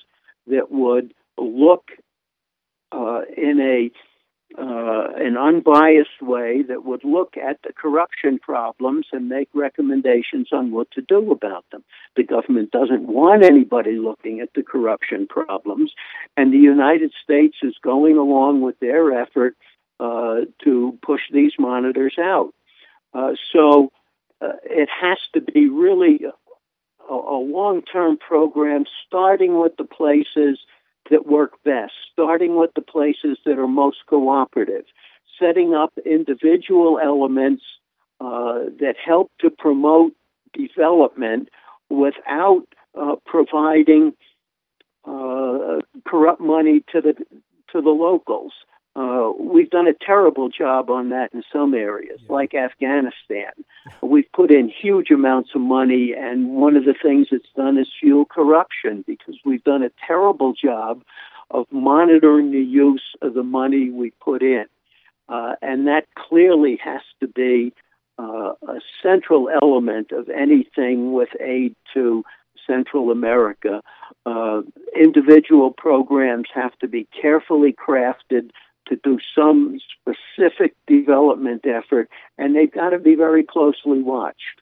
that 0.46 0.70
would 0.70 1.12
look 1.36 1.88
uh, 2.92 3.22
in 3.36 3.60
a 3.60 3.90
uh, 4.56 5.08
an 5.16 5.37
unbiased 5.37 6.22
way 6.22 6.62
that 6.62 6.84
would 6.84 7.04
look 7.04 7.37
at 7.37 7.61
the 7.62 7.72
corruption 7.72 8.38
problems 8.38 9.06
and 9.12 9.28
make 9.28 9.48
recommendations 9.52 10.48
on 10.52 10.70
what 10.70 10.90
to 10.92 11.02
do 11.02 11.30
about 11.30 11.66
them. 11.70 11.84
The 12.16 12.22
government 12.22 12.70
doesn't 12.70 13.06
want 13.06 13.44
anybody 13.44 13.98
looking 13.98 14.40
at 14.40 14.54
the 14.54 14.62
corruption 14.62 15.26
problems, 15.26 15.92
and 16.37 16.52
the 16.52 16.58
United 16.58 17.12
States 17.22 17.58
is 17.62 17.76
going 17.82 18.16
along 18.16 18.62
with 18.62 18.78
their 18.80 19.12
effort 19.20 19.54
uh, 20.00 20.42
to 20.64 20.98
push 21.02 21.22
these 21.30 21.52
monitors 21.58 22.14
out. 22.18 22.54
Uh, 23.12 23.32
so 23.52 23.92
uh, 24.40 24.52
it 24.64 24.88
has 24.88 25.18
to 25.34 25.40
be 25.40 25.68
really 25.68 26.20
a, 27.08 27.12
a 27.12 27.38
long 27.38 27.82
term 27.82 28.16
program, 28.16 28.84
starting 29.06 29.61
with 29.61 29.76
the 29.76 29.84
places 29.84 30.58
that 31.10 31.26
work 31.26 31.52
best, 31.64 31.92
starting 32.12 32.56
with 32.56 32.70
the 32.74 32.82
places 32.82 33.38
that 33.44 33.58
are 33.58 33.68
most 33.68 33.98
cooperative, 34.06 34.84
setting 35.38 35.74
up 35.74 35.92
individual 36.04 36.98
elements 37.02 37.62
uh, 38.20 38.64
that 38.80 38.94
help 39.02 39.30
to 39.40 39.50
promote 39.50 40.12
development 40.52 41.48
without 41.88 42.64
uh, 42.98 43.16
providing 43.24 44.12
uh, 45.04 45.78
corrupt 46.06 46.40
money 46.40 46.84
to 46.92 47.00
the 47.00 47.14
to 47.72 47.80
the 47.80 47.90
locals. 47.90 48.52
Uh, 48.96 49.31
we've 49.38 49.70
done 49.70 49.87
a 49.87 49.94
terrible 50.05 50.48
job 50.48 50.90
on 50.90 51.11
that 51.11 51.33
in 51.33 51.42
some 51.53 51.72
areas, 51.74 52.20
yeah. 52.22 52.33
like 52.33 52.55
Afghanistan. 52.55 53.53
We've 54.03 54.31
put 54.33 54.51
in 54.51 54.68
huge 54.68 55.11
amounts 55.11 55.51
of 55.55 55.61
money, 55.61 56.14
and 56.18 56.57
one 56.57 56.77
of 56.77 56.85
the 56.85 56.94
things 57.01 57.29
it's 57.31 57.53
done 57.57 57.79
is 57.79 57.88
fuel 58.01 58.24
corruption 58.24 59.05
because 59.07 59.37
we've 59.44 59.62
done 59.62 59.83
a 59.83 59.90
terrible 60.07 60.53
job 60.53 61.03
of 61.51 61.66
monitoring 61.70 62.51
the 62.51 62.59
use 62.59 63.14
of 63.22 63.35
the 63.35 63.42
money 63.42 63.90
we 63.90 64.11
put 64.20 64.42
in. 64.42 64.66
Uh, 65.29 65.53
and 65.62 65.87
that 65.87 66.07
clearly 66.16 66.79
has 66.83 67.03
to 67.20 67.29
be 67.29 67.72
uh, 68.18 68.53
a 68.66 68.81
central 69.03 69.48
element 69.62 70.11
of 70.11 70.29
anything 70.29 71.12
with 71.12 71.29
aid 71.40 71.74
to 71.94 72.24
Central 72.66 73.11
America. 73.11 73.83
Uh, 74.27 74.62
individual 74.94 75.70
programs 75.70 76.48
have 76.55 76.77
to 76.79 76.88
be 76.88 77.07
carefully 77.20 77.72
crafted 77.72 78.51
to 78.88 78.96
do 78.96 79.18
some 79.35 79.79
specific 80.01 80.74
development 80.87 81.64
effort, 81.66 82.09
and 82.37 82.55
they've 82.55 82.72
got 82.72 82.90
to 82.90 82.98
be 82.98 83.14
very 83.14 83.44
closely 83.44 84.03
watched. 84.03 84.61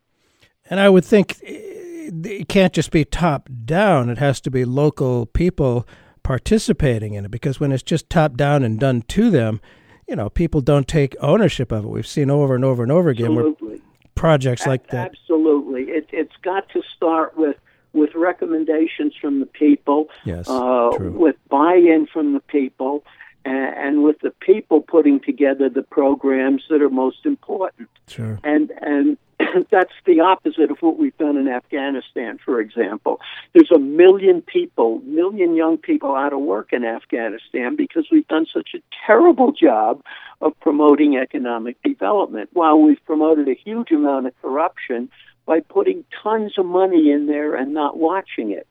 And 0.68 0.80
I 0.80 0.88
would 0.88 1.04
think 1.04 1.38
it 1.42 2.48
can't 2.48 2.72
just 2.72 2.90
be 2.90 3.04
top 3.04 3.48
down, 3.64 4.08
it 4.08 4.18
has 4.18 4.40
to 4.42 4.50
be 4.50 4.64
local 4.64 5.26
people 5.26 5.86
participating 6.22 7.14
in 7.14 7.24
it 7.24 7.30
because 7.30 7.60
when 7.60 7.70
it's 7.70 7.84
just 7.84 8.10
top 8.10 8.34
down 8.34 8.64
and 8.64 8.80
done 8.80 9.02
to 9.02 9.30
them, 9.30 9.60
you 10.08 10.16
know, 10.16 10.28
people 10.28 10.60
don't 10.60 10.88
take 10.88 11.14
ownership 11.20 11.70
of 11.70 11.84
it. 11.84 11.88
We've 11.88 12.06
seen 12.06 12.30
over 12.30 12.54
and 12.54 12.64
over 12.64 12.82
and 12.82 12.90
over 12.90 13.10
again 13.10 13.32
Absolutely. 13.32 13.80
projects 14.14 14.66
like 14.66 14.88
that. 14.90 15.12
Absolutely. 15.12 15.82
It, 15.84 16.08
it's 16.12 16.36
got 16.42 16.68
to 16.70 16.82
start 16.96 17.36
with 17.36 17.56
with 17.92 18.10
recommendations 18.14 19.14
from 19.18 19.40
the 19.40 19.46
people, 19.46 20.08
yes, 20.24 20.48
uh, 20.48 20.90
with 20.98 21.36
buy-in 21.48 22.06
from 22.12 22.34
the 22.34 22.40
people, 22.40 23.02
and, 23.46 23.76
and, 23.76 24.02
with 24.02 24.20
the 24.20 24.30
people 24.40 24.80
putting 24.80 25.20
together 25.20 25.68
the 25.68 25.82
programs 25.82 26.64
that 26.68 26.82
are 26.82 26.90
most 26.90 27.24
important. 27.24 27.88
Sure. 28.08 28.38
And 28.44 28.72
and 28.80 29.16
that's 29.70 29.92
the 30.04 30.20
opposite 30.20 30.70
of 30.70 30.78
what 30.80 30.98
we've 30.98 31.16
done 31.18 31.36
in 31.36 31.48
Afghanistan, 31.48 32.38
for 32.44 32.60
example. 32.60 33.20
There's 33.52 33.70
a 33.70 33.78
million 33.78 34.42
people, 34.42 35.00
million 35.00 35.54
young 35.54 35.78
people 35.78 36.14
out 36.14 36.32
of 36.32 36.40
work 36.40 36.72
in 36.72 36.84
Afghanistan 36.84 37.76
because 37.76 38.06
we've 38.10 38.28
done 38.28 38.46
such 38.52 38.70
a 38.74 38.78
terrible 39.06 39.52
job 39.52 40.02
of 40.40 40.58
promoting 40.60 41.16
economic 41.16 41.80
development. 41.82 42.50
While 42.52 42.80
we've 42.80 43.04
promoted 43.04 43.48
a 43.48 43.54
huge 43.54 43.90
amount 43.90 44.26
of 44.26 44.32
corruption 44.42 45.10
by 45.44 45.60
putting 45.60 46.04
tons 46.22 46.58
of 46.58 46.66
money 46.66 47.10
in 47.10 47.26
there 47.26 47.54
and 47.54 47.72
not 47.72 47.96
watching 47.96 48.50
it, 48.50 48.66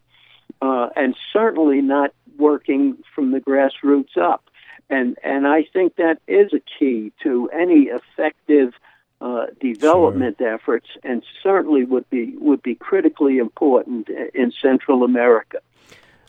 uh, 0.62 0.90
and 0.96 1.16
certainly 1.32 1.82
not 1.82 2.12
working 2.38 2.98
from 3.14 3.32
the 3.32 3.40
grassroots 3.40 4.18
up. 4.18 4.50
And 4.90 5.18
and 5.24 5.48
I 5.48 5.64
think 5.74 5.96
that 5.96 6.20
is 6.28 6.54
a 6.54 6.62
key 6.80 7.12
to 7.24 7.50
any 7.52 7.90
effective 7.90 8.74
uh, 9.22 9.48
development 9.60 10.38
sure. 10.38 10.54
efforts, 10.54 10.88
and 11.04 11.24
certainly 11.42 11.84
would 11.84 12.10
be 12.10 12.36
would 12.38 12.62
be 12.62 12.76
critically 12.76 13.38
important 13.38 14.10
in 14.34 14.52
Central 14.62 15.04
America. 15.04 15.60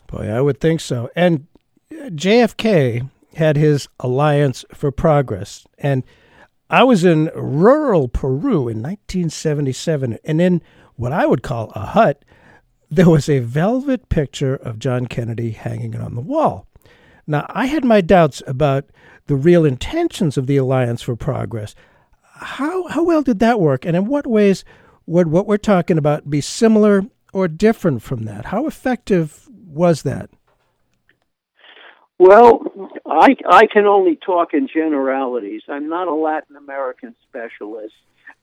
Boy, 0.07 0.29
I 0.29 0.41
would 0.41 0.59
think 0.59 0.79
so. 0.79 1.09
And 1.15 1.45
JFK 1.91 3.09
had 3.35 3.57
his 3.57 3.87
Alliance 3.99 4.65
for 4.73 4.91
Progress, 4.91 5.67
and 5.77 6.03
I 6.69 6.83
was 6.83 7.05
in 7.05 7.29
rural 7.35 8.07
Peru 8.07 8.67
in 8.67 8.81
1977, 8.81 10.17
and 10.23 10.41
in 10.41 10.61
what 10.95 11.11
I 11.11 11.25
would 11.25 11.43
call 11.43 11.71
a 11.75 11.87
hut, 11.87 12.23
there 12.89 13.09
was 13.09 13.29
a 13.29 13.39
velvet 13.39 14.09
picture 14.09 14.55
of 14.55 14.79
John 14.79 15.07
Kennedy 15.07 15.51
hanging 15.51 15.95
on 15.95 16.15
the 16.15 16.21
wall. 16.21 16.66
Now, 17.27 17.45
I 17.49 17.65
had 17.65 17.83
my 17.83 18.01
doubts 18.01 18.41
about 18.47 18.85
the 19.27 19.35
real 19.35 19.65
intentions 19.65 20.37
of 20.37 20.47
the 20.47 20.57
Alliance 20.57 21.01
for 21.01 21.15
Progress. 21.15 21.75
How, 22.21 22.87
how 22.87 23.03
well 23.03 23.21
did 23.21 23.39
that 23.39 23.59
work, 23.59 23.85
and 23.85 23.95
in 23.95 24.05
what 24.05 24.25
ways 24.25 24.63
would 25.05 25.27
what 25.27 25.47
we're 25.47 25.57
talking 25.57 25.97
about 25.97 26.29
be 26.29 26.41
similar 26.41 27.03
or 27.33 27.47
different 27.47 28.01
from 28.01 28.23
that? 28.23 28.45
How 28.45 28.67
effective 28.67 29.47
was 29.49 30.03
that? 30.03 30.29
Well, 32.19 32.63
I 33.05 33.35
I 33.47 33.67
can 33.67 33.85
only 33.85 34.15
talk 34.15 34.53
in 34.53 34.67
generalities. 34.67 35.61
I'm 35.67 35.87
not 35.87 36.07
a 36.07 36.15
Latin 36.15 36.55
American 36.55 37.15
specialist, 37.29 37.93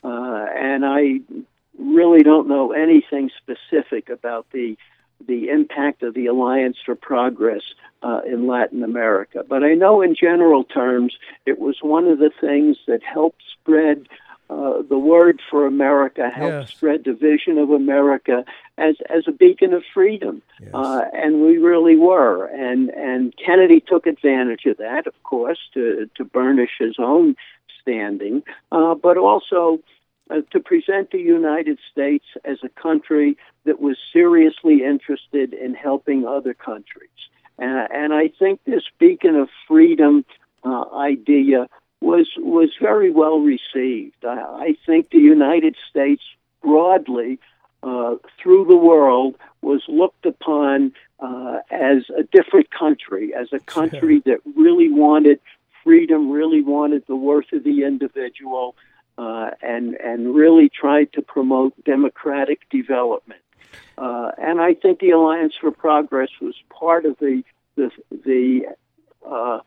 uh, 0.05 0.47
and 0.55 0.85
I 0.85 1.21
really 1.77 2.23
don't 2.23 2.47
know 2.49 2.73
anything 2.73 3.31
specific 3.43 4.11
about 4.11 4.47
the 4.53 4.77
the 5.27 5.49
impact 5.49 6.03
of 6.03 6.15
the 6.15 6.27
Alliance 6.27 6.77
for 6.85 6.95
Progress 6.95 7.63
uh, 8.03 8.21
in 8.27 8.47
Latin 8.47 8.83
America. 8.83 9.45
But 9.49 9.65
I 9.65 9.75
know, 9.75 10.03
in 10.03 10.15
general 10.15 10.65
terms, 10.65 11.17
it 11.47 11.59
was 11.59 11.79
one 11.81 12.07
of 12.07 12.19
the 12.19 12.31
things 12.41 12.77
that 12.87 13.03
helped 13.03 13.43
spread 13.61 14.07
uh, 14.51 14.83
the 14.89 14.99
word 14.99 15.41
for 15.51 15.67
America, 15.67 16.29
helped 16.29 16.53
yes. 16.53 16.71
spread 16.71 17.05
the 17.05 17.15
vision 17.15 17.57
of 17.57 17.71
America 17.71 18.45
as 18.77 18.97
as 19.09 19.25
a 19.27 19.33
beacon 19.33 19.73
of 19.73 19.83
freedom, 19.95 20.43
yes. 20.61 20.71
uh, 20.75 21.03
and 21.15 21.43
we 21.43 21.57
really 21.57 21.97
were. 21.97 22.45
And 22.47 22.91
and 22.91 23.35
Kennedy 23.37 23.81
took 23.81 24.07
advantage 24.07 24.67
of 24.67 24.77
that, 24.77 25.07
of 25.07 25.15
course, 25.23 25.59
to 25.73 26.11
to 26.17 26.25
burnish 26.25 26.73
his 26.79 26.97
own 26.99 27.37
standing, 27.81 28.43
uh, 28.71 28.95
but 28.95 29.17
also. 29.17 29.81
Uh, 30.35 30.41
to 30.51 30.59
present 30.59 31.11
the 31.11 31.19
United 31.19 31.79
States 31.93 32.25
as 32.45 32.59
a 32.65 32.69
country 32.69 33.37
that 33.65 33.79
was 33.81 33.97
seriously 34.13 34.83
interested 34.83 35.53
in 35.53 35.75
helping 35.75 36.27
other 36.27 36.55
countries. 36.55 37.21
Uh, 37.59 37.87
and 37.93 38.13
I 38.13 38.29
think 38.39 38.61
this 38.65 38.83
beacon 38.99 39.37
of 39.37 39.49
freedom 39.69 40.25
uh, 40.65 40.85
idea 40.93 41.69
was 42.01 42.27
was 42.39 42.71
very 42.81 43.11
well 43.11 43.39
received. 43.39 44.25
I, 44.25 44.41
I 44.69 44.77
think 44.87 45.11
the 45.11 45.19
United 45.19 45.77
States 45.89 46.23
broadly 46.63 47.39
uh, 47.83 48.17
through 48.39 48.65
the 48.65 48.77
world 48.77 49.37
was 49.63 49.83
looked 49.87 50.27
upon 50.27 50.95
uh, 51.21 51.59
as 51.71 51.99
a 52.19 52.25
different 52.25 52.71
country, 52.71 53.35
as 53.35 53.53
a 53.53 53.61
country 53.61 54.21
that 54.25 54.41
really 54.57 54.91
wanted 54.91 55.39
freedom, 55.85 56.31
really 56.31 56.63
wanted 56.63 57.05
the 57.07 57.17
worth 57.17 57.53
of 57.53 57.63
the 57.63 57.85
individual, 57.85 58.75
uh, 59.19 59.51
and 59.63 59.95
and 59.95 60.35
really 60.35 60.69
tried 60.69 61.13
to 61.13 61.23
promote 61.23 61.73
democratic 61.85 62.69
development. 62.71 63.41
Uh, 63.97 64.31
and 64.39 64.61
I 64.61 64.75
think 64.75 65.01
the 65.01 65.11
Alliance 65.11 65.55
for 65.61 65.71
Progress 65.71 66.31
was 66.41 66.55
part 66.71 67.07
of 67.07 67.17
the 67.19 67.43
the 67.77 67.91
the 68.11 68.63
uh, 69.29 69.61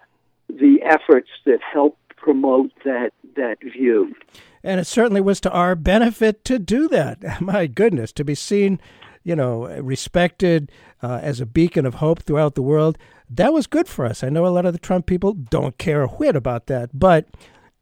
the 0.49 0.81
efforts 0.83 1.29
that 1.45 1.59
helped 1.61 2.15
promote 2.15 2.71
that 2.83 3.13
that 3.35 3.57
view. 3.61 4.15
And 4.63 4.79
it 4.79 4.85
certainly 4.85 5.21
was 5.21 5.39
to 5.41 5.51
our 5.51 5.75
benefit 5.75 6.43
to 6.45 6.59
do 6.59 6.87
that. 6.89 7.41
My 7.41 7.67
goodness, 7.67 8.11
to 8.13 8.25
be 8.25 8.35
seen, 8.35 8.81
you 9.23 9.35
know, 9.35 9.67
respected 9.81 10.71
uh, 11.01 11.19
as 11.21 11.39
a 11.39 11.45
beacon 11.45 11.85
of 11.85 11.95
hope 11.95 12.23
throughout 12.23 12.55
the 12.55 12.61
world. 12.61 12.97
That 13.29 13.53
was 13.53 13.67
good 13.67 13.87
for 13.87 14.05
us. 14.05 14.23
I 14.23 14.29
know 14.29 14.45
a 14.45 14.49
lot 14.49 14.65
of 14.65 14.73
the 14.73 14.79
Trump 14.79 15.05
people 15.05 15.33
don't 15.33 15.77
care 15.77 16.01
a 16.01 16.07
whit 16.07 16.35
about 16.35 16.67
that, 16.67 16.89
but 16.97 17.27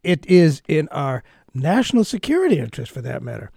it 0.04 0.25
is 0.28 0.62
in 0.67 0.88
our 0.89 1.23
national 1.55 2.03
security 2.03 2.59
interest 2.59 2.91
for 2.91 3.01
that 3.01 3.23
matter. 3.23 3.51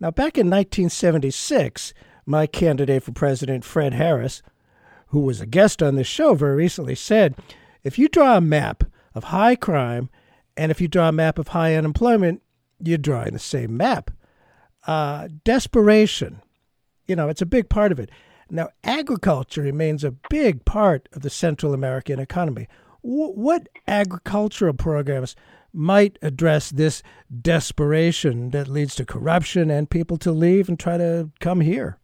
Now, 0.00 0.10
back 0.10 0.36
in 0.36 0.50
1976, 0.50 1.94
my 2.26 2.46
candidate 2.46 3.02
for 3.02 3.12
president, 3.12 3.64
Fred 3.64 3.94
Harris, 3.94 4.42
who 5.08 5.20
was 5.20 5.40
a 5.40 5.46
guest 5.46 5.82
on 5.82 5.94
this 5.94 6.06
show 6.06 6.34
very 6.34 6.56
recently, 6.56 6.94
said 6.94 7.34
if 7.82 7.98
you 7.98 8.08
draw 8.08 8.36
a 8.36 8.40
map 8.40 8.84
of 9.14 9.24
high 9.24 9.54
crime 9.54 10.10
and 10.56 10.70
if 10.70 10.80
you 10.80 10.88
draw 10.88 11.08
a 11.08 11.12
map 11.12 11.38
of 11.38 11.48
high 11.48 11.74
unemployment, 11.74 12.42
you're 12.80 12.98
drawing 12.98 13.32
the 13.32 13.38
same 13.38 13.76
map. 13.76 14.10
Uh, 14.86 15.28
desperation, 15.44 16.42
you 17.06 17.16
know, 17.16 17.28
it's 17.28 17.42
a 17.42 17.46
big 17.46 17.68
part 17.68 17.92
of 17.92 17.98
it. 17.98 18.10
Now, 18.50 18.68
agriculture 18.82 19.62
remains 19.62 20.04
a 20.04 20.14
big 20.30 20.64
part 20.64 21.08
of 21.12 21.22
the 21.22 21.30
Central 21.30 21.72
American 21.72 22.18
economy. 22.18 22.68
What 23.06 23.68
agricultural 23.86 24.72
programs 24.72 25.36
might 25.74 26.18
address 26.22 26.70
this 26.70 27.02
desperation 27.42 28.48
that 28.50 28.66
leads 28.66 28.94
to 28.94 29.04
corruption 29.04 29.70
and 29.70 29.90
people 29.90 30.16
to 30.16 30.32
leave 30.32 30.70
and 30.70 30.80
try 30.80 30.96
to 30.96 31.28
come 31.38 31.60
here? 31.60 31.98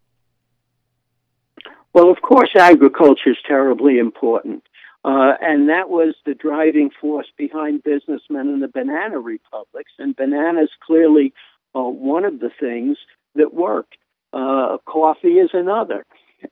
Well, 1.95 2.11
of 2.11 2.21
course, 2.21 2.51
agriculture 2.55 3.31
is 3.31 3.39
terribly 3.49 3.99
important. 3.99 4.63
Uh, 5.03 5.33
and 5.41 5.71
that 5.71 5.89
was 5.89 6.17
the 6.27 6.35
driving 6.35 6.91
force 7.01 7.29
behind 7.39 7.83
businessmen 7.83 8.49
in 8.49 8.61
the 8.61 8.69
banana 8.69 9.21
republics. 9.21 9.93
And 9.99 10.15
bananas 10.15 10.69
clearly 10.87 11.33
uh, 11.75 11.81
one 11.81 12.27
of 12.27 12.41
the 12.41 12.51
things 12.61 12.99
that 13.37 13.55
worked. 13.55 13.97
Uh, 14.35 14.77
coffee 14.85 15.39
is 15.39 15.51
another. 15.55 16.05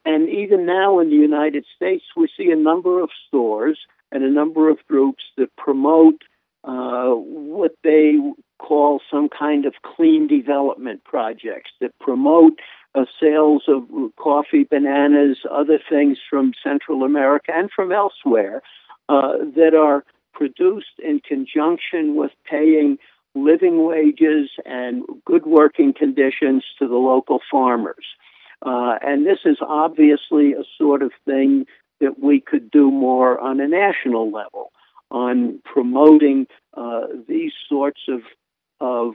And 0.07 0.31
even 0.31 0.65
now 0.65 1.01
in 1.01 1.11
the 1.11 1.17
United 1.17 1.67
States, 1.77 2.05
we 2.17 2.31
see 2.35 2.51
a 2.51 2.57
number 2.57 3.03
of 3.03 3.11
stores 3.27 3.79
and 4.13 4.25
a 4.25 4.31
number 4.31 4.69
of 4.69 4.79
groups 4.89 5.25
that 5.37 5.55
promote 5.57 6.23
uh, 6.65 7.11
what 7.11 7.73
they 7.85 8.15
call 8.59 9.01
some 9.11 9.29
kind 9.29 9.65
of 9.65 9.75
clean 9.83 10.27
development 10.27 11.05
projects 11.05 11.71
that 11.81 11.97
promote 12.01 12.59
uh, 12.95 13.05
sales 13.21 13.63
of 13.69 13.85
coffee, 14.17 14.65
bananas, 14.65 15.39
other 15.51 15.79
things 15.89 16.19
from 16.29 16.53
Central 16.63 17.05
America 17.05 17.53
and 17.55 17.71
from 17.71 17.93
elsewhere 17.93 18.63
uh, 19.09 19.39
that 19.55 19.75
are 19.75 20.05
produced 20.33 20.99
in 21.03 21.21
conjunction 21.21 22.17
with 22.17 22.33
paying 22.49 22.99
living 23.35 23.85
wages 23.85 24.51
and 24.65 25.05
good 25.25 25.47
working 25.47 25.93
conditions 25.93 26.65
to 26.79 26.89
the 26.89 26.97
local 26.97 27.41
farmers. 27.51 28.05
Uh, 28.63 28.97
and 29.03 29.27
this 29.27 29.39
is 29.45 29.59
obviously 29.61 30.53
a 30.53 30.65
sort 30.77 31.03
of 31.03 31.13
thing 31.25 31.67
that 32.01 32.19
we 32.23 32.41
could 32.41 32.71
do 32.71 32.91
more 32.91 33.39
on 33.39 33.61
a 33.61 33.69
national 33.69 34.31
level 34.31 34.73
on 35.11 35.61
promoting 35.65 36.47
uh, 36.77 37.07
these 37.27 37.53
sorts 37.69 38.01
of 38.09 38.21
of 38.81 39.15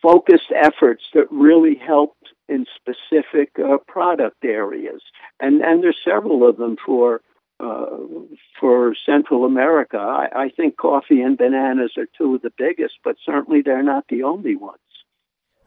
focused 0.00 0.52
efforts 0.54 1.02
that 1.14 1.26
really 1.30 1.74
helped 1.74 2.28
in 2.48 2.66
specific 2.76 3.50
uh, 3.58 3.78
product 3.86 4.44
areas, 4.44 5.02
and 5.40 5.60
and 5.62 5.82
there's 5.82 5.98
several 6.04 6.48
of 6.48 6.56
them 6.56 6.76
for 6.84 7.20
uh, 7.60 7.86
for 8.58 8.94
Central 9.06 9.44
America. 9.44 9.98
I, 9.98 10.44
I 10.44 10.48
think 10.50 10.76
coffee 10.76 11.22
and 11.22 11.38
bananas 11.38 11.92
are 11.96 12.08
two 12.18 12.34
of 12.34 12.42
the 12.42 12.52
biggest, 12.56 12.94
but 13.04 13.16
certainly 13.24 13.62
they're 13.62 13.82
not 13.82 14.04
the 14.08 14.24
only 14.24 14.56
ones. 14.56 14.78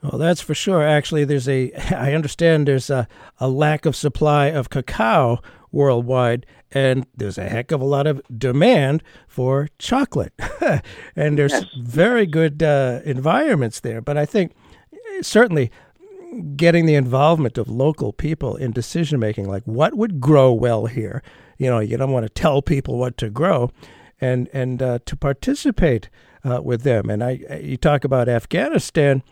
Well, 0.09 0.19
that's 0.19 0.41
for 0.41 0.53
sure. 0.53 0.83
Actually, 0.83 1.25
there's 1.25 1.49
a, 1.49 1.71
I 1.95 2.13
understand 2.13 2.67
there's 2.67 2.89
a, 2.89 3.07
a 3.39 3.49
lack 3.49 3.85
of 3.85 3.95
supply 3.95 4.47
of 4.47 4.69
cacao 4.69 5.39
worldwide, 5.71 6.45
and 6.71 7.05
there's 7.15 7.37
a 7.37 7.49
heck 7.49 7.71
of 7.71 7.81
a 7.81 7.85
lot 7.85 8.07
of 8.07 8.21
demand 8.37 9.03
for 9.27 9.69
chocolate. 9.79 10.33
and 11.15 11.37
there's 11.37 11.51
yes. 11.51 11.65
very 11.81 12.25
good 12.25 12.61
uh, 12.61 13.01
environments 13.03 13.79
there. 13.79 14.01
But 14.01 14.17
I 14.17 14.25
think 14.25 14.53
certainly 15.21 15.71
getting 16.55 16.85
the 16.85 16.95
involvement 16.95 17.57
of 17.57 17.67
local 17.67 18.13
people 18.13 18.55
in 18.55 18.71
decision 18.71 19.19
making, 19.19 19.47
like 19.47 19.63
what 19.63 19.95
would 19.95 20.19
grow 20.19 20.51
well 20.53 20.85
here, 20.85 21.23
you 21.57 21.69
know, 21.69 21.79
you 21.79 21.97
don't 21.97 22.11
want 22.11 22.25
to 22.25 22.29
tell 22.29 22.61
people 22.61 22.97
what 22.97 23.17
to 23.17 23.29
grow, 23.29 23.71
and 24.19 24.49
and 24.53 24.81
uh, 24.81 24.99
to 25.05 25.15
participate 25.15 26.09
uh, 26.43 26.61
with 26.61 26.83
them. 26.83 27.09
And 27.09 27.23
I, 27.23 27.59
you 27.61 27.77
talk 27.77 28.03
about 28.03 28.29
Afghanistan. 28.29 29.23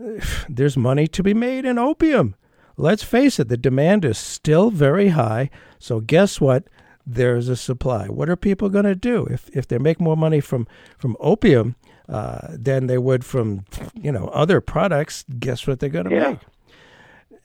There's 0.48 0.76
money 0.76 1.06
to 1.08 1.22
be 1.22 1.34
made 1.34 1.64
in 1.64 1.78
opium. 1.78 2.34
Let's 2.76 3.02
face 3.02 3.38
it, 3.38 3.48
the 3.48 3.56
demand 3.56 4.04
is 4.04 4.18
still 4.18 4.70
very 4.70 5.08
high. 5.08 5.50
So 5.78 6.00
guess 6.00 6.40
what? 6.40 6.64
There's 7.06 7.48
a 7.48 7.56
supply. 7.56 8.06
What 8.06 8.30
are 8.30 8.36
people 8.36 8.68
going 8.68 8.84
to 8.84 8.94
do 8.94 9.26
if 9.26 9.48
if 9.56 9.66
they 9.66 9.78
make 9.78 10.00
more 10.00 10.16
money 10.16 10.40
from 10.40 10.66
from 10.96 11.16
opium 11.18 11.74
uh, 12.08 12.48
than 12.50 12.86
they 12.86 12.98
would 12.98 13.24
from 13.24 13.64
you 13.94 14.12
know 14.12 14.28
other 14.28 14.60
products? 14.60 15.24
Guess 15.38 15.66
what 15.66 15.80
they're 15.80 15.88
going 15.88 16.08
to 16.08 16.14
yeah. 16.14 16.30
make? 16.30 16.38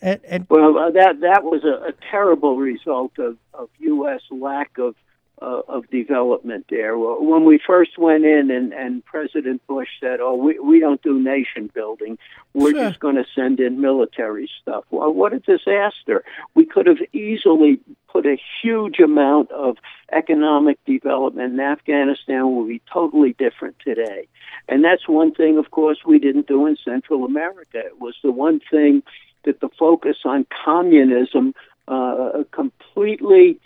And, 0.01 0.19
and 0.25 0.47
well, 0.49 0.77
uh, 0.77 0.91
that 0.91 1.21
that 1.21 1.43
was 1.43 1.63
a, 1.63 1.89
a 1.89 1.93
terrible 2.11 2.57
result 2.57 3.17
of, 3.17 3.37
of 3.53 3.69
U.S. 3.79 4.21
lack 4.29 4.77
of 4.77 4.95
uh, 5.41 5.61
of 5.67 5.89
development 5.89 6.65
there. 6.69 6.97
Well, 6.97 7.23
when 7.23 7.43
we 7.45 7.59
first 7.65 7.97
went 7.97 8.23
in, 8.23 8.49
and, 8.51 8.73
and 8.73 9.03
President 9.05 9.65
Bush 9.67 9.89
said, 9.99 10.19
"Oh, 10.21 10.35
we 10.35 10.59
we 10.59 10.79
don't 10.79 11.01
do 11.01 11.21
nation 11.21 11.69
building. 11.73 12.17
We're 12.53 12.71
sure. 12.71 12.87
just 12.87 12.99
going 12.99 13.15
to 13.15 13.25
send 13.35 13.59
in 13.59 13.81
military 13.81 14.49
stuff." 14.61 14.85
Well, 14.91 15.11
what 15.13 15.33
a 15.33 15.39
disaster! 15.39 16.23
We 16.53 16.65
could 16.65 16.87
have 16.87 16.99
easily 17.13 17.79
put 18.07 18.25
a 18.25 18.37
huge 18.61 18.99
amount 18.99 19.51
of 19.51 19.77
economic 20.11 20.79
development 20.85 21.53
in 21.53 21.59
Afghanistan. 21.59 22.55
Would 22.55 22.69
be 22.69 22.81
totally 22.91 23.33
different 23.33 23.75
today, 23.83 24.27
and 24.69 24.83
that's 24.83 25.07
one 25.07 25.33
thing, 25.33 25.57
of 25.57 25.71
course, 25.71 25.99
we 26.05 26.17
didn't 26.17 26.47
do 26.47 26.65
in 26.65 26.77
Central 26.83 27.25
America. 27.25 27.79
It 27.79 27.99
was 27.99 28.15
the 28.23 28.31
one 28.31 28.61
thing 28.71 29.03
that 29.43 29.59
the 29.59 29.69
focus 29.77 30.17
on 30.23 30.47
communism 30.63 31.53
uh, 31.87 32.43
completely 32.51 33.59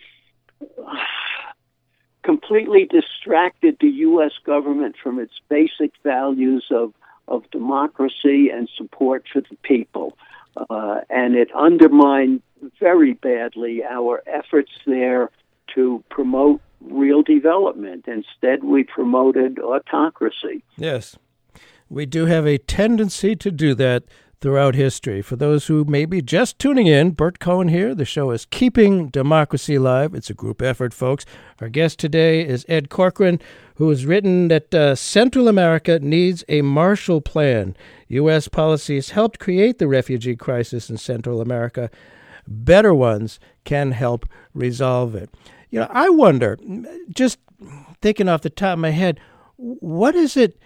completely 2.24 2.86
distracted 2.86 3.78
the 3.80 3.88
U.S. 3.88 4.32
government 4.46 4.96
from 5.02 5.20
its 5.20 5.34
basic 5.50 5.92
values 6.04 6.66
of 6.72 6.94
of 7.28 7.50
democracy 7.52 8.50
and 8.50 8.68
support 8.76 9.24
for 9.32 9.42
the 9.42 9.56
people, 9.62 10.18
uh, 10.70 11.02
and 11.12 11.36
it 11.36 11.50
undermined 11.54 12.42
very 12.80 13.14
badly 13.14 13.84
our 13.84 14.24
efforts 14.26 14.72
there 14.88 15.30
to 15.76 16.04
promote 16.10 16.60
real 16.82 17.22
development. 17.22 18.06
Instead, 18.08 18.64
we 18.64 18.84
promoted 18.84 19.60
autocracy. 19.60 20.64
Yes, 20.76 21.18
we 21.88 22.08
do 22.08 22.26
have 22.26 22.48
a 22.48 22.58
tendency 22.58 23.36
to 23.36 23.52
do 23.52 23.76
that 23.76 24.04
throughout 24.42 24.76
history. 24.76 25.22
For 25.22 25.36
those 25.36 25.68
who 25.68 25.84
may 25.84 26.06
be 26.06 26.22
just 26.22 26.60
tuning 26.60 26.88
in, 26.88 27.12
Burt 27.12 27.40
Cohen 27.40 27.68
here. 27.68 27.94
The 27.94 28.06
show 28.06 28.32
is 28.32 28.46
Keeping 28.46 29.10
Democracy 29.10 29.76
Alive. 29.76 30.14
It's 30.14 30.30
a 30.30 30.34
group 30.34 30.62
effort, 30.62 30.94
folks. 30.94 31.26
Our 31.60 31.68
guest 31.68 32.00
today 32.00 32.48
is 32.48 32.66
Ed 32.70 32.90
Corcoran, 32.90 33.42
who 33.76 33.90
has 33.90 34.06
written 34.06 34.48
that 34.48 34.74
uh, 34.74 34.96
Central 34.96 35.50
America 35.50 36.00
needs 36.00 36.46
a 36.48 36.62
Marshall 36.62 37.20
Plan. 37.20 37.76
U.S. 38.08 38.48
policies 38.48 39.10
helped 39.10 39.40
create 39.40 39.78
the 39.78 39.88
refugee 39.88 40.38
crisis 40.38 40.90
in 40.90 40.98
Central 40.98 41.42
America. 41.42 41.90
Better 42.48 42.94
ones 42.94 43.40
can 43.66 43.92
help 43.92 44.26
resolve 44.54 45.16
it. 45.16 45.30
You 45.70 45.82
know, 45.82 45.88
I 45.90 46.10
wonder, 46.10 46.58
just 47.14 47.40
thinking 48.02 48.30
off 48.30 48.42
the 48.42 48.50
top 48.50 48.74
of 48.74 48.80
my 48.80 48.92
head, 48.92 49.20
what 49.58 50.16
is 50.16 50.38
it? 50.38 50.58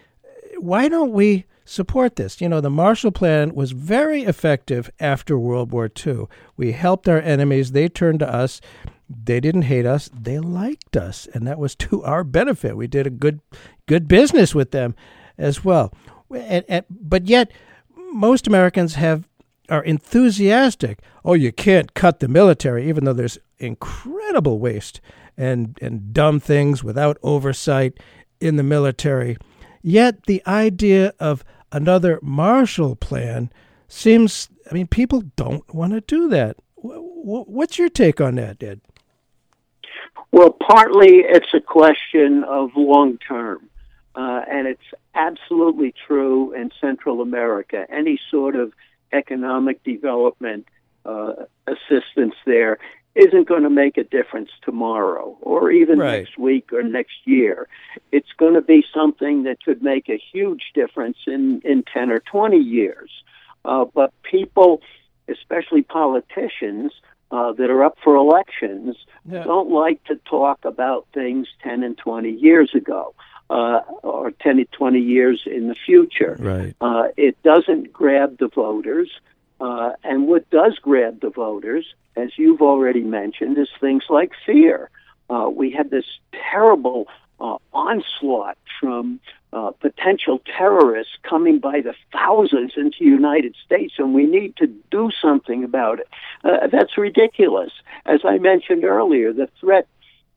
Why 0.59 0.87
don't 0.87 1.11
we 1.11 1.45
support 1.65 2.15
this. 2.15 2.41
You 2.41 2.49
know, 2.49 2.61
the 2.61 2.69
Marshall 2.69 3.11
Plan 3.11 3.53
was 3.55 3.71
very 3.71 4.23
effective 4.23 4.89
after 4.99 5.37
World 5.37 5.71
War 5.71 5.89
II. 6.05 6.25
We 6.57 6.71
helped 6.71 7.07
our 7.07 7.19
enemies, 7.19 7.71
they 7.71 7.87
turned 7.87 8.19
to 8.19 8.33
us. 8.33 8.61
They 9.09 9.39
didn't 9.39 9.63
hate 9.63 9.85
us, 9.85 10.09
they 10.13 10.39
liked 10.39 10.97
us, 10.97 11.27
and 11.33 11.45
that 11.47 11.59
was 11.59 11.75
to 11.87 12.03
our 12.03 12.23
benefit. 12.23 12.77
We 12.77 12.87
did 12.87 13.07
a 13.07 13.11
good 13.11 13.41
good 13.85 14.07
business 14.07 14.55
with 14.55 14.71
them 14.71 14.95
as 15.37 15.63
well. 15.63 15.93
And, 16.33 16.65
and, 16.67 16.85
but 16.89 17.27
yet 17.27 17.51
most 18.11 18.47
Americans 18.47 18.95
have 18.95 19.27
are 19.69 19.83
enthusiastic. 19.83 20.99
Oh, 21.23 21.33
you 21.33 21.51
can't 21.51 21.93
cut 21.93 22.19
the 22.19 22.27
military 22.27 22.87
even 22.89 23.05
though 23.05 23.13
there's 23.13 23.37
incredible 23.59 24.59
waste 24.59 24.99
and 25.37 25.77
and 25.81 26.13
dumb 26.13 26.39
things 26.39 26.83
without 26.83 27.17
oversight 27.23 27.99
in 28.39 28.55
the 28.57 28.63
military. 28.63 29.37
Yet 29.83 30.23
the 30.23 30.41
idea 30.47 31.13
of 31.19 31.43
another 31.71 32.17
Marshall 32.23 32.95
Plan 32.95 33.51
seems, 33.89 34.49
I 34.71 34.73
mean, 34.73 34.87
people 34.87 35.21
don't 35.35 35.71
want 35.73 35.93
to 35.93 36.01
do 36.01 36.29
that. 36.29 36.55
What's 36.75 37.77
your 37.77 37.89
take 37.89 38.19
on 38.21 38.35
that, 38.35 38.63
Ed? 38.63 38.81
Well, 40.31 40.51
partly 40.51 41.17
it's 41.19 41.53
a 41.53 41.59
question 41.59 42.43
of 42.45 42.71
long 42.75 43.17
term. 43.19 43.69
Uh, 44.15 44.41
and 44.49 44.67
it's 44.67 44.81
absolutely 45.15 45.93
true 46.07 46.53
in 46.53 46.71
Central 46.79 47.21
America. 47.21 47.85
Any 47.89 48.19
sort 48.29 48.55
of 48.55 48.71
economic 49.11 49.83
development 49.83 50.67
uh, 51.05 51.33
assistance 51.67 52.35
there 52.45 52.77
isn't 53.15 53.47
going 53.47 53.63
to 53.63 53.69
make 53.69 53.97
a 53.97 54.03
difference 54.03 54.49
tomorrow 54.63 55.37
or 55.41 55.71
even 55.71 55.99
right. 55.99 56.19
next 56.19 56.37
week 56.37 56.73
or 56.73 56.81
next 56.81 57.15
year. 57.25 57.67
It's 58.11 58.31
going 58.37 58.55
to 58.55 58.61
be 58.61 58.83
something 58.93 59.43
that 59.43 59.63
could 59.63 59.83
make 59.83 60.09
a 60.09 60.21
huge 60.31 60.71
difference 60.73 61.17
in, 61.27 61.61
in 61.63 61.83
10 61.93 62.09
or 62.11 62.19
20 62.19 62.57
years. 62.57 63.11
Uh, 63.65 63.85
but 63.85 64.13
people, 64.23 64.81
especially 65.27 65.83
politicians, 65.83 66.91
uh, 67.31 67.51
that 67.53 67.71
are 67.71 67.83
up 67.83 67.97
for 68.03 68.15
elections 68.15 68.95
yeah. 69.25 69.43
don't 69.43 69.71
like 69.71 70.03
to 70.03 70.15
talk 70.29 70.59
about 70.65 71.07
things 71.13 71.47
10 71.63 71.81
and 71.83 71.97
20 71.97 72.29
years 72.29 72.71
ago. 72.75 73.15
Uh, 73.49 73.81
or 74.01 74.31
10 74.31 74.57
to 74.57 74.65
20 74.65 74.99
years 74.99 75.43
in 75.45 75.67
the 75.67 75.75
future. 75.75 76.37
Right. 76.39 76.75
Uh, 76.81 77.09
it 77.17 77.37
doesn't 77.43 77.91
grab 77.91 78.39
the 78.39 78.47
voters. 78.47 79.11
Uh, 79.63 79.91
and 80.03 80.27
what 80.27 80.49
does 80.49 80.77
grab 80.81 81.21
the 81.21 81.29
voters 81.29 81.85
as 82.15 82.31
you've 82.37 82.61
already 82.61 83.01
mentioned, 83.01 83.57
is 83.57 83.69
things 83.79 84.03
like 84.09 84.31
fear. 84.45 84.89
Uh, 85.29 85.49
we 85.49 85.71
had 85.71 85.89
this 85.89 86.05
terrible 86.51 87.07
uh, 87.39 87.57
onslaught 87.73 88.57
from 88.79 89.19
uh, 89.51 89.71
potential 89.79 90.41
terrorists 90.57 91.13
coming 91.23 91.59
by 91.59 91.81
the 91.81 91.93
thousands 92.11 92.73
into 92.75 92.97
the 92.99 93.05
United 93.05 93.55
States, 93.65 93.93
and 93.97 94.13
we 94.13 94.25
need 94.25 94.55
to 94.57 94.67
do 94.91 95.09
something 95.21 95.63
about 95.63 95.99
it. 95.99 96.07
Uh, 96.43 96.67
that's 96.67 96.97
ridiculous. 96.97 97.71
As 98.05 98.21
I 98.23 98.37
mentioned 98.37 98.83
earlier, 98.83 99.33
the 99.33 99.49
threat 99.59 99.87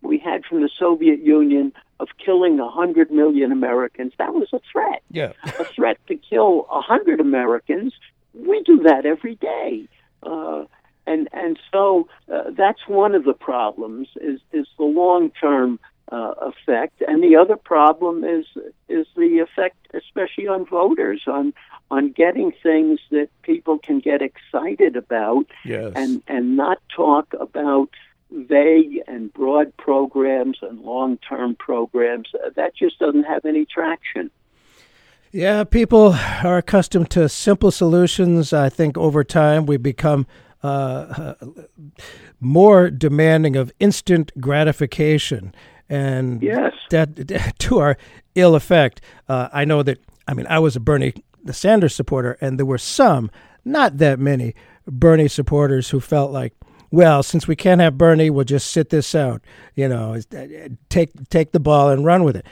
we 0.03 0.19
had 0.19 0.45
from 0.45 0.63
the 0.63 0.71
Soviet 0.79 1.21
Union 1.21 1.73
of 1.99 2.09
killing 2.23 2.59
100 2.59 3.11
million 3.11 3.53
Americans, 3.53 4.13
that 4.19 4.35
was 4.35 4.49
a 4.53 4.61
threat. 4.71 5.03
Yeah. 5.11 5.33
a 5.45 5.65
threat 5.65 5.99
to 6.09 6.17
kill 6.17 6.63
100 6.69 7.21
Americans. 7.21 7.95
We 8.37 8.63
do 8.63 8.83
that 8.85 9.07
every 9.07 9.37
day. 9.37 9.89
Uh, 10.23 10.65
and 11.07 11.29
and 11.33 11.59
so 11.73 12.09
uh, 12.33 12.51
that's 12.57 12.87
one 12.87 13.15
of 13.15 13.25
the 13.25 13.33
problems 13.33 14.09
is 14.21 14.41
is 14.53 14.67
the 14.77 14.85
long 14.85 15.31
term 15.31 15.79
uh, 16.11 16.35
effect, 16.41 17.03
and 17.07 17.23
the 17.23 17.37
other 17.37 17.57
problem 17.57 18.25
is 18.25 18.47
is 18.89 19.07
the 19.17 19.39
effect, 19.39 19.77
especially 19.95 20.49
on 20.49 20.67
voters, 20.67 21.23
on 21.27 21.55
on 21.91 22.11
getting 22.11 22.53
things 22.63 23.01
that 23.11 23.29
people 23.43 23.79
can 23.79 24.01
get 24.01 24.21
excited 24.23 24.97
about, 24.97 25.47
yes. 25.65 25.93
and 25.95 26.23
and 26.27 26.57
not 26.57 26.79
talk 26.95 27.33
about 27.39 27.91
vague 28.31 29.01
and 29.07 29.33
broad 29.33 29.77
programs 29.77 30.59
and 30.63 30.81
long 30.81 31.19
term 31.19 31.55
programs. 31.55 32.29
That 32.57 32.75
just 32.75 32.99
doesn't 32.99 33.25
have 33.25 33.45
any 33.45 33.65
traction. 33.65 34.31
Yeah, 35.37 35.65
people 35.65 36.17
are 36.43 36.57
accustomed 36.57 37.11
to 37.11 37.29
simple 37.29 37.71
solutions. 37.71 38.55
I 38.55 38.71
think 38.71 38.97
over 38.97 39.23
time 39.23 39.67
we 39.67 39.77
become 39.77 40.27
uh, 40.63 41.35
more 42.41 42.89
demanding 42.89 43.55
of 43.55 43.71
instant 43.79 44.33
gratification, 44.41 45.55
and 45.91 46.43
yes. 46.43 46.73
that 46.89 47.55
to 47.59 47.79
our 47.81 47.99
ill 48.35 48.55
effect. 48.55 49.03
Uh, 49.29 49.51
I 49.53 49.67
know 49.67 49.83
that. 49.83 49.99
I 50.27 50.33
mean, 50.33 50.47
I 50.49 50.59
was 50.59 50.75
a 50.75 50.81
Bernie 50.81 51.13
a 51.47 51.53
Sanders 51.53 51.95
supporter, 51.95 52.39
and 52.41 52.59
there 52.59 52.65
were 52.65 52.79
some, 52.79 53.31
not 53.63 53.99
that 53.99 54.19
many, 54.19 54.55
Bernie 54.87 55.29
supporters 55.29 55.91
who 55.91 56.01
felt 56.01 56.33
like, 56.33 56.55
well, 56.91 57.23
since 57.23 57.47
we 57.47 57.57
can't 57.57 57.83
have 57.83 57.99
Bernie, 57.99 58.31
we'll 58.31 58.47
just 58.47 58.71
sit 58.71 58.89
this 58.89 59.15
out. 59.15 59.43
You 59.75 59.87
know, 59.87 60.19
take 60.89 61.29
take 61.29 61.53
the 61.53 61.61
ball 61.61 61.91
and 61.91 62.07
run 62.07 62.25
with 62.25 62.37
it. 62.37 62.47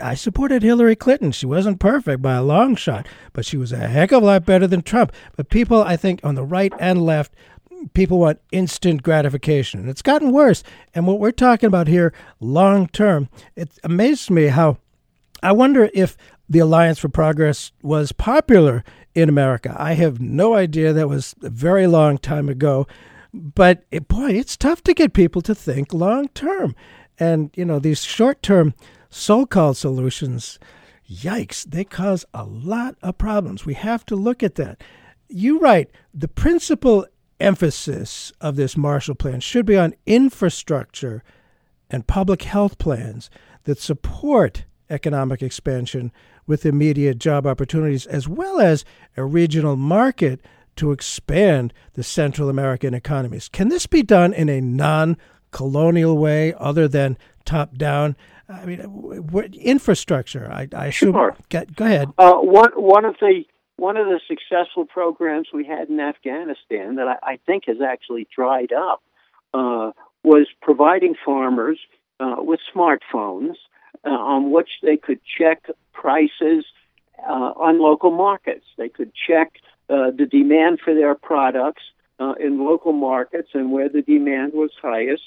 I 0.00 0.14
supported 0.14 0.62
Hillary 0.62 0.96
Clinton. 0.96 1.32
She 1.32 1.46
wasn't 1.46 1.80
perfect 1.80 2.22
by 2.22 2.34
a 2.34 2.42
long 2.42 2.76
shot, 2.76 3.06
but 3.32 3.44
she 3.44 3.56
was 3.56 3.72
a 3.72 3.88
heck 3.88 4.12
of 4.12 4.22
a 4.22 4.26
lot 4.26 4.46
better 4.46 4.66
than 4.66 4.82
Trump. 4.82 5.12
But 5.36 5.50
people, 5.50 5.82
I 5.82 5.96
think, 5.96 6.20
on 6.22 6.34
the 6.34 6.44
right 6.44 6.72
and 6.78 7.02
left, 7.02 7.32
people 7.94 8.18
want 8.18 8.40
instant 8.52 9.02
gratification. 9.02 9.80
And 9.80 9.88
it's 9.88 10.02
gotten 10.02 10.32
worse. 10.32 10.62
And 10.94 11.06
what 11.06 11.18
we're 11.18 11.32
talking 11.32 11.66
about 11.66 11.88
here, 11.88 12.12
long 12.40 12.88
term, 12.88 13.28
it 13.56 13.78
amazes 13.82 14.30
me 14.30 14.46
how 14.46 14.78
I 15.42 15.52
wonder 15.52 15.90
if 15.92 16.16
the 16.48 16.60
Alliance 16.60 16.98
for 16.98 17.08
Progress 17.08 17.72
was 17.82 18.12
popular 18.12 18.84
in 19.14 19.28
America. 19.28 19.74
I 19.78 19.94
have 19.94 20.20
no 20.20 20.54
idea. 20.54 20.92
That 20.92 21.08
was 21.08 21.34
a 21.42 21.50
very 21.50 21.86
long 21.86 22.18
time 22.18 22.48
ago. 22.48 22.86
But 23.34 23.84
it, 23.90 24.08
boy, 24.08 24.32
it's 24.32 24.56
tough 24.56 24.82
to 24.84 24.94
get 24.94 25.14
people 25.14 25.42
to 25.42 25.54
think 25.54 25.92
long 25.92 26.28
term. 26.28 26.76
And, 27.18 27.50
you 27.54 27.64
know, 27.64 27.78
these 27.78 28.04
short 28.04 28.42
term 28.42 28.74
so 29.14 29.44
called 29.44 29.76
solutions, 29.76 30.58
yikes, 31.08 31.64
they 31.64 31.84
cause 31.84 32.24
a 32.32 32.44
lot 32.44 32.96
of 33.02 33.18
problems. 33.18 33.66
We 33.66 33.74
have 33.74 34.06
to 34.06 34.16
look 34.16 34.42
at 34.42 34.54
that. 34.54 34.82
You 35.28 35.58
write 35.58 35.90
the 36.14 36.28
principal 36.28 37.06
emphasis 37.38 38.32
of 38.40 38.56
this 38.56 38.76
Marshall 38.76 39.14
Plan 39.14 39.40
should 39.40 39.66
be 39.66 39.76
on 39.76 39.94
infrastructure 40.06 41.22
and 41.90 42.06
public 42.06 42.42
health 42.42 42.78
plans 42.78 43.28
that 43.64 43.78
support 43.78 44.64
economic 44.88 45.42
expansion 45.42 46.10
with 46.46 46.64
immediate 46.64 47.18
job 47.18 47.46
opportunities, 47.46 48.06
as 48.06 48.26
well 48.26 48.60
as 48.60 48.84
a 49.16 49.24
regional 49.24 49.76
market 49.76 50.40
to 50.76 50.90
expand 50.90 51.72
the 51.94 52.02
Central 52.02 52.48
American 52.48 52.94
economies. 52.94 53.48
Can 53.48 53.68
this 53.68 53.86
be 53.86 54.02
done 54.02 54.32
in 54.32 54.48
a 54.48 54.60
non 54.60 55.18
colonial 55.50 56.16
way 56.16 56.54
other 56.58 56.88
than 56.88 57.18
top 57.44 57.76
down? 57.76 58.16
I 58.48 58.64
mean, 58.66 58.80
what, 58.80 59.54
infrastructure. 59.54 60.50
I, 60.52 60.68
I 60.74 60.86
assume. 60.86 61.14
Sure. 61.14 61.36
Get, 61.48 61.74
go 61.74 61.84
ahead. 61.84 62.12
Uh, 62.18 62.34
one 62.34 62.72
one 62.74 63.04
of 63.04 63.16
the 63.20 63.44
one 63.76 63.96
of 63.96 64.06
the 64.06 64.20
successful 64.28 64.84
programs 64.84 65.48
we 65.52 65.66
had 65.66 65.88
in 65.88 66.00
Afghanistan 66.00 66.96
that 66.96 67.08
I, 67.08 67.32
I 67.32 67.38
think 67.46 67.64
has 67.66 67.80
actually 67.80 68.28
dried 68.34 68.72
up 68.72 69.02
uh, 69.54 69.92
was 70.22 70.46
providing 70.60 71.14
farmers 71.24 71.78
uh, 72.20 72.36
with 72.38 72.60
smartphones 72.74 73.54
uh, 74.04 74.10
on 74.10 74.50
which 74.50 74.70
they 74.82 74.96
could 74.96 75.20
check 75.38 75.66
prices 75.92 76.64
uh, 77.18 77.52
on 77.56 77.80
local 77.80 78.10
markets. 78.10 78.64
They 78.76 78.88
could 78.88 79.12
check 79.26 79.54
uh, 79.88 80.10
the 80.10 80.26
demand 80.26 80.80
for 80.84 80.94
their 80.94 81.14
products 81.14 81.82
in 82.38 82.64
local 82.64 82.92
markets 82.92 83.48
and 83.52 83.72
where 83.72 83.88
the 83.88 84.00
demand 84.00 84.52
was 84.54 84.70
highest 84.80 85.24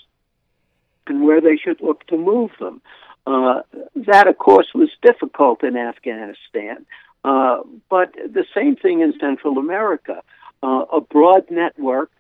and 1.07 1.23
where 1.25 1.41
they 1.41 1.57
should 1.57 1.81
look 1.81 2.05
to 2.07 2.17
move 2.17 2.51
them. 2.59 2.81
Uh, 3.27 3.61
that, 3.95 4.27
of 4.27 4.37
course, 4.37 4.67
was 4.75 4.89
difficult 5.01 5.63
in 5.63 5.75
Afghanistan. 5.75 6.85
Uh, 7.23 7.61
but 7.89 8.13
the 8.13 8.45
same 8.53 8.75
thing 8.75 9.01
in 9.01 9.13
Central 9.19 9.57
America. 9.57 10.21
Uh, 10.61 10.85
a 10.93 11.01
broad 11.01 11.49
network 11.49 12.11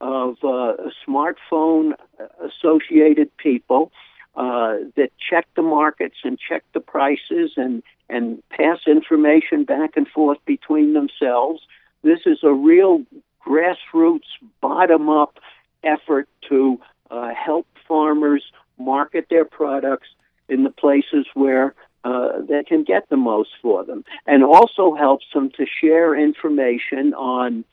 of 0.00 0.36
uh, 0.42 0.74
smartphone 1.06 1.92
associated 2.40 3.34
people 3.36 3.92
uh, 4.36 4.76
that 4.96 5.10
check 5.30 5.46
the 5.54 5.62
markets 5.62 6.16
and 6.24 6.38
check 6.38 6.64
the 6.72 6.80
prices 6.80 7.52
and, 7.56 7.82
and 8.08 8.42
pass 8.50 8.80
information 8.86 9.64
back 9.64 9.96
and 9.96 10.08
forth 10.08 10.38
between 10.44 10.92
themselves. 10.92 11.62
This 12.02 12.20
is 12.26 12.38
a 12.42 12.52
real 12.52 13.04
grassroots, 13.46 14.28
bottom 14.60 15.08
up 15.08 15.38
effort 15.82 16.28
to 16.48 16.80
uh, 17.14 17.32
help 17.34 17.66
farmers 17.86 18.44
market 18.78 19.26
their 19.30 19.44
products 19.44 20.08
in 20.48 20.64
the 20.64 20.70
places 20.70 21.26
where 21.34 21.74
uh, 22.04 22.40
they 22.48 22.62
can 22.64 22.82
get 22.84 23.08
the 23.08 23.16
most 23.16 23.50
for 23.62 23.84
them, 23.84 24.04
and 24.26 24.44
also 24.44 24.94
helps 24.94 25.24
them 25.32 25.50
to 25.58 25.64
share 25.80 26.14
information 26.14 27.14
on 27.14 27.64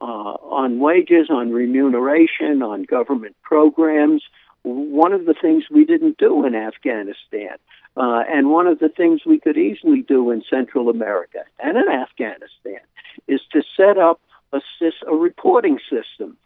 uh, 0.00 0.34
on 0.60 0.78
wages, 0.78 1.28
on 1.28 1.52
remuneration, 1.52 2.62
on 2.62 2.84
government 2.84 3.36
programs. 3.42 4.22
One 4.62 5.12
of 5.12 5.24
the 5.26 5.34
things 5.34 5.64
we 5.70 5.84
didn't 5.84 6.18
do 6.18 6.44
in 6.46 6.54
Afghanistan, 6.54 7.56
uh, 7.96 8.22
and 8.28 8.50
one 8.50 8.66
of 8.66 8.78
the 8.78 8.88
things 8.88 9.20
we 9.24 9.38
could 9.38 9.58
easily 9.58 10.02
do 10.02 10.30
in 10.30 10.42
Central 10.48 10.88
America 10.88 11.42
and 11.58 11.76
in 11.76 11.88
Afghanistan, 11.88 12.80
is 13.26 13.40
to 13.52 13.62
set 13.76 13.98
up 13.98 14.20
a, 14.52 14.60
a 15.06 15.14
reporting 15.14 15.78
system. 15.90 16.36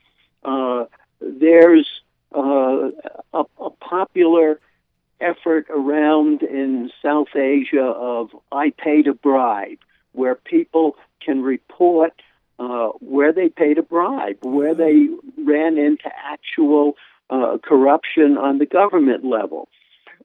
Uh, 0.45 0.84
there's 1.20 2.01
uh, 2.35 2.91
a, 3.33 3.45
a 3.61 3.70
popular 3.70 4.61
effort 5.20 5.66
around 5.70 6.43
in 6.43 6.91
South 7.03 7.35
Asia 7.37 7.83
of 7.83 8.30
I 8.51 8.70
paid 8.70 9.07
a 9.07 9.14
bribe, 9.14 9.78
where 10.12 10.35
people 10.35 10.97
can 11.24 11.43
report 11.43 12.12
uh, 12.59 12.89
where 13.01 13.33
they 13.33 13.49
paid 13.49 13.78
a 13.78 13.83
bribe, 13.83 14.39
where 14.43 14.74
they 14.74 15.09
ran 15.39 15.78
into 15.78 16.09
actual 16.24 16.97
uh, 17.30 17.59
corruption 17.62 18.37
on 18.37 18.59
the 18.59 18.66
government 18.66 19.24
level. 19.24 19.68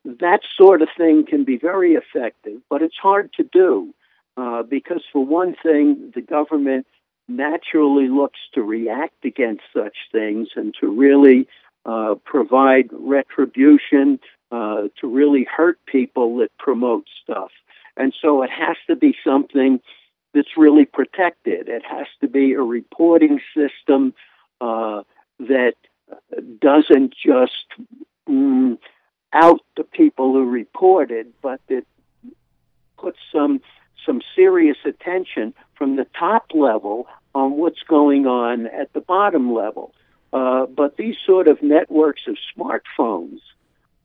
That 0.06 0.42
sort 0.56 0.82
of 0.82 0.90
thing 0.96 1.26
can 1.26 1.46
be 1.46 1.58
very 1.58 1.94
effective, 1.94 2.62
but 2.70 2.82
it's 2.82 2.98
hard 3.02 3.32
to 3.34 3.44
do 3.44 3.94
uh, 4.36 4.64
because, 4.64 5.04
for 5.12 5.26
one 5.26 5.56
thing, 5.62 6.12
the 6.14 6.22
government 6.22 6.86
naturally 7.28 8.08
looks 8.08 8.40
to 8.54 8.62
react 8.62 9.26
against 9.26 9.64
such 9.74 9.98
things 10.12 10.50
and 10.56 10.74
to 10.80 10.88
really 10.88 11.48
uh, 11.88 12.16
provide 12.26 12.90
retribution 12.92 14.20
uh, 14.52 14.84
to 15.00 15.08
really 15.08 15.46
hurt 15.46 15.80
people 15.86 16.38
that 16.38 16.56
promote 16.58 17.08
stuff. 17.24 17.52
And 17.96 18.14
so 18.22 18.44
it 18.44 18.50
has 18.52 18.78
to 18.88 18.96
be 18.96 19.16
something 19.24 19.80
that's 20.34 20.58
really 20.58 20.86
protected. 20.86 21.70
It 21.70 21.84
has 21.90 22.08
to 22.22 22.28
be 22.28 22.54
a 22.54 22.62
reporting 22.62 23.40
system 23.56 24.14
uh, 24.62 25.04
that 25.40 25.76
doesn't 26.60 27.16
just 27.16 27.66
mm, 28.30 28.78
out 29.34 29.62
the 29.76 29.84
people 29.84 30.34
who 30.34 30.46
reported, 30.46 31.34
but 31.42 31.60
that 31.70 31.86
puts 32.98 33.20
some 33.32 33.62
some 34.06 34.22
serious 34.36 34.78
attention 34.86 35.54
from 35.76 35.98
the 35.98 36.08
top 36.18 36.46
level 36.54 37.08
on 37.36 37.52
what's 37.58 37.84
going 37.84 38.26
on 38.26 38.66
at 38.68 38.94
the 38.94 39.02
bottom 39.02 39.54
level. 39.54 39.94
Uh, 40.38 40.66
but 40.68 40.98
these 40.98 41.16
sort 41.26 41.48
of 41.48 41.62
networks 41.62 42.24
of 42.28 42.36
smartphones 42.56 43.40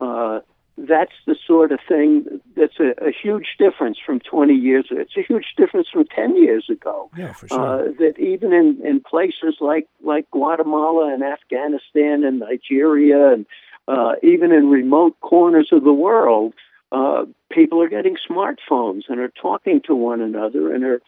uh, 0.01 0.41
that's 0.79 1.13
the 1.27 1.37
sort 1.47 1.71
of 1.73 1.79
thing 1.87 2.41
that's 2.57 2.79
a, 2.81 2.95
a, 3.07 3.13
huge 3.13 3.57
difference 3.59 3.99
from 4.05 4.19
20 4.21 4.55
years. 4.55 4.87
It's 4.91 5.17
a 5.17 5.23
huge 5.23 5.55
difference 5.57 5.89
from 5.93 6.07
10 6.07 6.37
years 6.43 6.67
ago. 6.71 7.11
Yeah, 7.17 7.35
for 7.35 7.49
sure. 7.49 7.61
Uh, 7.61 7.83
that 7.99 8.19
even 8.19 8.53
in, 8.53 8.81
in 8.85 9.01
places 9.01 9.57
like, 9.61 9.87
like 10.03 10.31
Guatemala 10.31 11.13
and 11.13 11.23
Afghanistan 11.23 12.25
and 12.25 12.41
Nigeria 12.41 13.35
and 13.35 13.47
uh, 13.87 14.15
even 14.23 14.51
in 14.53 14.71
remote 14.71 15.21
corners 15.21 15.69
of 15.73 15.85
the 15.85 15.93
world, 15.93 16.55
uh, 16.91 17.27
people 17.51 17.83
are 17.83 17.89
getting 17.89 18.17
smartphones 18.29 19.03
and 19.09 19.21
are 19.21 19.33
talking 19.41 19.83
to 19.87 19.95
one 19.95 20.21
another 20.21 20.73
and 20.75 20.85
are 20.85 21.03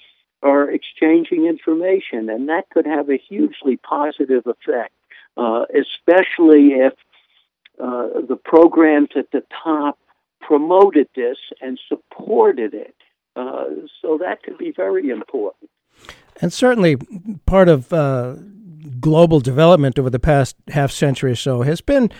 are 0.44 0.70
exchanging 0.70 1.46
information, 1.46 2.28
and 2.28 2.50
that 2.50 2.68
could 2.68 2.86
have 2.86 3.08
a 3.08 3.16
hugely 3.16 3.78
positive 3.78 4.46
effect, 4.46 4.92
uh, 5.36 5.64
especially 5.70 6.72
if 6.72 6.92
uh, 7.82 8.20
the 8.28 8.38
programs 8.44 9.10
at 9.16 9.30
the 9.32 9.42
top 9.62 9.98
promoted 10.40 11.08
this 11.16 11.38
and 11.60 11.78
supported 11.88 12.74
it. 12.74 12.94
Uh, 13.36 13.64
so 14.00 14.18
that 14.18 14.42
could 14.42 14.58
be 14.58 14.72
very 14.76 15.10
important. 15.10 15.70
And 16.40 16.52
certainly, 16.52 16.96
part 17.46 17.68
of 17.68 17.92
uh, 17.92 18.36
global 19.00 19.40
development 19.40 19.98
over 19.98 20.10
the 20.10 20.18
past 20.18 20.56
half 20.68 20.90
century 20.90 21.32
or 21.32 21.36
so 21.36 21.62
has 21.62 21.80
been 21.80 22.10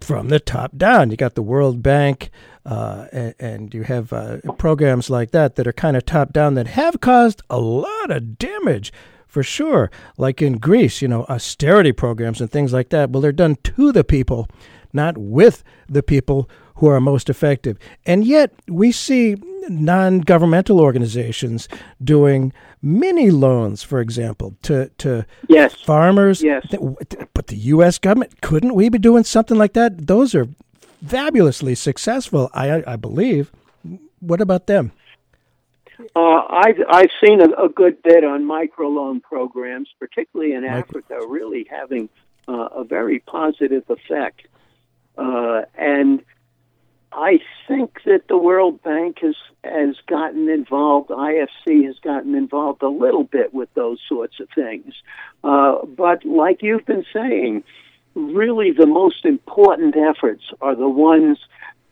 from 0.00 0.28
the 0.28 0.40
top 0.40 0.76
down. 0.76 1.10
You 1.10 1.16
got 1.16 1.34
the 1.34 1.42
World 1.42 1.82
Bank, 1.82 2.30
uh, 2.66 3.06
and, 3.12 3.34
and, 3.38 3.74
you 3.74 3.84
have 3.84 4.12
uh, 4.12 4.38
programs 4.58 5.08
like 5.08 5.30
that 5.30 5.56
that 5.56 5.66
are 5.66 5.72
kind 5.72 5.96
of 5.96 6.04
top 6.04 6.32
down 6.32 6.54
that 6.54 6.68
have 6.68 7.00
caused 7.00 7.42
a 7.48 7.58
lot 7.58 8.10
of 8.10 8.38
damage 8.38 8.92
for 9.30 9.42
sure. 9.42 9.90
Like 10.18 10.42
in 10.42 10.58
Greece, 10.58 11.00
you 11.00 11.08
know, 11.08 11.24
austerity 11.24 11.92
programs 11.92 12.40
and 12.40 12.50
things 12.50 12.72
like 12.72 12.90
that. 12.90 13.10
Well, 13.10 13.22
they're 13.22 13.32
done 13.32 13.56
to 13.62 13.92
the 13.92 14.04
people 14.04 14.48
not 14.92 15.16
with 15.18 15.62
the 15.88 16.02
people 16.02 16.48
who 16.76 16.86
are 16.86 17.00
most 17.00 17.28
effective. 17.28 17.78
And 18.06 18.24
yet, 18.24 18.52
we 18.68 18.92
see 18.92 19.36
non 19.68 20.20
governmental 20.20 20.80
organizations 20.80 21.68
doing 22.02 22.52
mini 22.82 23.30
loans, 23.30 23.82
for 23.82 24.00
example, 24.00 24.56
to, 24.62 24.90
to 24.98 25.26
yes. 25.48 25.74
farmers. 25.74 26.42
Yes. 26.42 26.66
But 27.34 27.48
the 27.48 27.56
U.S. 27.56 27.98
government, 27.98 28.40
couldn't 28.40 28.74
we 28.74 28.88
be 28.88 28.98
doing 28.98 29.24
something 29.24 29.58
like 29.58 29.74
that? 29.74 30.06
Those 30.06 30.34
are 30.34 30.48
fabulously 31.06 31.74
successful, 31.74 32.50
I, 32.54 32.82
I 32.86 32.96
believe. 32.96 33.52
What 34.20 34.40
about 34.40 34.66
them? 34.66 34.92
Uh, 36.14 36.42
I've 36.48 36.80
I've 36.88 37.10
seen 37.24 37.40
a, 37.40 37.64
a 37.64 37.68
good 37.68 38.02
bit 38.02 38.24
on 38.24 38.44
microloan 38.44 39.22
programs, 39.22 39.88
particularly 39.98 40.52
in 40.54 40.64
Africa, 40.64 41.18
really 41.26 41.66
having 41.70 42.08
uh, 42.48 42.68
a 42.72 42.84
very 42.84 43.20
positive 43.20 43.84
effect. 43.88 44.46
Uh, 45.16 45.62
and 45.76 46.22
I 47.12 47.40
think 47.66 48.02
that 48.04 48.28
the 48.28 48.38
World 48.38 48.82
Bank 48.82 49.18
has 49.20 49.36
has 49.64 49.96
gotten 50.06 50.48
involved. 50.48 51.10
IFC 51.10 51.84
has 51.86 51.98
gotten 51.98 52.34
involved 52.34 52.82
a 52.82 52.88
little 52.88 53.24
bit 53.24 53.52
with 53.52 53.72
those 53.74 53.98
sorts 54.08 54.40
of 54.40 54.48
things. 54.54 54.94
Uh, 55.42 55.84
but 55.84 56.24
like 56.24 56.62
you've 56.62 56.86
been 56.86 57.04
saying, 57.12 57.64
really 58.14 58.70
the 58.72 58.86
most 58.86 59.24
important 59.24 59.96
efforts 59.96 60.44
are 60.60 60.74
the 60.74 60.88
ones 60.88 61.38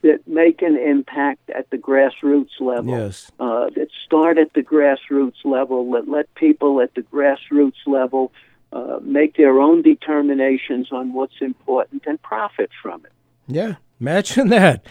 that 0.03 0.27
make 0.27 0.63
an 0.63 0.77
impact 0.77 1.51
at 1.51 1.69
the 1.71 1.77
grassroots 1.77 2.61
level. 2.61 2.91
Yes. 2.99 3.31
Uh, 3.41 3.71
that 3.75 3.89
start 4.05 4.39
at 4.39 4.53
the 4.55 4.63
grassroots 4.63 5.45
level. 5.45 5.91
That 5.93 6.09
let 6.09 6.33
people 6.35 6.81
at 6.81 6.95
the 6.95 7.03
grassroots 7.03 7.87
level 7.87 8.33
uh, 8.73 8.99
make 9.03 9.37
their 9.37 9.61
own 9.61 9.83
determinations 9.83 10.93
on 10.93 11.13
what's 11.13 11.41
important 11.41 12.05
and 12.07 12.21
profit 12.23 12.71
from 12.83 13.05
it. 13.05 13.13
Yeah, 13.47 13.77
imagine 14.01 14.49
that. 14.51 14.85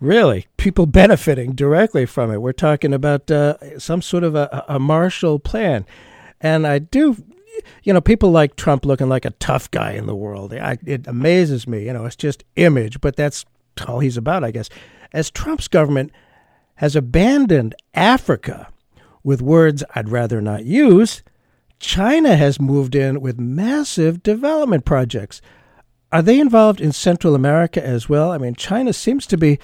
Really, 0.00 0.46
people 0.56 0.86
benefiting 0.86 1.52
directly 1.52 2.06
from 2.06 2.30
it. 2.30 2.38
We're 2.38 2.52
talking 2.52 2.94
about 2.94 3.30
uh, 3.30 3.78
some 3.80 4.00
sort 4.00 4.22
of 4.22 4.36
a, 4.36 4.64
a 4.68 4.78
Marshall 4.78 5.40
Plan. 5.40 5.84
And 6.40 6.68
I 6.68 6.78
do, 6.78 7.16
you 7.82 7.92
know, 7.92 8.00
people 8.00 8.30
like 8.30 8.54
Trump 8.54 8.84
looking 8.84 9.08
like 9.08 9.24
a 9.24 9.30
tough 9.30 9.68
guy 9.72 9.92
in 9.92 10.06
the 10.06 10.14
world. 10.14 10.54
I, 10.54 10.78
it 10.86 11.08
amazes 11.08 11.66
me. 11.66 11.86
You 11.86 11.92
know, 11.94 12.04
it's 12.04 12.14
just 12.14 12.44
image, 12.54 13.00
but 13.00 13.16
that's 13.16 13.44
all 13.86 14.00
he's 14.00 14.16
about, 14.16 14.44
I 14.44 14.50
guess. 14.50 14.68
As 15.12 15.30
Trump's 15.30 15.68
government 15.68 16.12
has 16.76 16.96
abandoned 16.96 17.74
Africa 17.94 18.68
with 19.22 19.42
words 19.42 19.84
I'd 19.94 20.08
rather 20.08 20.40
not 20.40 20.64
use, 20.64 21.22
China 21.78 22.36
has 22.36 22.60
moved 22.60 22.94
in 22.94 23.20
with 23.20 23.38
massive 23.38 24.22
development 24.22 24.84
projects. 24.84 25.40
Are 26.10 26.22
they 26.22 26.40
involved 26.40 26.80
in 26.80 26.92
Central 26.92 27.34
America 27.34 27.84
as 27.84 28.08
well? 28.08 28.30
I 28.32 28.38
mean, 28.38 28.54
China 28.54 28.92
seems 28.92 29.26
to 29.26 29.36
be 29.36 29.58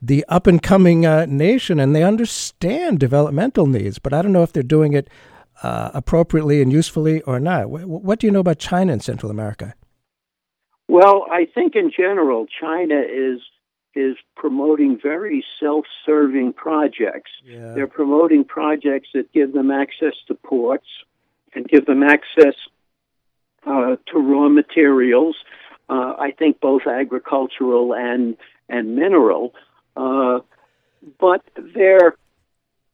the 0.00 0.24
up 0.28 0.46
and 0.46 0.62
coming 0.62 1.04
uh, 1.04 1.26
nation 1.26 1.80
and 1.80 1.94
they 1.94 2.04
understand 2.04 3.00
developmental 3.00 3.66
needs, 3.66 3.98
but 3.98 4.12
I 4.12 4.22
don't 4.22 4.32
know 4.32 4.44
if 4.44 4.52
they're 4.52 4.62
doing 4.62 4.92
it 4.92 5.08
uh, 5.62 5.90
appropriately 5.92 6.62
and 6.62 6.72
usefully 6.72 7.20
or 7.22 7.40
not. 7.40 7.62
W- 7.62 7.86
what 7.86 8.20
do 8.20 8.26
you 8.26 8.30
know 8.30 8.40
about 8.40 8.58
China 8.58 8.92
and 8.92 9.02
Central 9.02 9.30
America? 9.30 9.74
Well, 10.88 11.26
I 11.30 11.46
think 11.52 11.74
in 11.74 11.90
general, 11.94 12.46
China 12.60 13.00
is 13.00 13.40
is 14.04 14.16
promoting 14.36 14.98
very 15.02 15.44
self-serving 15.60 16.52
projects. 16.52 17.30
Yeah. 17.44 17.72
They're 17.74 17.94
promoting 18.02 18.44
projects 18.44 19.08
that 19.14 19.32
give 19.32 19.52
them 19.52 19.70
access 19.70 20.16
to 20.28 20.34
ports 20.34 20.90
and 21.54 21.66
give 21.66 21.84
them 21.86 22.02
access 22.02 22.56
uh, 23.66 23.96
to 24.10 24.18
raw 24.18 24.48
materials. 24.48 25.36
Uh, 25.88 26.14
I 26.18 26.30
think 26.38 26.60
both 26.60 26.84
agricultural 26.86 27.94
and 27.94 28.36
and 28.68 28.84
mineral. 28.96 29.54
Uh, 29.96 30.40
but 31.18 31.42
they're 31.74 32.14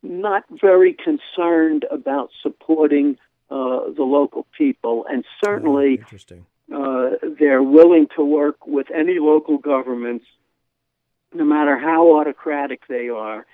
not 0.03 0.45
very 0.51 0.95
concerned 1.09 1.85
about 1.91 2.31
supporting 2.43 3.19
uh, 3.51 3.91
the 3.97 4.03
local 4.03 4.47
people, 4.57 5.07
and 5.09 5.25
certainly 5.45 6.03
uh, 6.75 7.11
they're 7.39 7.63
willing 7.63 8.07
to 8.17 8.25
work 8.25 8.67
with 8.67 8.87
any 8.91 9.19
local 9.19 9.59
governments, 9.59 10.25
no 11.35 11.45
matter 11.45 11.77
how 11.79 12.19
autocratic 12.19 12.87
they 12.89 13.09
are, 13.09 13.47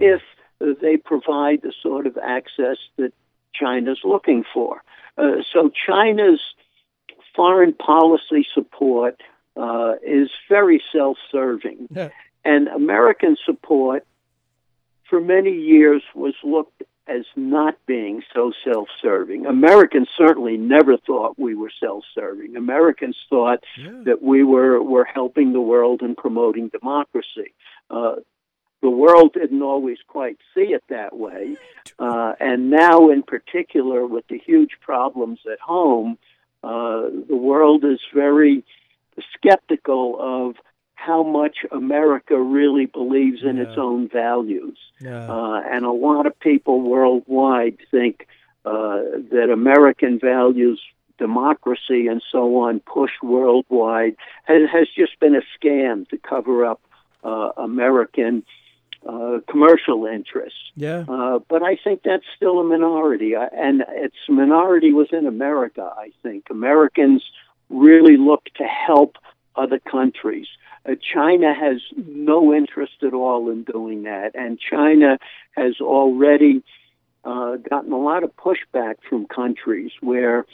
if 0.00 0.22
they 0.60 0.96
provide 0.96 1.62
the 1.62 1.72
sort 1.82 2.06
of 2.06 2.18
access 2.18 2.78
that 2.96 3.12
China's 3.54 4.00
looking 4.04 4.44
for. 4.52 4.82
Uh, 5.16 5.42
so 5.52 5.70
China's 5.86 6.40
foreign 7.34 7.72
policy 7.72 8.46
support 8.52 9.20
uh, 9.56 9.94
is 10.04 10.30
very 10.48 10.82
self-serving. 10.92 11.88
Yeah. 11.90 12.10
And 12.44 12.68
American 12.68 13.36
support 13.44 14.06
for 15.08 15.20
many 15.20 15.52
years 15.52 16.02
was 16.14 16.34
looked 16.42 16.82
as 17.08 17.24
not 17.36 17.74
being 17.86 18.22
so 18.34 18.52
self 18.64 18.88
serving. 19.00 19.46
Americans 19.46 20.08
certainly 20.16 20.56
never 20.56 20.96
thought 20.96 21.38
we 21.38 21.54
were 21.54 21.72
self 21.80 22.04
serving. 22.14 22.56
Americans 22.56 23.16
thought 23.30 23.64
that 24.04 24.22
we 24.22 24.44
were, 24.44 24.82
were 24.82 25.04
helping 25.04 25.52
the 25.52 25.60
world 25.60 26.02
and 26.02 26.16
promoting 26.16 26.68
democracy. 26.68 27.54
Uh, 27.90 28.16
the 28.80 28.90
world 28.90 29.32
didn't 29.32 29.62
always 29.62 29.98
quite 30.06 30.38
see 30.54 30.72
it 30.72 30.84
that 30.88 31.16
way. 31.16 31.56
Uh, 31.98 32.34
and 32.38 32.70
now, 32.70 33.10
in 33.10 33.22
particular, 33.22 34.06
with 34.06 34.26
the 34.28 34.38
huge 34.38 34.70
problems 34.80 35.40
at 35.50 35.58
home, 35.58 36.16
uh, 36.62 37.08
the 37.28 37.36
world 37.36 37.84
is 37.84 37.98
very 38.14 38.64
skeptical 39.34 40.16
of 40.20 40.56
how 41.06 41.22
much 41.22 41.58
America 41.70 42.36
really 42.58 42.86
believes 42.86 43.40
in 43.44 43.56
its 43.58 43.78
own 43.78 44.08
values. 44.08 44.76
Yeah. 45.00 45.30
Uh, 45.32 45.62
and 45.72 45.84
a 45.84 45.92
lot 46.08 46.26
of 46.26 46.38
people 46.40 46.80
worldwide 46.80 47.78
think 47.90 48.26
uh, 48.64 48.98
that 49.30 49.48
American 49.52 50.18
values, 50.18 50.80
democracy, 51.16 52.08
and 52.08 52.20
so 52.32 52.40
on, 52.64 52.80
pushed 52.80 53.22
worldwide, 53.22 54.16
has, 54.44 54.62
has 54.70 54.88
just 54.94 55.18
been 55.20 55.36
a 55.36 55.44
scam 55.56 56.08
to 56.10 56.18
cover 56.18 56.66
up 56.66 56.80
uh, 57.22 57.50
American 57.56 58.42
uh, 59.08 59.38
commercial 59.48 60.04
interests. 60.06 60.58
Yeah. 60.74 61.04
Uh, 61.08 61.38
but 61.48 61.62
I 61.62 61.76
think 61.84 62.02
that's 62.02 62.26
still 62.36 62.58
a 62.58 62.64
minority, 62.64 63.36
I- 63.36 63.54
and 63.66 63.84
it's 64.04 64.16
a 64.28 64.32
minority 64.32 64.92
within 64.92 65.26
America. 65.26 65.88
I 65.96 66.10
think 66.24 66.46
Americans 66.50 67.22
really 67.70 68.16
look 68.16 68.44
to 68.56 68.64
help 68.64 69.16
other 69.54 69.78
countries. 69.78 70.48
Uh, 70.88 70.94
China 71.14 71.54
has 71.54 71.80
no 71.96 72.54
interest 72.54 73.02
at 73.02 73.12
all 73.12 73.50
in 73.50 73.64
doing 73.64 74.04
that, 74.04 74.30
and 74.34 74.58
China 74.58 75.18
has 75.52 75.80
already 75.80 76.62
uh, 77.24 77.56
gotten 77.56 77.92
a 77.92 77.98
lot 77.98 78.22
of 78.22 78.34
pushback 78.36 78.94
from 79.08 79.26
countries 79.26 79.90
where 80.00 80.46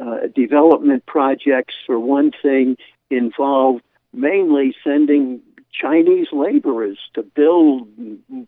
uh, 0.00 0.26
development 0.34 1.04
projects, 1.06 1.74
for 1.86 1.98
one 1.98 2.32
thing, 2.42 2.76
involve 3.10 3.80
mainly 4.12 4.74
sending 4.82 5.40
Chinese 5.72 6.28
laborers 6.32 6.98
to 7.14 7.22
build 7.22 7.88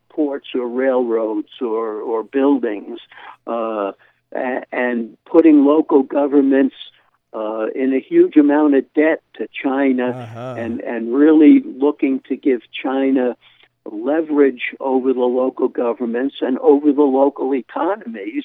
ports 0.08 0.48
or 0.54 0.68
railroads 0.68 1.48
or, 1.60 2.00
or 2.00 2.22
buildings, 2.22 3.00
uh, 3.46 3.92
and 4.32 5.16
putting 5.24 5.64
local 5.64 6.02
governments 6.02 6.76
uh, 7.32 7.66
in 7.74 7.92
a 7.94 8.00
huge 8.00 8.36
amount 8.36 8.74
of 8.74 8.84
debt 8.94 9.22
to 9.34 9.46
China, 9.62 10.08
Uh-huh. 10.10 10.54
and 10.58 10.80
and 10.80 11.14
really 11.14 11.60
looking 11.64 12.20
to 12.28 12.36
give 12.36 12.60
China 12.72 13.36
leverage 13.84 14.74
over 14.80 15.12
the 15.12 15.20
local 15.20 15.68
governments 15.68 16.36
and 16.40 16.58
over 16.58 16.92
the 16.92 17.02
local 17.02 17.54
economies, 17.54 18.44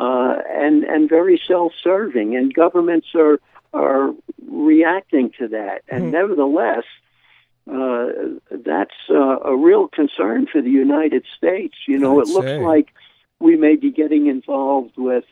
uh, 0.00 0.36
and 0.50 0.84
and 0.84 1.08
very 1.08 1.40
self-serving, 1.46 2.36
and 2.36 2.54
governments 2.54 3.08
are 3.14 3.38
are 3.74 4.14
reacting 4.46 5.30
to 5.38 5.48
that, 5.48 5.82
and 5.88 6.12
nevertheless. 6.12 6.84
Uh, 7.70 8.06
that's 8.50 8.94
uh, 9.10 9.40
a 9.44 9.54
real 9.54 9.88
concern 9.88 10.46
for 10.50 10.62
the 10.62 10.70
United 10.70 11.22
States. 11.36 11.74
You 11.86 11.98
know, 11.98 12.18
I'd 12.18 12.26
it 12.28 12.32
looks 12.32 12.46
say. 12.46 12.64
like 12.64 12.94
we 13.40 13.56
may 13.56 13.76
be 13.76 13.90
getting 13.90 14.26
involved 14.26 14.94
with 14.96 15.24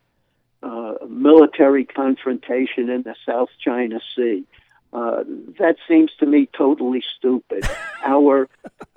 uh, 0.67 0.95
military 1.09 1.85
confrontation 1.85 2.85
in 2.91 3.03
the 3.03 3.15
South 3.25 3.51
China 3.67 4.01
Sea. 4.15 4.45
Uh, 4.93 5.23
that 5.59 5.77
seems 5.89 6.11
to 6.21 6.27
me 6.27 6.49
totally 6.57 7.03
stupid. 7.17 7.63
our 8.05 8.49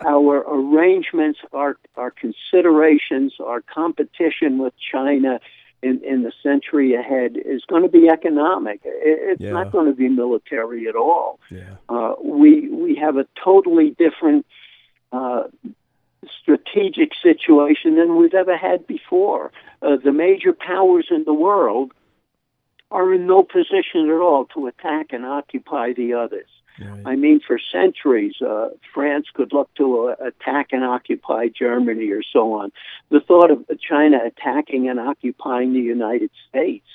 our 0.05 0.35
arrangements, 0.57 1.39
our 1.53 1.77
our 1.95 2.11
considerations, 2.11 3.33
our 3.39 3.61
competition 3.61 4.57
with 4.63 4.73
China 4.91 5.39
in, 5.81 6.03
in 6.03 6.23
the 6.23 6.31
century 6.43 6.93
ahead 6.93 7.37
is 7.37 7.63
going 7.65 7.83
to 7.83 7.89
be 7.89 8.09
economic. 8.09 8.81
It, 8.83 9.19
it's 9.31 9.41
Yeah. 9.41 9.51
not 9.51 9.71
going 9.71 9.87
to 9.87 9.93
be 9.93 10.09
military 10.09 10.87
at 10.87 10.95
all. 10.95 11.39
Yeah. 11.51 11.75
Uh, 11.87 12.13
we 12.23 12.69
we 12.69 12.95
have 12.95 13.17
a 13.17 13.25
totally 13.43 13.89
different 13.91 14.45
uh, 15.11 15.43
strategic 16.41 17.11
situation 17.21 17.95
than 17.95 18.15
we've 18.17 18.33
ever 18.33 18.57
had 18.57 18.85
before. 18.87 19.51
Uh, 19.81 19.95
the 20.03 20.11
major 20.11 20.53
powers 20.53 21.07
in 21.09 21.23
the 21.23 21.33
world 21.33 21.91
are 22.91 23.13
in 23.13 23.27
no 23.27 23.43
position 23.43 24.09
at 24.09 24.19
all 24.19 24.45
to 24.53 24.67
attack 24.67 25.07
and 25.11 25.25
occupy 25.25 25.93
the 25.93 26.13
others. 26.13 26.49
I 27.05 27.15
mean, 27.15 27.41
for 27.45 27.59
centuries, 27.59 28.35
uh, 28.41 28.69
France 28.93 29.27
could 29.33 29.51
look 29.51 29.73
to 29.75 30.09
uh, 30.09 30.15
attack 30.27 30.69
and 30.71 30.83
occupy 30.83 31.49
Germany 31.49 32.09
or 32.11 32.23
so 32.23 32.53
on. 32.53 32.71
The 33.09 33.19
thought 33.19 33.51
of 33.51 33.65
China 33.81 34.19
attacking 34.25 34.87
and 34.87 34.99
occupying 34.99 35.73
the 35.73 35.81
United 35.81 36.31
States 36.47 36.85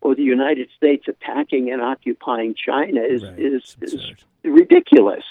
or 0.00 0.14
the 0.14 0.22
United 0.22 0.68
States 0.76 1.06
attacking 1.08 1.70
and 1.70 1.80
occupying 1.82 2.54
China 2.54 3.00
is 3.00 3.22
right. 3.22 3.38
is, 3.38 3.76
is 3.80 4.12
ridiculous. 4.42 5.24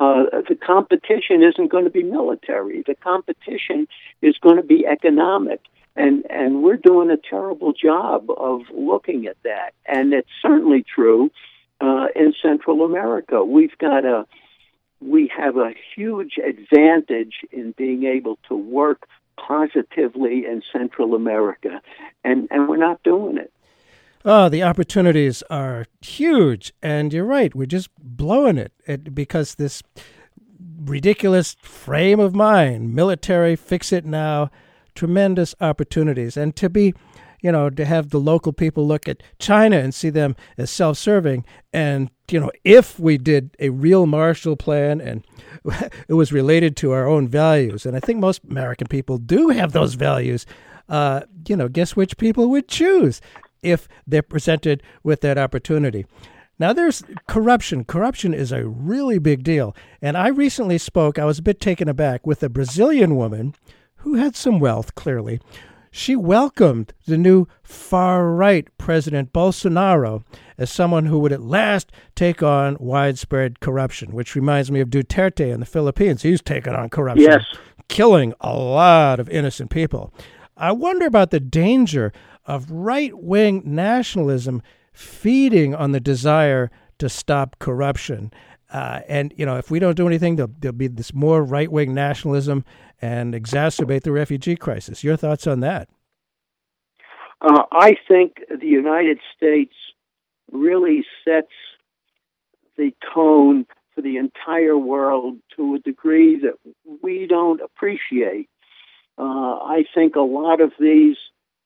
Uh, 0.00 0.24
the 0.48 0.54
competition 0.54 1.42
isn't 1.42 1.70
going 1.70 1.84
to 1.84 1.90
be 1.90 2.02
military. 2.02 2.82
The 2.86 2.94
competition 2.94 3.88
is 4.20 4.36
going 4.38 4.56
to 4.56 4.62
be 4.62 4.86
economic, 4.86 5.60
and 5.96 6.24
and 6.30 6.62
we're 6.62 6.76
doing 6.76 7.10
a 7.10 7.16
terrible 7.16 7.72
job 7.72 8.30
of 8.30 8.62
looking 8.72 9.26
at 9.26 9.36
that. 9.44 9.74
And 9.86 10.12
it's 10.12 10.28
certainly 10.40 10.84
true 10.84 11.30
uh, 11.80 12.06
in 12.14 12.34
Central 12.40 12.84
America. 12.84 13.44
We've 13.44 13.76
got 13.78 14.04
a 14.04 14.26
we 15.00 15.30
have 15.36 15.56
a 15.56 15.74
huge 15.94 16.38
advantage 16.38 17.40
in 17.50 17.74
being 17.76 18.04
able 18.04 18.38
to 18.48 18.54
work 18.54 19.08
positively 19.36 20.44
in 20.46 20.62
Central 20.72 21.14
America, 21.14 21.80
and, 22.24 22.48
and 22.50 22.68
we're 22.68 22.76
not 22.76 23.02
doing 23.02 23.36
it. 23.36 23.52
Oh, 24.24 24.48
the 24.48 24.62
opportunities 24.62 25.42
are 25.50 25.86
huge, 26.00 26.72
and 26.80 27.12
you're 27.12 27.24
right. 27.24 27.54
We're 27.54 27.66
just 27.66 27.88
blowing 27.98 28.56
it, 28.56 28.72
it 28.86 29.14
because 29.14 29.56
this 29.56 29.82
ridiculous 30.84 31.56
frame 31.60 32.20
of 32.20 32.34
mind, 32.34 32.94
military, 32.94 33.56
fix 33.56 33.92
it 33.92 34.04
now, 34.04 34.50
tremendous 34.94 35.56
opportunities, 35.60 36.36
and 36.36 36.54
to 36.56 36.70
be 36.70 36.94
you 37.42 37.50
know, 37.50 37.68
to 37.68 37.84
have 37.84 38.10
the 38.10 38.20
local 38.20 38.52
people 38.52 38.86
look 38.86 39.08
at 39.08 39.20
China 39.40 39.76
and 39.76 39.92
see 39.92 40.10
them 40.10 40.36
as 40.56 40.70
self 40.70 40.96
serving. 40.96 41.44
And, 41.72 42.08
you 42.30 42.38
know, 42.38 42.52
if 42.62 43.00
we 43.00 43.18
did 43.18 43.56
a 43.58 43.70
real 43.70 44.06
Marshall 44.06 44.54
Plan 44.54 45.00
and 45.00 45.26
it 46.08 46.14
was 46.14 46.32
related 46.32 46.76
to 46.76 46.92
our 46.92 47.08
own 47.08 47.26
values, 47.26 47.84
and 47.84 47.96
I 47.96 48.00
think 48.00 48.20
most 48.20 48.42
American 48.48 48.86
people 48.86 49.18
do 49.18 49.48
have 49.48 49.72
those 49.72 49.94
values, 49.94 50.46
uh, 50.88 51.22
you 51.48 51.56
know, 51.56 51.68
guess 51.68 51.96
which 51.96 52.16
people 52.16 52.48
would 52.50 52.68
choose 52.68 53.20
if 53.62 53.88
they're 54.06 54.22
presented 54.22 54.82
with 55.02 55.20
that 55.20 55.38
opportunity. 55.38 56.06
Now, 56.58 56.72
there's 56.72 57.02
corruption. 57.26 57.84
Corruption 57.84 58.34
is 58.34 58.52
a 58.52 58.66
really 58.66 59.18
big 59.18 59.42
deal. 59.42 59.74
And 60.00 60.16
I 60.16 60.28
recently 60.28 60.78
spoke, 60.78 61.18
I 61.18 61.24
was 61.24 61.38
a 61.38 61.42
bit 61.42 61.60
taken 61.60 61.88
aback, 61.88 62.26
with 62.26 62.42
a 62.42 62.48
Brazilian 62.48 63.16
woman 63.16 63.54
who 63.96 64.14
had 64.14 64.36
some 64.36 64.60
wealth, 64.60 64.94
clearly, 64.94 65.40
she 65.90 66.16
welcomed 66.16 66.94
the 67.06 67.18
new 67.18 67.46
far 67.62 68.30
right 68.30 68.66
President 68.78 69.32
Bolsonaro 69.32 70.24
as 70.56 70.70
someone 70.70 71.06
who 71.06 71.18
would 71.18 71.32
at 71.32 71.42
last 71.42 71.92
take 72.14 72.42
on 72.42 72.76
widespread 72.80 73.60
corruption, 73.60 74.12
which 74.12 74.34
reminds 74.34 74.70
me 74.70 74.80
of 74.80 74.88
Duterte 74.88 75.52
in 75.52 75.60
the 75.60 75.66
Philippines. 75.66 76.22
He's 76.22 76.40
taken 76.40 76.74
on 76.74 76.88
corruption, 76.88 77.30
yes. 77.30 77.44
killing 77.88 78.32
a 78.40 78.54
lot 78.56 79.20
of 79.20 79.28
innocent 79.28 79.70
people. 79.70 80.14
I 80.56 80.72
wonder 80.72 81.06
about 81.06 81.30
the 81.30 81.40
danger 81.40 82.12
of 82.46 82.70
right 82.70 83.12
wing 83.16 83.62
nationalism 83.64 84.62
feeding 84.92 85.74
on 85.74 85.92
the 85.92 86.00
desire 86.00 86.70
to 86.98 87.08
stop 87.08 87.58
corruption. 87.58 88.32
Uh, 88.72 89.00
and 89.08 89.34
you 89.36 89.44
know, 89.44 89.56
if 89.56 89.70
we 89.70 89.78
don't 89.78 89.96
do 89.96 90.06
anything, 90.06 90.36
there'll, 90.36 90.52
there'll 90.58 90.76
be 90.76 90.88
this 90.88 91.12
more 91.12 91.42
right 91.42 91.70
wing 91.70 91.94
nationalism 91.94 92.64
and 93.00 93.34
exacerbate 93.34 94.02
the 94.02 94.12
refugee 94.12 94.56
crisis. 94.56 95.04
Your 95.04 95.16
thoughts 95.16 95.46
on 95.46 95.60
that? 95.60 95.88
Uh, 97.40 97.64
I 97.72 97.96
think 98.06 98.36
the 98.48 98.66
United 98.66 99.18
States 99.36 99.74
really 100.52 101.04
sets 101.24 101.52
the 102.76 102.92
tone 103.12 103.66
for 103.94 104.00
the 104.00 104.16
entire 104.16 104.78
world 104.78 105.38
to 105.56 105.74
a 105.74 105.78
degree 105.78 106.40
that 106.40 106.54
we 107.02 107.26
don't 107.26 107.60
appreciate. 107.60 108.48
Uh, 109.18 109.22
I 109.22 109.84
think 109.94 110.16
a 110.16 110.20
lot 110.20 110.60
of 110.60 110.72
these 110.78 111.16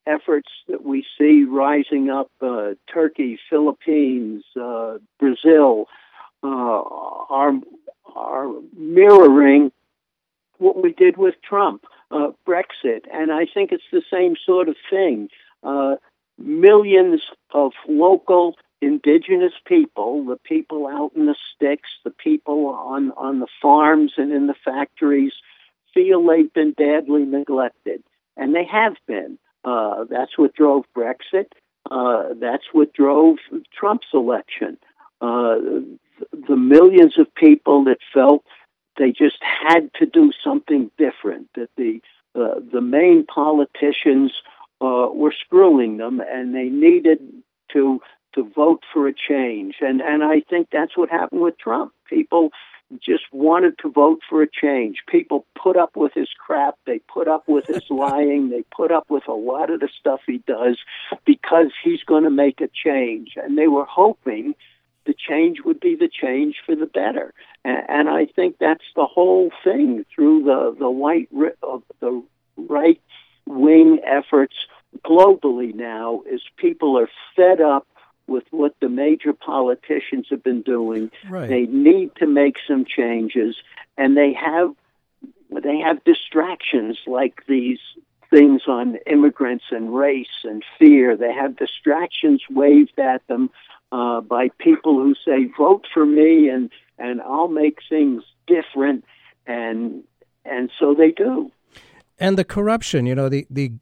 efforts 0.06 0.48
that 0.68 0.84
we 0.84 1.04
see 1.18 1.44
rising 1.44 2.10
up 2.10 2.30
uh, 2.40 2.70
Turkey, 2.92 3.38
Philippines, 3.50 4.44
uh, 4.60 4.98
Brazil 5.18 5.86
uh, 6.42 6.46
are, 6.46 7.52
are 8.14 8.52
mirroring 8.76 9.72
what 10.58 10.82
we 10.82 10.92
did 10.92 11.16
with 11.16 11.34
Trump, 11.42 11.84
uh, 12.10 12.28
Brexit, 12.46 13.02
and 13.12 13.32
I 13.32 13.46
think 13.52 13.72
it's 13.72 13.84
the 13.92 14.02
same 14.10 14.36
sort 14.44 14.68
of 14.68 14.76
thing. 14.88 15.28
Uh, 15.62 15.96
millions 16.38 17.20
of 17.52 17.72
local 17.88 18.54
indigenous 18.80 19.52
people, 19.66 20.24
the 20.24 20.36
people 20.36 20.86
out 20.86 21.12
in 21.16 21.26
the 21.26 21.36
sticks, 21.54 21.88
the 22.04 22.10
people 22.10 22.66
on, 22.66 23.12
on 23.12 23.40
the 23.40 23.46
farms 23.60 24.12
and 24.16 24.32
in 24.32 24.46
the 24.46 24.54
factories, 24.64 25.32
feel 25.94 26.24
they've 26.24 26.52
been 26.52 26.72
badly 26.72 27.24
neglected. 27.24 28.02
And 28.36 28.54
they 28.54 28.64
have 28.64 28.96
been. 29.06 29.38
Uh, 29.66 30.04
that's 30.08 30.38
what 30.38 30.54
drove 30.54 30.84
Brexit. 30.96 31.48
Uh, 31.90 32.34
that's 32.40 32.64
what 32.72 32.92
drove 32.94 33.38
Trump's 33.78 34.06
election. 34.14 34.78
Uh, 35.20 35.56
the 36.48 36.56
millions 36.56 37.18
of 37.18 37.26
people 37.34 37.84
that 37.84 37.98
felt 38.14 38.44
they 38.96 39.10
just 39.10 39.36
had 39.42 39.90
to 39.98 40.06
do 40.06 40.32
something 40.42 40.90
different. 40.96 41.48
That 41.54 41.68
the 41.76 42.00
uh, 42.34 42.60
the 42.72 42.80
main 42.80 43.26
politicians 43.26 44.32
uh, 44.80 45.08
were 45.12 45.34
screwing 45.44 45.96
them, 45.96 46.20
and 46.20 46.54
they 46.54 46.68
needed 46.68 47.18
to 47.72 48.00
to 48.34 48.50
vote 48.54 48.82
for 48.92 49.08
a 49.08 49.12
change. 49.12 49.76
And 49.80 50.00
and 50.00 50.22
I 50.22 50.40
think 50.48 50.68
that's 50.70 50.96
what 50.96 51.10
happened 51.10 51.42
with 51.42 51.58
Trump. 51.58 51.92
People 52.08 52.50
just 52.94 53.24
wanted 53.32 53.78
to 53.78 53.90
vote 53.90 54.20
for 54.28 54.42
a 54.42 54.48
change. 54.48 54.98
People 55.08 55.46
put 55.60 55.76
up 55.76 55.96
with 55.96 56.12
his 56.14 56.28
crap. 56.38 56.76
They 56.86 57.00
put 57.00 57.28
up 57.28 57.44
with 57.48 57.66
his 57.66 57.82
lying. 57.90 58.50
They 58.50 58.64
put 58.74 58.92
up 58.92 59.10
with 59.10 59.26
a 59.28 59.32
lot 59.32 59.70
of 59.70 59.80
the 59.80 59.88
stuff 59.98 60.20
he 60.26 60.38
does 60.46 60.78
because 61.24 61.72
he's 61.82 62.02
going 62.04 62.24
to 62.24 62.30
make 62.30 62.60
a 62.60 62.68
change. 62.68 63.34
And 63.36 63.58
they 63.58 63.68
were 63.68 63.86
hoping 63.86 64.54
the 65.06 65.14
change 65.14 65.58
would 65.64 65.80
be 65.80 65.96
the 65.96 66.08
change 66.08 66.56
for 66.64 66.74
the 66.74 66.86
better. 66.86 67.32
And, 67.64 67.82
and 67.88 68.08
I 68.08 68.26
think 68.26 68.56
that's 68.58 68.84
the 68.94 69.06
whole 69.06 69.50
thing 69.64 70.04
through 70.14 70.44
the 70.44 70.76
the 70.78 70.90
white 70.90 71.28
of 71.62 71.82
the 72.00 72.22
right 72.56 73.00
wing 73.46 74.00
efforts 74.04 74.54
globally 75.04 75.74
now 75.74 76.22
is 76.30 76.42
people 76.56 76.98
are 76.98 77.08
fed 77.34 77.60
up 77.60 77.86
with 78.26 78.44
what 78.50 78.74
the 78.80 78.88
major 78.88 79.32
politicians 79.32 80.26
have 80.30 80.42
been 80.42 80.62
doing. 80.62 81.10
Right. 81.28 81.48
They 81.48 81.66
need 81.66 82.14
to 82.16 82.26
make 82.26 82.56
some 82.66 82.84
changes, 82.84 83.56
and 83.96 84.16
they 84.16 84.32
have 84.32 84.74
they 85.50 85.78
have 85.78 86.02
distractions 86.04 86.98
like 87.06 87.44
these 87.46 87.78
things 88.30 88.62
on 88.66 88.96
immigrants 89.06 89.64
and 89.70 89.94
race 89.94 90.44
and 90.44 90.64
fear. 90.78 91.16
They 91.16 91.32
have 91.32 91.56
distractions 91.56 92.42
waved 92.50 92.98
at 92.98 93.26
them 93.28 93.50
uh, 93.92 94.20
by 94.20 94.48
people 94.58 94.94
who 94.94 95.14
say, 95.24 95.48
"Vote 95.56 95.86
for 95.92 96.04
me," 96.04 96.48
and 96.48 96.70
and 96.98 97.20
I'll 97.22 97.48
make 97.48 97.78
things 97.88 98.22
different, 98.46 99.04
and 99.46 100.02
and 100.44 100.70
so 100.78 100.94
they 100.94 101.10
do. 101.10 101.50
And 102.18 102.38
the 102.38 102.44
corruption, 102.44 103.06
you 103.06 103.14
know, 103.14 103.28
the 103.28 103.46
the 103.50 103.72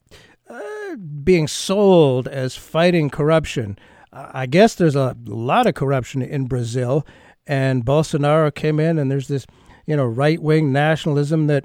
uh, 0.49 0.97
being 0.97 1.49
sold 1.49 2.29
as 2.29 2.57
fighting 2.57 3.11
corruption. 3.11 3.79
I 4.15 4.47
guess 4.47 4.75
there's 4.75 4.97
a 4.97 5.17
lot 5.25 5.67
of 5.67 5.75
corruption 5.75 6.23
in 6.23 6.47
Brazil, 6.47 7.07
and 7.47 7.85
Bolsonaro 7.85 8.55
came 8.55 8.79
in, 8.79 8.99
and 8.99 9.11
there's 9.11 9.29
this, 9.29 9.47
you 9.87 9.97
know, 9.97 10.05
right 10.05 10.41
wing 10.41 10.73
nationalism 10.73 11.47
that 11.49 11.65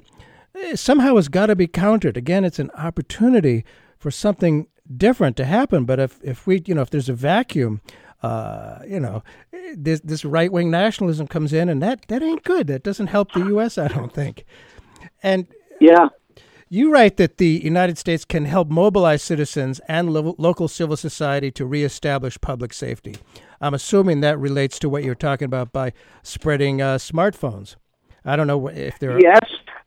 eh, 0.56 0.74
somehow 0.74 1.16
has 1.16 1.28
got 1.28 1.46
to 1.46 1.56
be 1.56 1.66
countered. 1.66 2.16
Again, 2.16 2.44
it's 2.44 2.58
an 2.58 2.70
opportunity 2.72 3.64
for 3.98 4.10
something 4.10 4.66
different 4.96 5.36
to 5.36 5.44
happen. 5.44 5.84
But 5.84 6.00
if, 6.00 6.18
if 6.22 6.46
we, 6.46 6.62
you 6.66 6.74
know, 6.74 6.82
if 6.82 6.90
there's 6.90 7.08
a 7.08 7.14
vacuum, 7.14 7.80
uh, 8.22 8.80
you 8.86 9.00
know, 9.00 9.22
this 9.76 10.00
this 10.00 10.24
right 10.24 10.52
wing 10.52 10.70
nationalism 10.70 11.26
comes 11.26 11.52
in, 11.52 11.68
and 11.68 11.82
that 11.82 12.06
that 12.08 12.22
ain't 12.22 12.44
good. 12.44 12.66
That 12.66 12.82
doesn't 12.82 13.06
help 13.06 13.32
the 13.32 13.40
U.S. 13.40 13.78
I 13.78 13.88
don't 13.88 14.12
think. 14.12 14.44
And 15.22 15.46
yeah, 15.80 16.08
you 16.72 16.92
write 16.92 17.16
that 17.16 17.38
the 17.38 17.60
United 17.64 17.98
States 17.98 18.24
can 18.24 18.44
help 18.44 18.68
mobilize 18.68 19.22
citizens 19.22 19.80
and 19.88 20.12
lo- 20.12 20.36
local 20.38 20.68
civil 20.68 20.96
society 20.96 21.50
to 21.50 21.66
reestablish 21.66 22.40
public 22.40 22.72
safety. 22.72 23.16
I'm 23.60 23.74
assuming 23.74 24.20
that 24.20 24.38
relates 24.38 24.78
to 24.78 24.88
what 24.88 25.02
you're 25.02 25.16
talking 25.16 25.46
about 25.46 25.72
by 25.72 25.92
spreading 26.22 26.80
uh, 26.80 26.96
smartphones. 26.96 27.74
I 28.24 28.36
don't 28.36 28.46
know 28.46 28.68
if 28.68 29.00
there 29.00 29.16
are. 29.16 29.20
Yes, 29.20 29.40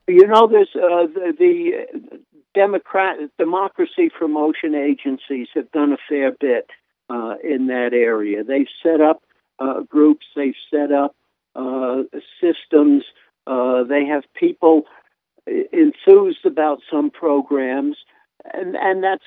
you 0.08 0.28
know, 0.28 0.48
there's 0.48 0.70
uh, 0.76 1.08
the, 1.08 1.34
the 1.40 2.20
Democrat 2.54 3.18
democracy 3.40 4.10
promotion 4.10 4.76
agencies 4.76 5.48
have 5.56 5.72
done 5.72 5.94
a 5.94 5.98
fair 6.10 6.34
bit 6.38 6.70
uh, 7.10 7.36
in 7.42 7.68
that 7.68 7.92
area. 7.94 8.44
They've 8.44 8.68
set 8.84 9.00
up 9.00 9.24
uh, 9.58 9.82
groups, 9.84 10.26
they've 10.36 10.54
set 10.70 10.92
up 10.92 11.16
uh, 11.56 12.04
systems, 12.42 13.04
uh, 13.48 13.84
they 13.84 14.06
have 14.06 14.24
people 14.34 14.84
enthused 15.48 16.46
about 16.46 16.80
some 16.91 17.10
programs, 17.10 17.98
and 18.54 18.76
and 18.76 19.04
that's 19.04 19.24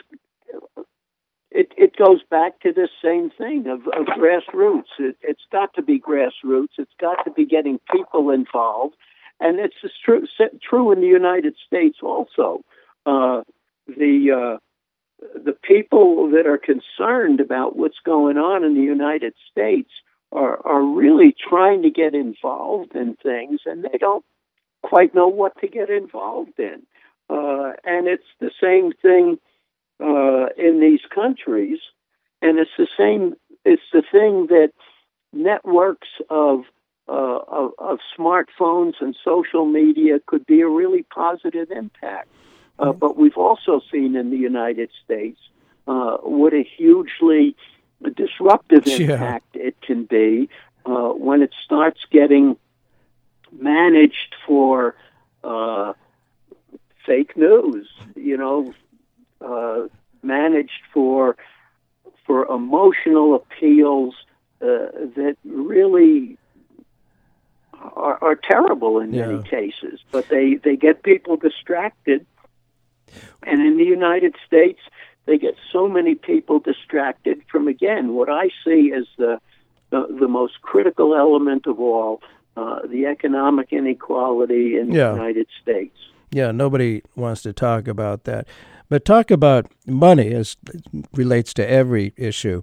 it. 1.51 1.73
It 1.77 1.97
goes 1.97 2.23
back 2.31 2.61
to 2.61 2.73
the 2.73 2.89
same 3.03 3.31
thing 3.31 3.67
of, 3.67 3.81
of 3.89 4.07
grassroots. 4.07 4.93
It, 4.99 5.17
it's 5.23 5.45
got 5.51 5.75
to 5.75 5.83
be 5.83 6.01
grassroots. 6.01 6.79
It's 6.79 6.95
got 7.01 7.25
to 7.25 7.31
be 7.31 7.45
getting 7.45 7.81
people 7.91 8.31
involved, 8.31 8.97
and 9.41 9.59
it's 9.59 9.77
true 10.05 10.27
true 10.63 10.93
in 10.93 11.01
the 11.01 11.07
United 11.07 11.57
States 11.67 11.99
also. 12.03 12.63
Uh, 13.05 13.43
the 13.87 14.31
uh, 14.33 14.59
the 15.35 15.53
people 15.53 16.31
that 16.31 16.47
are 16.47 16.59
concerned 16.59 17.41
about 17.41 17.77
what's 17.77 17.99
going 18.05 18.37
on 18.37 18.65
in 18.65 18.75
the 18.75 18.83
United 18.83 19.35
States 19.51 19.91
are, 20.33 20.65
are 20.67 20.83
really 20.83 21.35
trying 21.49 21.83
to 21.83 21.91
get 21.91 22.15
involved 22.15 22.95
in 22.95 23.15
things 23.17 23.61
and 23.65 23.85
they 23.85 23.99
don't 23.99 24.25
quite 24.87 25.15
know 25.15 25.27
what 25.27 25.59
to 25.61 25.67
get 25.67 25.91
involved 25.91 26.59
in. 26.59 26.83
Uh, 27.29 27.73
and 27.85 28.07
it's 28.07 28.31
the 28.39 28.53
same 28.63 28.93
thing 29.03 29.37
uh, 30.01 30.47
in 30.57 30.81
these 30.81 31.01
countries, 31.13 31.79
and 32.41 32.59
it's 32.59 32.71
the 32.79 32.87
same. 32.97 33.35
It's 33.65 33.83
the 33.93 34.03
thing 34.13 34.47
that 34.47 34.71
networks 35.33 36.09
of, 36.31 36.61
uh, 37.09 37.39
of 37.49 37.73
of, 37.79 37.99
smartphones 38.17 38.95
and 39.01 39.17
social 39.25 39.65
media 39.65 40.21
could 40.25 40.47
be 40.47 40.61
a 40.61 40.69
really 40.69 41.03
positive 41.03 41.73
impact. 41.73 42.29
Uh, 42.79 42.93
but 42.93 43.17
we've 43.17 43.39
also 43.39 43.81
seen 43.91 44.15
in 44.15 44.31
the 44.31 44.37
United 44.37 44.91
States 45.05 45.41
uh, 45.89 46.19
what 46.19 46.53
a 46.55 46.63
hugely 46.63 47.57
disruptive 48.15 48.87
impact 48.87 49.47
yeah. 49.55 49.69
it 49.69 49.81
can 49.81 50.05
be 50.05 50.49
uh, 50.85 51.09
when 51.09 51.43
it 51.43 51.53
starts 51.65 52.01
getting 52.13 52.57
managed 53.59 54.35
for 54.47 54.97
uh, 55.45 55.93
fake 57.05 57.37
news, 57.37 57.89
you 58.15 58.37
know, 58.37 58.75
uh, 59.41 59.89
managed 60.23 60.83
for 60.93 61.37
for 62.27 62.47
emotional 62.47 63.37
appeals 63.37 64.15
uh, 64.61 64.91
that 65.15 65.37
really 65.45 66.37
are, 67.95 68.19
are 68.23 68.35
terrible 68.35 68.99
in 68.99 69.13
yeah. 69.13 69.27
many 69.27 69.43
cases. 69.43 70.01
But 70.11 70.29
they 70.29 70.55
they 70.55 70.77
get 70.77 71.03
people 71.03 71.37
distracted, 71.37 72.27
and 73.43 73.61
in 73.61 73.77
the 73.77 73.85
United 73.85 74.35
States, 74.47 74.81
they 75.27 75.39
get 75.39 75.57
so 75.73 75.89
many 75.89 76.15
people 76.15 76.59
distracted 76.59 77.43
from 77.51 77.69
again 77.69 78.15
what 78.15 78.29
I 78.29 78.51
see 78.65 78.93
as 78.93 79.07
the 79.17 79.41
the, 79.91 80.07
the 80.21 80.29
most 80.29 80.61
critical 80.63 81.15
element 81.15 81.67
of 81.67 81.79
all, 81.79 82.21
uh, 82.57 82.81
the 82.87 83.07
economic 83.07 83.73
inequality 83.73 84.79
in 84.79 84.93
yeah. 84.93 85.11
the 85.11 85.17
United 85.17 85.47
States. 85.63 85.97
Yeah, 86.31 86.51
nobody 86.51 87.03
wants 87.15 87.43
to 87.43 87.53
talk 87.53 87.87
about 87.89 88.25
that. 88.25 88.47
But 88.89 89.05
talk 89.05 89.31
about 89.31 89.67
money 89.87 90.33
as 90.33 90.57
relates 91.13 91.53
to 91.55 91.69
every 91.69 92.15
issue. 92.17 92.63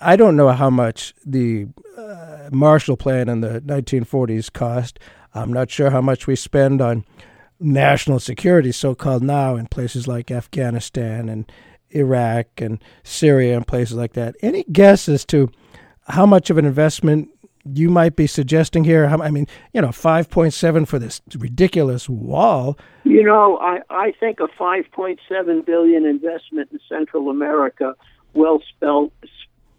I 0.00 0.16
don't 0.16 0.36
know 0.36 0.48
how 0.50 0.70
much 0.70 1.14
the 1.24 1.68
uh, 1.96 2.48
Marshall 2.50 2.96
Plan 2.96 3.28
in 3.28 3.40
the 3.40 3.60
1940s 3.60 4.52
cost. 4.52 4.98
I'm 5.34 5.52
not 5.52 5.70
sure 5.70 5.90
how 5.90 6.00
much 6.00 6.26
we 6.26 6.36
spend 6.36 6.80
on 6.80 7.04
national 7.60 8.18
security, 8.18 8.72
so 8.72 8.94
called 8.94 9.22
now, 9.22 9.56
in 9.56 9.66
places 9.66 10.08
like 10.08 10.30
Afghanistan 10.30 11.28
and 11.28 11.50
Iraq 11.90 12.46
and 12.56 12.82
Syria 13.04 13.56
and 13.56 13.66
places 13.66 13.96
like 13.96 14.14
that. 14.14 14.34
Any 14.42 14.64
guess 14.64 15.08
as 15.08 15.24
to 15.26 15.50
how 16.08 16.26
much 16.26 16.50
of 16.50 16.58
an 16.58 16.64
investment 16.64 17.28
you 17.64 17.90
might 17.90 18.16
be 18.16 18.26
suggesting 18.26 18.84
here? 18.84 19.06
I 19.06 19.30
mean, 19.30 19.46
you 19.72 19.80
know, 19.80 19.88
5.7 19.88 20.86
for 20.86 20.98
this 20.98 21.20
ridiculous 21.36 22.08
wall. 22.08 22.78
You 23.04 23.22
know, 23.22 23.58
I, 23.58 23.80
I 23.90 24.12
think 24.18 24.40
a 24.40 24.48
5.7 24.48 25.66
billion 25.66 26.06
investment 26.06 26.70
in 26.72 26.80
Central 26.88 27.30
America, 27.30 27.94
well 28.34 28.62
spent, 28.68 29.12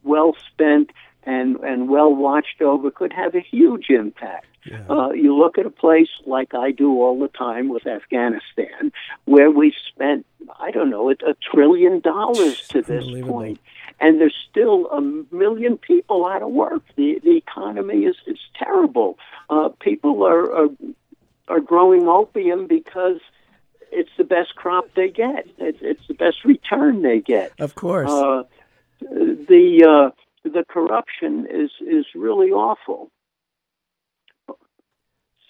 well 0.03 0.36
spent, 0.51 0.91
and 1.23 1.57
and 1.57 1.89
well 1.89 2.13
watched 2.13 2.61
over, 2.61 2.91
could 2.91 3.13
have 3.13 3.36
a 3.36 3.41
huge 3.41 3.89
impact. 3.89 4.47
Yeah. 4.64 4.84
Uh, 4.89 5.09
you 5.12 5.36
look 5.36 5.57
at 5.57 5.66
a 5.66 5.72
place 5.72 6.09
like 6.26 6.53
I 6.53 6.72
do 6.72 7.01
all 7.01 7.20
the 7.20 7.30
time 7.30 7.70
with 7.70 7.88
Afghanistan, 7.88 8.91
where 9.26 9.49
we've 9.49 9.74
spent, 9.88 10.26
I 10.59 10.72
don't 10.72 10.89
know, 10.89 11.09
a, 11.09 11.14
a 11.14 11.34
trillion 11.51 11.99
dollars 11.99 12.68
to 12.70 12.82
this 12.82 13.05
point 13.28 13.59
and 14.01 14.20
there's 14.20 14.36
still 14.49 14.88
a 14.88 14.99
million 15.34 15.78
people 15.78 16.26
out 16.26 16.41
of 16.41 16.51
work. 16.51 16.82
The 16.95 17.20
the 17.24 17.38
economy 17.38 18.05
is 18.05 18.16
is 18.26 18.39
terrible. 18.55 19.18
Uh, 19.49 19.70
people 19.80 20.26
are, 20.26 20.51
are 20.51 20.70
are 21.47 21.59
growing 21.62 22.07
opium 22.07 22.68
because 22.68 23.20
it's 23.91 24.09
the 24.18 24.24
best 24.24 24.55
crop 24.55 24.86
they 24.95 25.09
get. 25.09 25.47
It's, 25.57 25.80
it's 25.82 26.07
the 26.07 26.14
best 26.14 26.43
return 26.43 27.01
they 27.01 27.20
get. 27.20 27.51
Of 27.59 27.76
course. 27.76 28.09
Uh, 28.09 28.43
the 28.99 29.86
uh, 29.88 30.49
the 30.49 30.66
corruption 30.68 31.47
is 31.49 31.72
is 31.80 32.05
really 32.16 32.51
awful. 32.51 33.12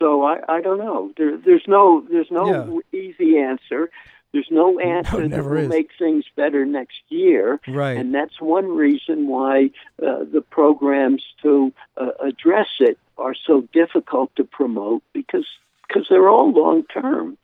So 0.02 0.24
I, 0.24 0.39
I 0.49 0.62
don't 0.62 0.80
know. 0.80 1.12
There, 1.16 1.38
there's 1.38 1.66
no 1.68 2.04
there's 2.10 2.32
no 2.32 2.82
yeah. 2.91 2.99
easy 2.99 3.38
answer. 3.38 3.91
There's 4.34 4.49
no 4.49 4.80
answer 4.95 5.28
no, 5.28 5.38
that 5.38 5.45
will 5.45 5.58
is. 5.58 5.70
make 5.70 5.91
things 5.97 6.26
better 6.36 6.66
next 6.66 7.02
year. 7.10 7.62
Right. 7.68 7.97
And 7.97 8.14
that's 8.14 8.41
one 8.41 8.76
reason 8.76 9.28
why 9.28 9.70
uh, 10.02 10.24
the 10.24 10.43
programs 10.49 11.24
to 11.43 11.72
uh, 11.97 12.10
address 12.20 12.68
it 12.80 12.97
are 13.20 13.36
so 13.36 13.62
difficult 13.74 14.36
to 14.38 14.43
promote 14.43 15.04
because 15.14 15.45
because 15.88 16.08
they're 16.10 16.30
all 16.30 16.52
long 16.52 16.84
term. 16.86 17.38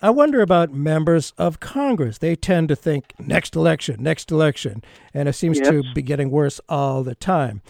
I 0.00 0.10
wonder 0.10 0.40
about 0.40 0.72
members 0.72 1.32
of 1.36 1.60
Congress. 1.60 2.18
They 2.18 2.34
tend 2.36 2.70
to 2.70 2.76
think 2.76 3.12
next 3.20 3.54
election, 3.54 4.02
next 4.02 4.32
election, 4.32 4.82
and 5.12 5.28
it 5.28 5.34
seems 5.34 5.58
yes. 5.58 5.68
to 5.68 5.84
be 5.94 6.02
getting 6.02 6.30
worse 6.30 6.58
all 6.68 7.04
the 7.04 7.14
time. 7.14 7.60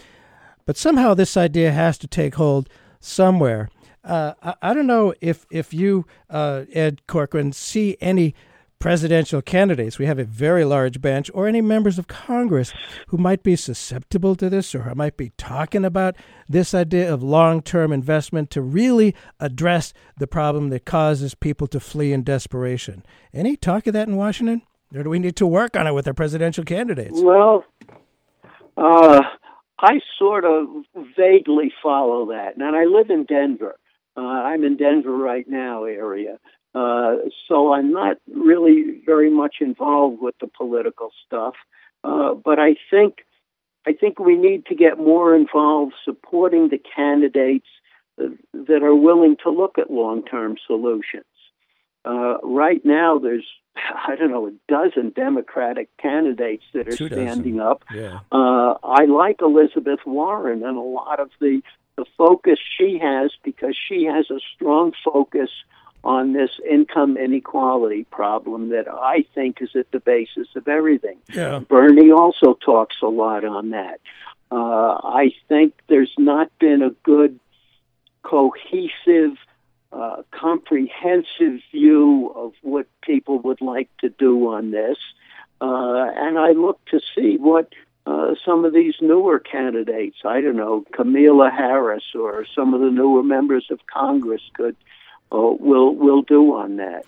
But 0.65 0.77
somehow 0.77 1.13
this 1.13 1.35
idea 1.35 1.71
has 1.73 1.97
to 1.99 2.07
take 2.07 2.35
hold 2.35 2.69
somewhere. 3.01 3.69
Uh, 4.03 4.33
I, 4.41 4.55
I, 4.61 4.73
don't 4.73 4.87
know 4.87 5.13
if 5.21 5.45
if 5.49 5.73
you, 5.73 6.05
uh, 6.29 6.65
Ed 6.73 7.05
Corcoran, 7.07 7.53
see 7.53 7.97
any 8.01 8.35
presidential 8.79 9.41
candidates. 9.41 9.97
We 9.97 10.07
have 10.07 10.19
a 10.19 10.25
very 10.25 10.65
large 10.65 10.99
bench, 10.99 11.31
or 11.33 11.47
any 11.47 11.61
members 11.61 11.97
of 11.97 12.07
Congress 12.07 12.73
who 13.07 13.17
might 13.17 13.41
be 13.41 13.55
susceptible 13.55 14.35
to 14.35 14.49
this, 14.49 14.75
or 14.75 14.81
who 14.81 14.93
might 14.93 15.15
be 15.15 15.29
talking 15.37 15.85
about 15.85 16.17
this 16.49 16.73
idea 16.73 17.13
of 17.13 17.23
long-term 17.23 17.93
investment 17.93 18.49
to 18.51 18.61
really 18.61 19.15
address 19.39 19.93
the 20.17 20.27
problem 20.27 20.69
that 20.69 20.83
causes 20.83 21.33
people 21.33 21.65
to 21.67 21.79
flee 21.79 22.11
in 22.11 22.23
desperation. 22.23 23.05
Any 23.33 23.55
talk 23.55 23.87
of 23.87 23.93
that 23.93 24.09
in 24.09 24.17
Washington? 24.17 24.63
Or 24.93 25.01
do 25.01 25.09
we 25.09 25.17
need 25.17 25.37
to 25.37 25.47
work 25.47 25.75
on 25.75 25.87
it 25.87 25.93
with 25.93 26.07
our 26.07 26.13
presidential 26.13 26.63
candidates? 26.63 27.21
Well, 27.21 27.63
uh, 28.77 29.21
I 29.79 29.99
sort 30.19 30.45
of 30.45 30.67
vaguely 31.17 31.71
follow 31.81 32.27
that, 32.27 32.57
and 32.57 32.75
I 32.75 32.83
live 32.83 33.09
in 33.09 33.23
Denver. 33.23 33.75
Uh, 34.15 34.21
I'm 34.21 34.63
in 34.63 34.77
Denver 34.77 35.15
right 35.15 35.47
now 35.47 35.85
area. 35.85 36.39
Uh, 36.75 37.15
so 37.47 37.73
I'm 37.73 37.91
not 37.91 38.17
really 38.33 39.01
very 39.05 39.29
much 39.29 39.55
involved 39.61 40.21
with 40.21 40.35
the 40.41 40.47
political 40.47 41.11
stuff. 41.25 41.53
Uh, 42.03 42.33
but 42.33 42.59
I 42.59 42.75
think 42.89 43.19
I 43.85 43.93
think 43.93 44.19
we 44.19 44.35
need 44.35 44.65
to 44.67 44.75
get 44.75 44.97
more 44.97 45.35
involved 45.35 45.93
supporting 46.05 46.69
the 46.69 46.79
candidates 46.95 47.67
that 48.17 48.83
are 48.83 48.95
willing 48.95 49.37
to 49.43 49.49
look 49.49 49.77
at 49.77 49.91
long-term 49.91 50.55
solutions. 50.67 51.25
Uh, 52.05 52.37
right 52.43 52.83
now, 52.85 53.19
there's 53.19 53.45
I 53.75 54.15
don't 54.15 54.31
know 54.31 54.47
a 54.47 54.51
dozen 54.67 55.11
Democratic 55.15 55.89
candidates 55.97 56.63
that 56.73 56.87
are 56.87 56.95
standing 56.95 57.59
up. 57.59 57.83
Yeah. 57.93 58.19
Uh, 58.31 58.75
I 58.83 59.05
like 59.05 59.37
Elizabeth 59.41 59.99
Warren 60.05 60.63
and 60.63 60.77
a 60.77 60.81
lot 60.81 61.19
of 61.19 61.29
the 61.39 61.61
the 61.95 62.05
focus 62.17 62.59
she 62.77 62.99
has 62.99 63.31
because 63.43 63.77
she 63.87 64.05
has 64.05 64.29
a 64.29 64.39
strong 64.55 64.93
focus 65.03 65.49
on 66.03 66.33
this 66.33 66.51
income 66.69 67.17
inequality 67.17 68.03
problem 68.05 68.69
that 68.69 68.87
I 68.89 69.25
think 69.33 69.61
is 69.61 69.69
at 69.75 69.89
the 69.91 69.99
basis 69.99 70.47
of 70.55 70.67
everything. 70.67 71.17
Yeah. 71.33 71.59
Bernie 71.59 72.11
also 72.11 72.55
talks 72.55 72.97
a 73.01 73.07
lot 73.07 73.45
on 73.45 73.69
that. 73.69 74.01
Uh, 74.51 74.99
I 75.03 75.33
think 75.47 75.73
there's 75.87 76.13
not 76.17 76.51
been 76.59 76.81
a 76.81 76.89
good, 77.03 77.39
cohesive, 78.21 79.37
uh, 79.91 80.23
comprehensive 80.31 81.61
view 81.71 82.33
of 82.35 82.53
what 82.61 82.87
people 83.01 83.39
would 83.39 83.61
like 83.61 83.89
to 83.99 84.09
do 84.09 84.49
on 84.49 84.71
this. 84.71 84.97
Uh, 85.61 86.11
and 86.15 86.37
I 86.37 86.51
look 86.51 86.83
to 86.87 86.99
see 87.15 87.37
what 87.37 87.71
uh, 88.05 88.35
some 88.45 88.65
of 88.65 88.73
these 88.73 88.95
newer 89.01 89.39
candidates, 89.39 90.17
I 90.25 90.41
don't 90.41 90.57
know, 90.57 90.83
Kamala 90.91 91.49
Harris 91.49 92.03
or 92.15 92.45
some 92.55 92.73
of 92.73 92.81
the 92.81 92.89
newer 92.91 93.23
members 93.23 93.67
of 93.71 93.79
Congress 93.91 94.41
could 94.53 94.75
uh, 95.31 95.37
will 95.37 95.95
will 95.95 96.21
do 96.21 96.53
on 96.53 96.77
that. 96.77 97.05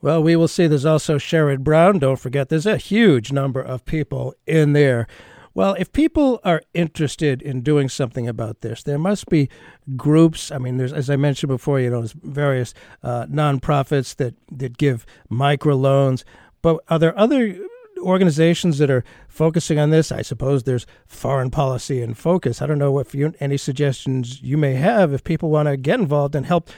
Well, 0.00 0.22
we 0.22 0.36
will 0.36 0.48
see. 0.48 0.66
There's 0.66 0.86
also 0.86 1.18
Sherrod 1.18 1.60
Brown. 1.60 1.98
Don't 1.98 2.18
forget, 2.18 2.48
there's 2.48 2.66
a 2.66 2.76
huge 2.76 3.32
number 3.32 3.60
of 3.60 3.84
people 3.84 4.34
in 4.46 4.72
there. 4.72 5.06
Well, 5.54 5.74
if 5.74 5.92
people 5.92 6.40
are 6.44 6.62
interested 6.72 7.42
in 7.42 7.62
doing 7.62 7.88
something 7.88 8.28
about 8.28 8.60
this, 8.60 8.84
there 8.84 8.98
must 8.98 9.26
be 9.26 9.48
groups. 9.96 10.52
I 10.52 10.58
mean, 10.58 10.76
there's, 10.76 10.92
as 10.92 11.10
I 11.10 11.16
mentioned 11.16 11.48
before, 11.48 11.80
you 11.80 11.90
know, 11.90 11.98
there's 11.98 12.12
various 12.12 12.74
uh, 13.02 13.26
nonprofits 13.26 14.14
that, 14.16 14.34
that 14.52 14.78
give 14.78 15.04
microloans. 15.28 16.22
But 16.62 16.78
are 16.88 17.00
there 17.00 17.18
other 17.18 17.58
organizations 18.00 18.78
that 18.78 18.90
are 18.90 19.04
focusing 19.28 19.78
on 19.78 19.90
this? 19.90 20.10
I 20.10 20.22
suppose 20.22 20.64
there's 20.64 20.86
Foreign 21.06 21.50
Policy 21.50 22.02
in 22.02 22.14
Focus. 22.14 22.62
I 22.62 22.66
don't 22.66 22.78
know 22.78 22.98
if 22.98 23.14
you 23.14 23.34
any 23.40 23.56
suggestions 23.56 24.42
you 24.42 24.56
may 24.56 24.74
have 24.74 25.12
if 25.12 25.24
people 25.24 25.50
want 25.50 25.68
to 25.68 25.76
get 25.76 26.00
involved 26.00 26.34
and 26.34 26.46
help 26.46 26.70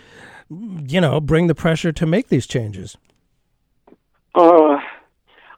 you 0.51 1.01
know, 1.01 1.21
bring 1.21 1.47
the 1.47 1.55
pressure 1.55 1.93
to 1.93 2.07
make 2.07 2.29
these 2.29 2.47
changes? 2.47 2.97
Uh, 4.35 4.79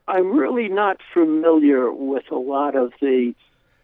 I'm 0.07 0.39
really 0.39 0.69
not 0.69 0.99
familiar 1.13 1.93
with 1.93 2.25
a 2.31 2.37
lot 2.37 2.77
of 2.77 2.93
the 3.01 3.35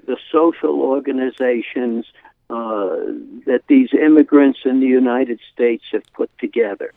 the 0.07 0.17
social 0.33 0.81
organizations 0.81 2.07
uh, 2.49 2.97
that 3.45 3.61
these 3.69 3.91
immigrants 3.93 4.61
in 4.65 4.81
the 4.81 4.87
United 4.87 5.39
States 5.53 5.85
have 5.93 6.05
put 6.15 6.31
together. 6.39 6.95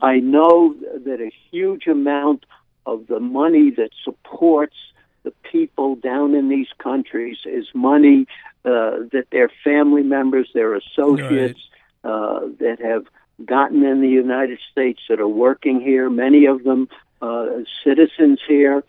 I 0.00 0.20
know 0.20 0.74
that 1.04 1.20
a 1.20 1.30
huge 1.50 1.86
amount 1.86 2.46
of 2.92 3.06
the 3.06 3.20
money 3.20 3.70
that 3.70 3.90
supports 4.04 4.76
the 5.22 5.32
people 5.50 5.96
down 5.96 6.34
in 6.34 6.48
these 6.48 6.68
countries 6.78 7.38
is 7.44 7.66
money 7.74 8.26
uh, 8.64 9.04
that 9.12 9.26
their 9.30 9.50
family 9.64 10.02
members, 10.02 10.48
their 10.54 10.74
associates 10.74 11.60
right. 12.04 12.10
uh, 12.10 12.40
that 12.60 12.78
have 12.80 13.04
gotten 13.44 13.84
in 13.84 14.00
the 14.00 14.08
United 14.08 14.58
States 14.70 15.00
that 15.08 15.20
are 15.20 15.28
working 15.28 15.80
here, 15.80 16.10
many 16.10 16.46
of 16.46 16.64
them 16.64 16.88
uh, 17.20 17.46
citizens 17.84 18.40
here, 18.46 18.84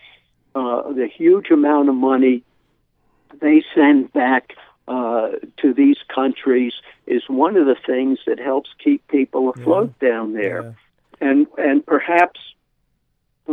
uh, 0.56 0.92
the 0.94 1.08
huge 1.08 1.52
amount 1.52 1.90
of 1.90 1.96
money 1.96 2.44
they 3.42 3.64
send 3.76 4.12
back 4.12 4.54
uh, 4.88 5.30
to 5.58 5.74
these 5.74 5.98
countries 6.14 6.74
is 7.06 7.22
one 7.28 7.56
of 7.56 7.66
the 7.68 7.76
things 7.86 8.18
that 8.26 8.40
helps 8.40 8.70
keep 8.84 9.08
people 9.08 9.50
afloat 9.50 9.94
yeah. 10.02 10.10
down 10.10 10.34
there, 10.34 10.76
yeah. 11.22 11.30
and 11.30 11.48
and 11.58 11.86
perhaps 11.86 12.40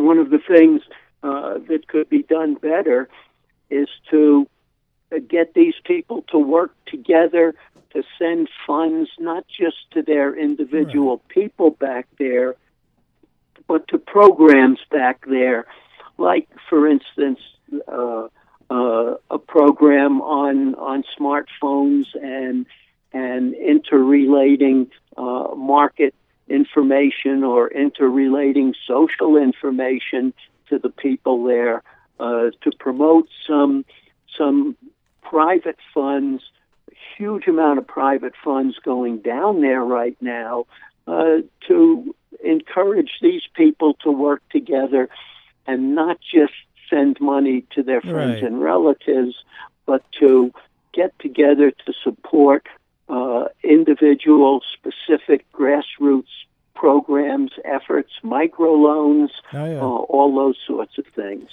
one 0.05 0.19
of 0.19 0.31
the 0.31 0.39
things 0.39 0.83
uh, 1.23 1.55
that 1.69 1.89
could 1.89 2.09
be 2.09 2.23
done 2.23 2.55
better 2.55 3.09
is 3.71 3.89
to 4.11 4.49
get 5.29 5.55
these 5.55 5.75
people 5.85 6.23
to 6.31 6.39
work 6.39 6.75
together 6.87 7.55
to 7.93 8.03
send 8.19 8.49
funds 8.67 9.09
not 9.19 9.47
just 9.49 9.77
to 9.93 10.03
their 10.03 10.37
individual 10.37 11.17
right. 11.17 11.29
people 11.29 11.71
back 11.71 12.07
there, 12.19 12.57
but 13.67 13.89
to 13.89 13.99
programs 13.99 14.81
back 14.91 15.25
there, 15.27 15.67
like 16.19 16.49
for 16.69 16.89
instance. 16.89 17.41
Uh, 17.89 18.29
uh, 18.69 19.15
a 19.31 19.39
program 19.39 20.21
on 20.21 20.75
on 20.75 21.05
smartphones 21.19 22.07
and 22.21 22.67
and 23.13 23.55
interrelating 23.55 24.91
uh, 25.17 25.49
market 25.55 26.15
information 26.49 27.43
or 27.45 27.69
interrelating 27.69 28.75
social 28.87 29.37
information 29.37 30.33
to 30.69 30.79
the 30.79 30.91
people 30.91 31.45
there 31.45 31.83
uh, 32.21 32.51
to 32.63 32.71
promote 32.79 33.29
some 33.47 33.85
some 34.37 34.77
private 35.23 35.79
funds, 35.95 36.43
huge 37.17 37.47
amount 37.47 37.79
of 37.79 37.87
private 37.87 38.35
funds 38.45 38.77
going 38.85 39.19
down 39.19 39.61
there 39.61 39.83
right 39.83 40.17
now 40.21 40.67
uh, 41.07 41.39
to 41.67 42.15
encourage 42.45 43.11
these 43.23 43.43
people 43.55 43.95
to 43.95 44.11
work 44.11 44.43
together 44.51 45.09
and 45.67 45.95
not 45.95 46.19
just 46.21 46.53
send 46.89 47.19
money 47.21 47.65
to 47.73 47.83
their 47.83 48.01
friends 48.01 48.35
right. 48.35 48.45
and 48.45 48.61
relatives, 48.61 49.35
but 49.87 50.05
to 50.21 50.53
get 50.93 51.19
together 51.19 51.71
to 51.71 51.93
support 52.05 52.67
uh, 53.09 53.45
individual, 53.63 54.63
specific 54.75 55.47
grassroots 55.53 56.25
programs, 56.77 57.53
efforts, 57.65 58.11
microloans, 58.23 59.31
oh, 59.53 59.65
yeah. 59.65 59.81
uh, 59.81 59.85
all 59.85 60.35
those 60.35 60.57
sorts 60.67 60.99
of 60.99 61.07
things. 61.15 61.49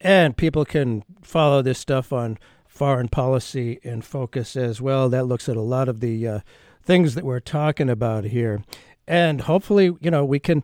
And 0.00 0.36
people 0.36 0.64
can 0.64 1.02
follow 1.22 1.62
this 1.62 1.78
stuff 1.78 2.12
on 2.12 2.38
Foreign 2.66 3.08
Policy 3.08 3.80
in 3.82 4.02
Focus 4.02 4.54
as 4.54 4.80
well. 4.80 5.08
That 5.08 5.24
looks 5.24 5.48
at 5.48 5.56
a 5.56 5.62
lot 5.62 5.88
of 5.88 6.00
the 6.00 6.28
uh, 6.28 6.40
things 6.82 7.14
that 7.14 7.24
we're 7.24 7.40
talking 7.40 7.88
about 7.88 8.24
here. 8.24 8.62
And 9.08 9.42
hopefully, 9.42 9.92
you 10.00 10.10
know, 10.10 10.24
we 10.24 10.38
can 10.38 10.62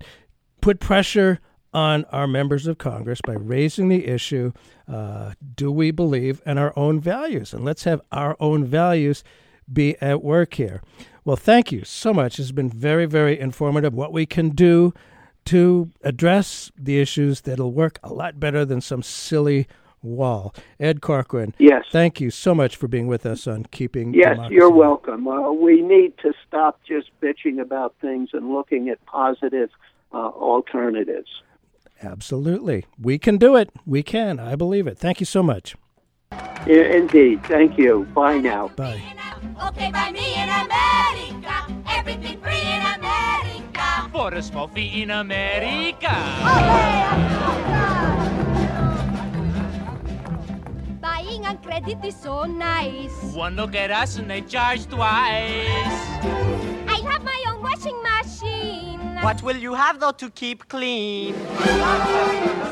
put 0.61 0.79
pressure 0.79 1.41
on 1.75 2.05
our 2.07 2.27
members 2.27 2.67
of 2.67 2.77
Congress 2.77 3.21
by 3.27 3.33
raising 3.33 3.89
the 3.89 4.07
issue 4.07 4.53
uh, 4.87 5.33
do 5.55 5.73
we 5.73 5.91
believe 5.91 6.43
in 6.45 6.59
our 6.59 6.73
own 6.77 7.01
values? 7.01 7.55
And 7.55 7.65
let's 7.65 7.85
have 7.85 8.03
our 8.13 8.37
own 8.39 8.65
values 8.67 9.25
be 9.73 9.97
at 10.01 10.23
work 10.23 10.55
here. 10.55 10.83
Well, 11.25 11.37
thank 11.37 11.71
you 11.71 11.85
so 11.85 12.13
much. 12.13 12.39
It's 12.39 12.53
been 12.53 12.69
very, 12.69 13.07
very 13.07 13.39
informative 13.39 13.95
what 13.95 14.13
we 14.13 14.27
can 14.27 14.51
do 14.51 14.93
to 15.47 15.91
address 16.03 16.71
the 16.77 17.01
issues 17.01 17.43
that'll 17.43 17.73
work 17.73 17.99
a 18.03 18.13
lot 18.13 18.39
better 18.39 18.65
than 18.65 18.81
some 18.81 19.03
silly 19.03 19.67
wall. 20.03 20.55
Ed 20.81 21.01
Corcoran. 21.01 21.55
Yes. 21.59 21.85
Thank 21.91 22.21
you 22.21 22.31
so 22.31 22.55
much 22.55 22.77
for 22.77 22.89
being 22.89 23.07
with 23.07 23.25
us 23.25 23.47
on 23.47 23.65
keeping. 23.71 24.15
Yes, 24.15 24.39
you're 24.51 24.71
welcome. 24.71 25.29
Uh, 25.29 25.53
we 25.53 25.81
need 25.81 26.19
to 26.19 26.33
stop 26.47 26.81
just 26.87 27.11
bitching 27.21 27.61
about 27.61 27.95
things 28.01 28.31
and 28.33 28.53
looking 28.53 28.89
at 28.89 29.05
positive 29.07 29.71
uh, 30.13 30.17
alternatives. 30.17 31.29
Absolutely. 32.03 32.85
We 33.01 33.19
can 33.19 33.37
do 33.39 33.55
it. 33.55 33.71
We 33.87 34.03
can. 34.03 34.41
I 34.41 34.57
believe 34.57 34.87
it. 34.87 34.99
Thank 34.99 35.21
you 35.21 35.27
so 35.27 35.43
much. 35.43 35.77
Yeah, 36.67 36.97
indeed. 36.97 37.43
Thank 37.45 37.77
you. 37.77 38.07
Bye 38.15 38.39
now. 38.39 38.69
Bye. 38.69 39.03
Okay, 39.69 39.91
by 39.91 40.13
me 40.13 40.35
in 40.35 40.49
America. 40.49 41.67
Everything 41.89 42.41
free 42.41 42.61
in 42.61 42.83
America. 42.99 44.09
For 44.13 44.33
a 44.35 44.43
small 44.43 44.69
fee 44.69 45.03
in 45.03 45.11
America. 45.11 46.15
Buying 51.01 51.47
on 51.47 51.59
credit 51.59 52.05
is 52.05 52.15
so 52.15 52.45
nice. 52.45 53.35
One 53.35 53.57
look 53.57 53.75
at 53.75 53.91
us 53.91 54.19
and 54.19 54.31
they 54.31 54.43
charge 54.43 54.87
twice. 54.87 55.99
I 56.87 57.01
have 57.11 57.25
my 57.25 57.45
own 57.49 57.61
washing 57.63 58.01
machine. 58.03 59.01
What 59.23 59.43
will 59.43 59.57
you 59.57 59.75
have 59.75 59.99
though 59.99 60.13
to 60.13 60.31
keep 60.31 60.69
clean? 60.69 61.35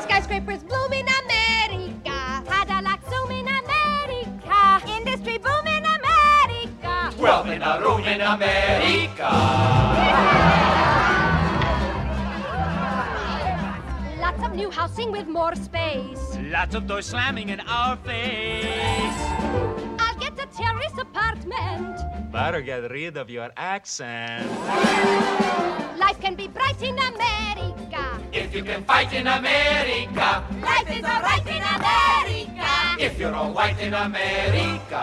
Skyscrapers 0.03 0.63
bloom 0.63 0.93
in 0.93 1.07
America. 1.07 1.70
Twelve 7.21 7.49
in 7.49 7.61
a 7.61 7.79
room 7.79 8.01
in 8.01 8.19
America. 8.19 9.29
Lots 14.17 14.43
of 14.43 14.55
new 14.55 14.71
housing 14.71 15.11
with 15.11 15.27
more 15.27 15.53
space. 15.53 16.35
Lots 16.49 16.73
of 16.73 16.87
doors 16.87 17.05
slamming 17.05 17.49
in 17.49 17.59
our 17.59 17.95
face. 17.97 19.21
I'll 20.01 20.17
get 20.17 20.33
a 20.41 20.47
terrace 20.49 20.97
apartment. 20.97 22.01
Better 22.31 22.61
get 22.61 22.89
rid 22.89 23.17
of 23.17 23.29
your 23.29 23.51
accent. 23.55 24.49
Life 25.99 26.19
can 26.19 26.33
be 26.33 26.47
bright 26.47 26.81
in 26.81 26.97
America. 26.97 28.19
If 28.33 28.55
you 28.55 28.63
can 28.63 28.83
fight 28.83 29.13
in 29.13 29.27
America. 29.27 30.43
Life 30.59 30.89
is 30.89 31.05
alright 31.05 31.45
in 31.45 31.61
America. 31.61 32.70
If 33.01 33.17
you're 33.17 33.33
all 33.33 33.51
white 33.51 33.79
in 33.79 33.95
America. 33.95 35.01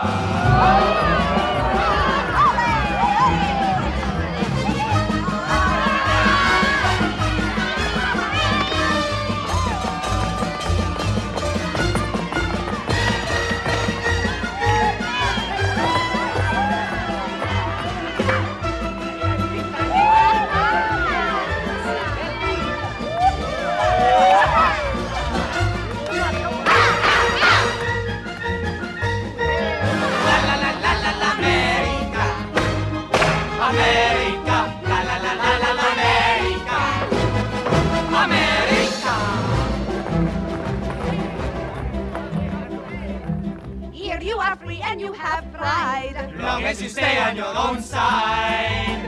Long 46.59 46.71
as 46.71 46.83
you 46.83 46.89
stay 46.89 47.19
on 47.19 47.37
your 47.37 47.57
own 47.57 47.81
side. 47.81 49.07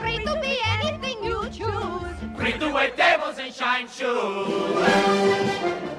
Free 0.00 0.24
to 0.24 0.38
be 0.40 0.58
anything 0.78 1.18
you 1.24 1.42
choose. 1.50 2.38
Free 2.38 2.52
to 2.52 2.72
wear 2.72 2.90
devils 2.96 3.38
and 3.38 3.52
shine 3.52 3.88
shoes. 3.88 4.78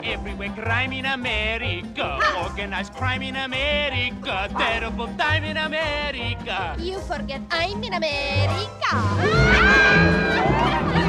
Everywhere 0.04 0.54
crime 0.56 0.94
in 0.94 1.06
America, 1.06 2.20
organized 2.46 2.94
crime 2.94 3.22
in 3.24 3.36
America, 3.36 4.48
terrible 4.58 5.10
time 5.18 5.44
in 5.44 5.58
America. 5.58 6.76
You 6.80 7.00
forget 7.00 7.42
I'm 7.52 7.84
in 7.84 7.94
America. 7.94 8.96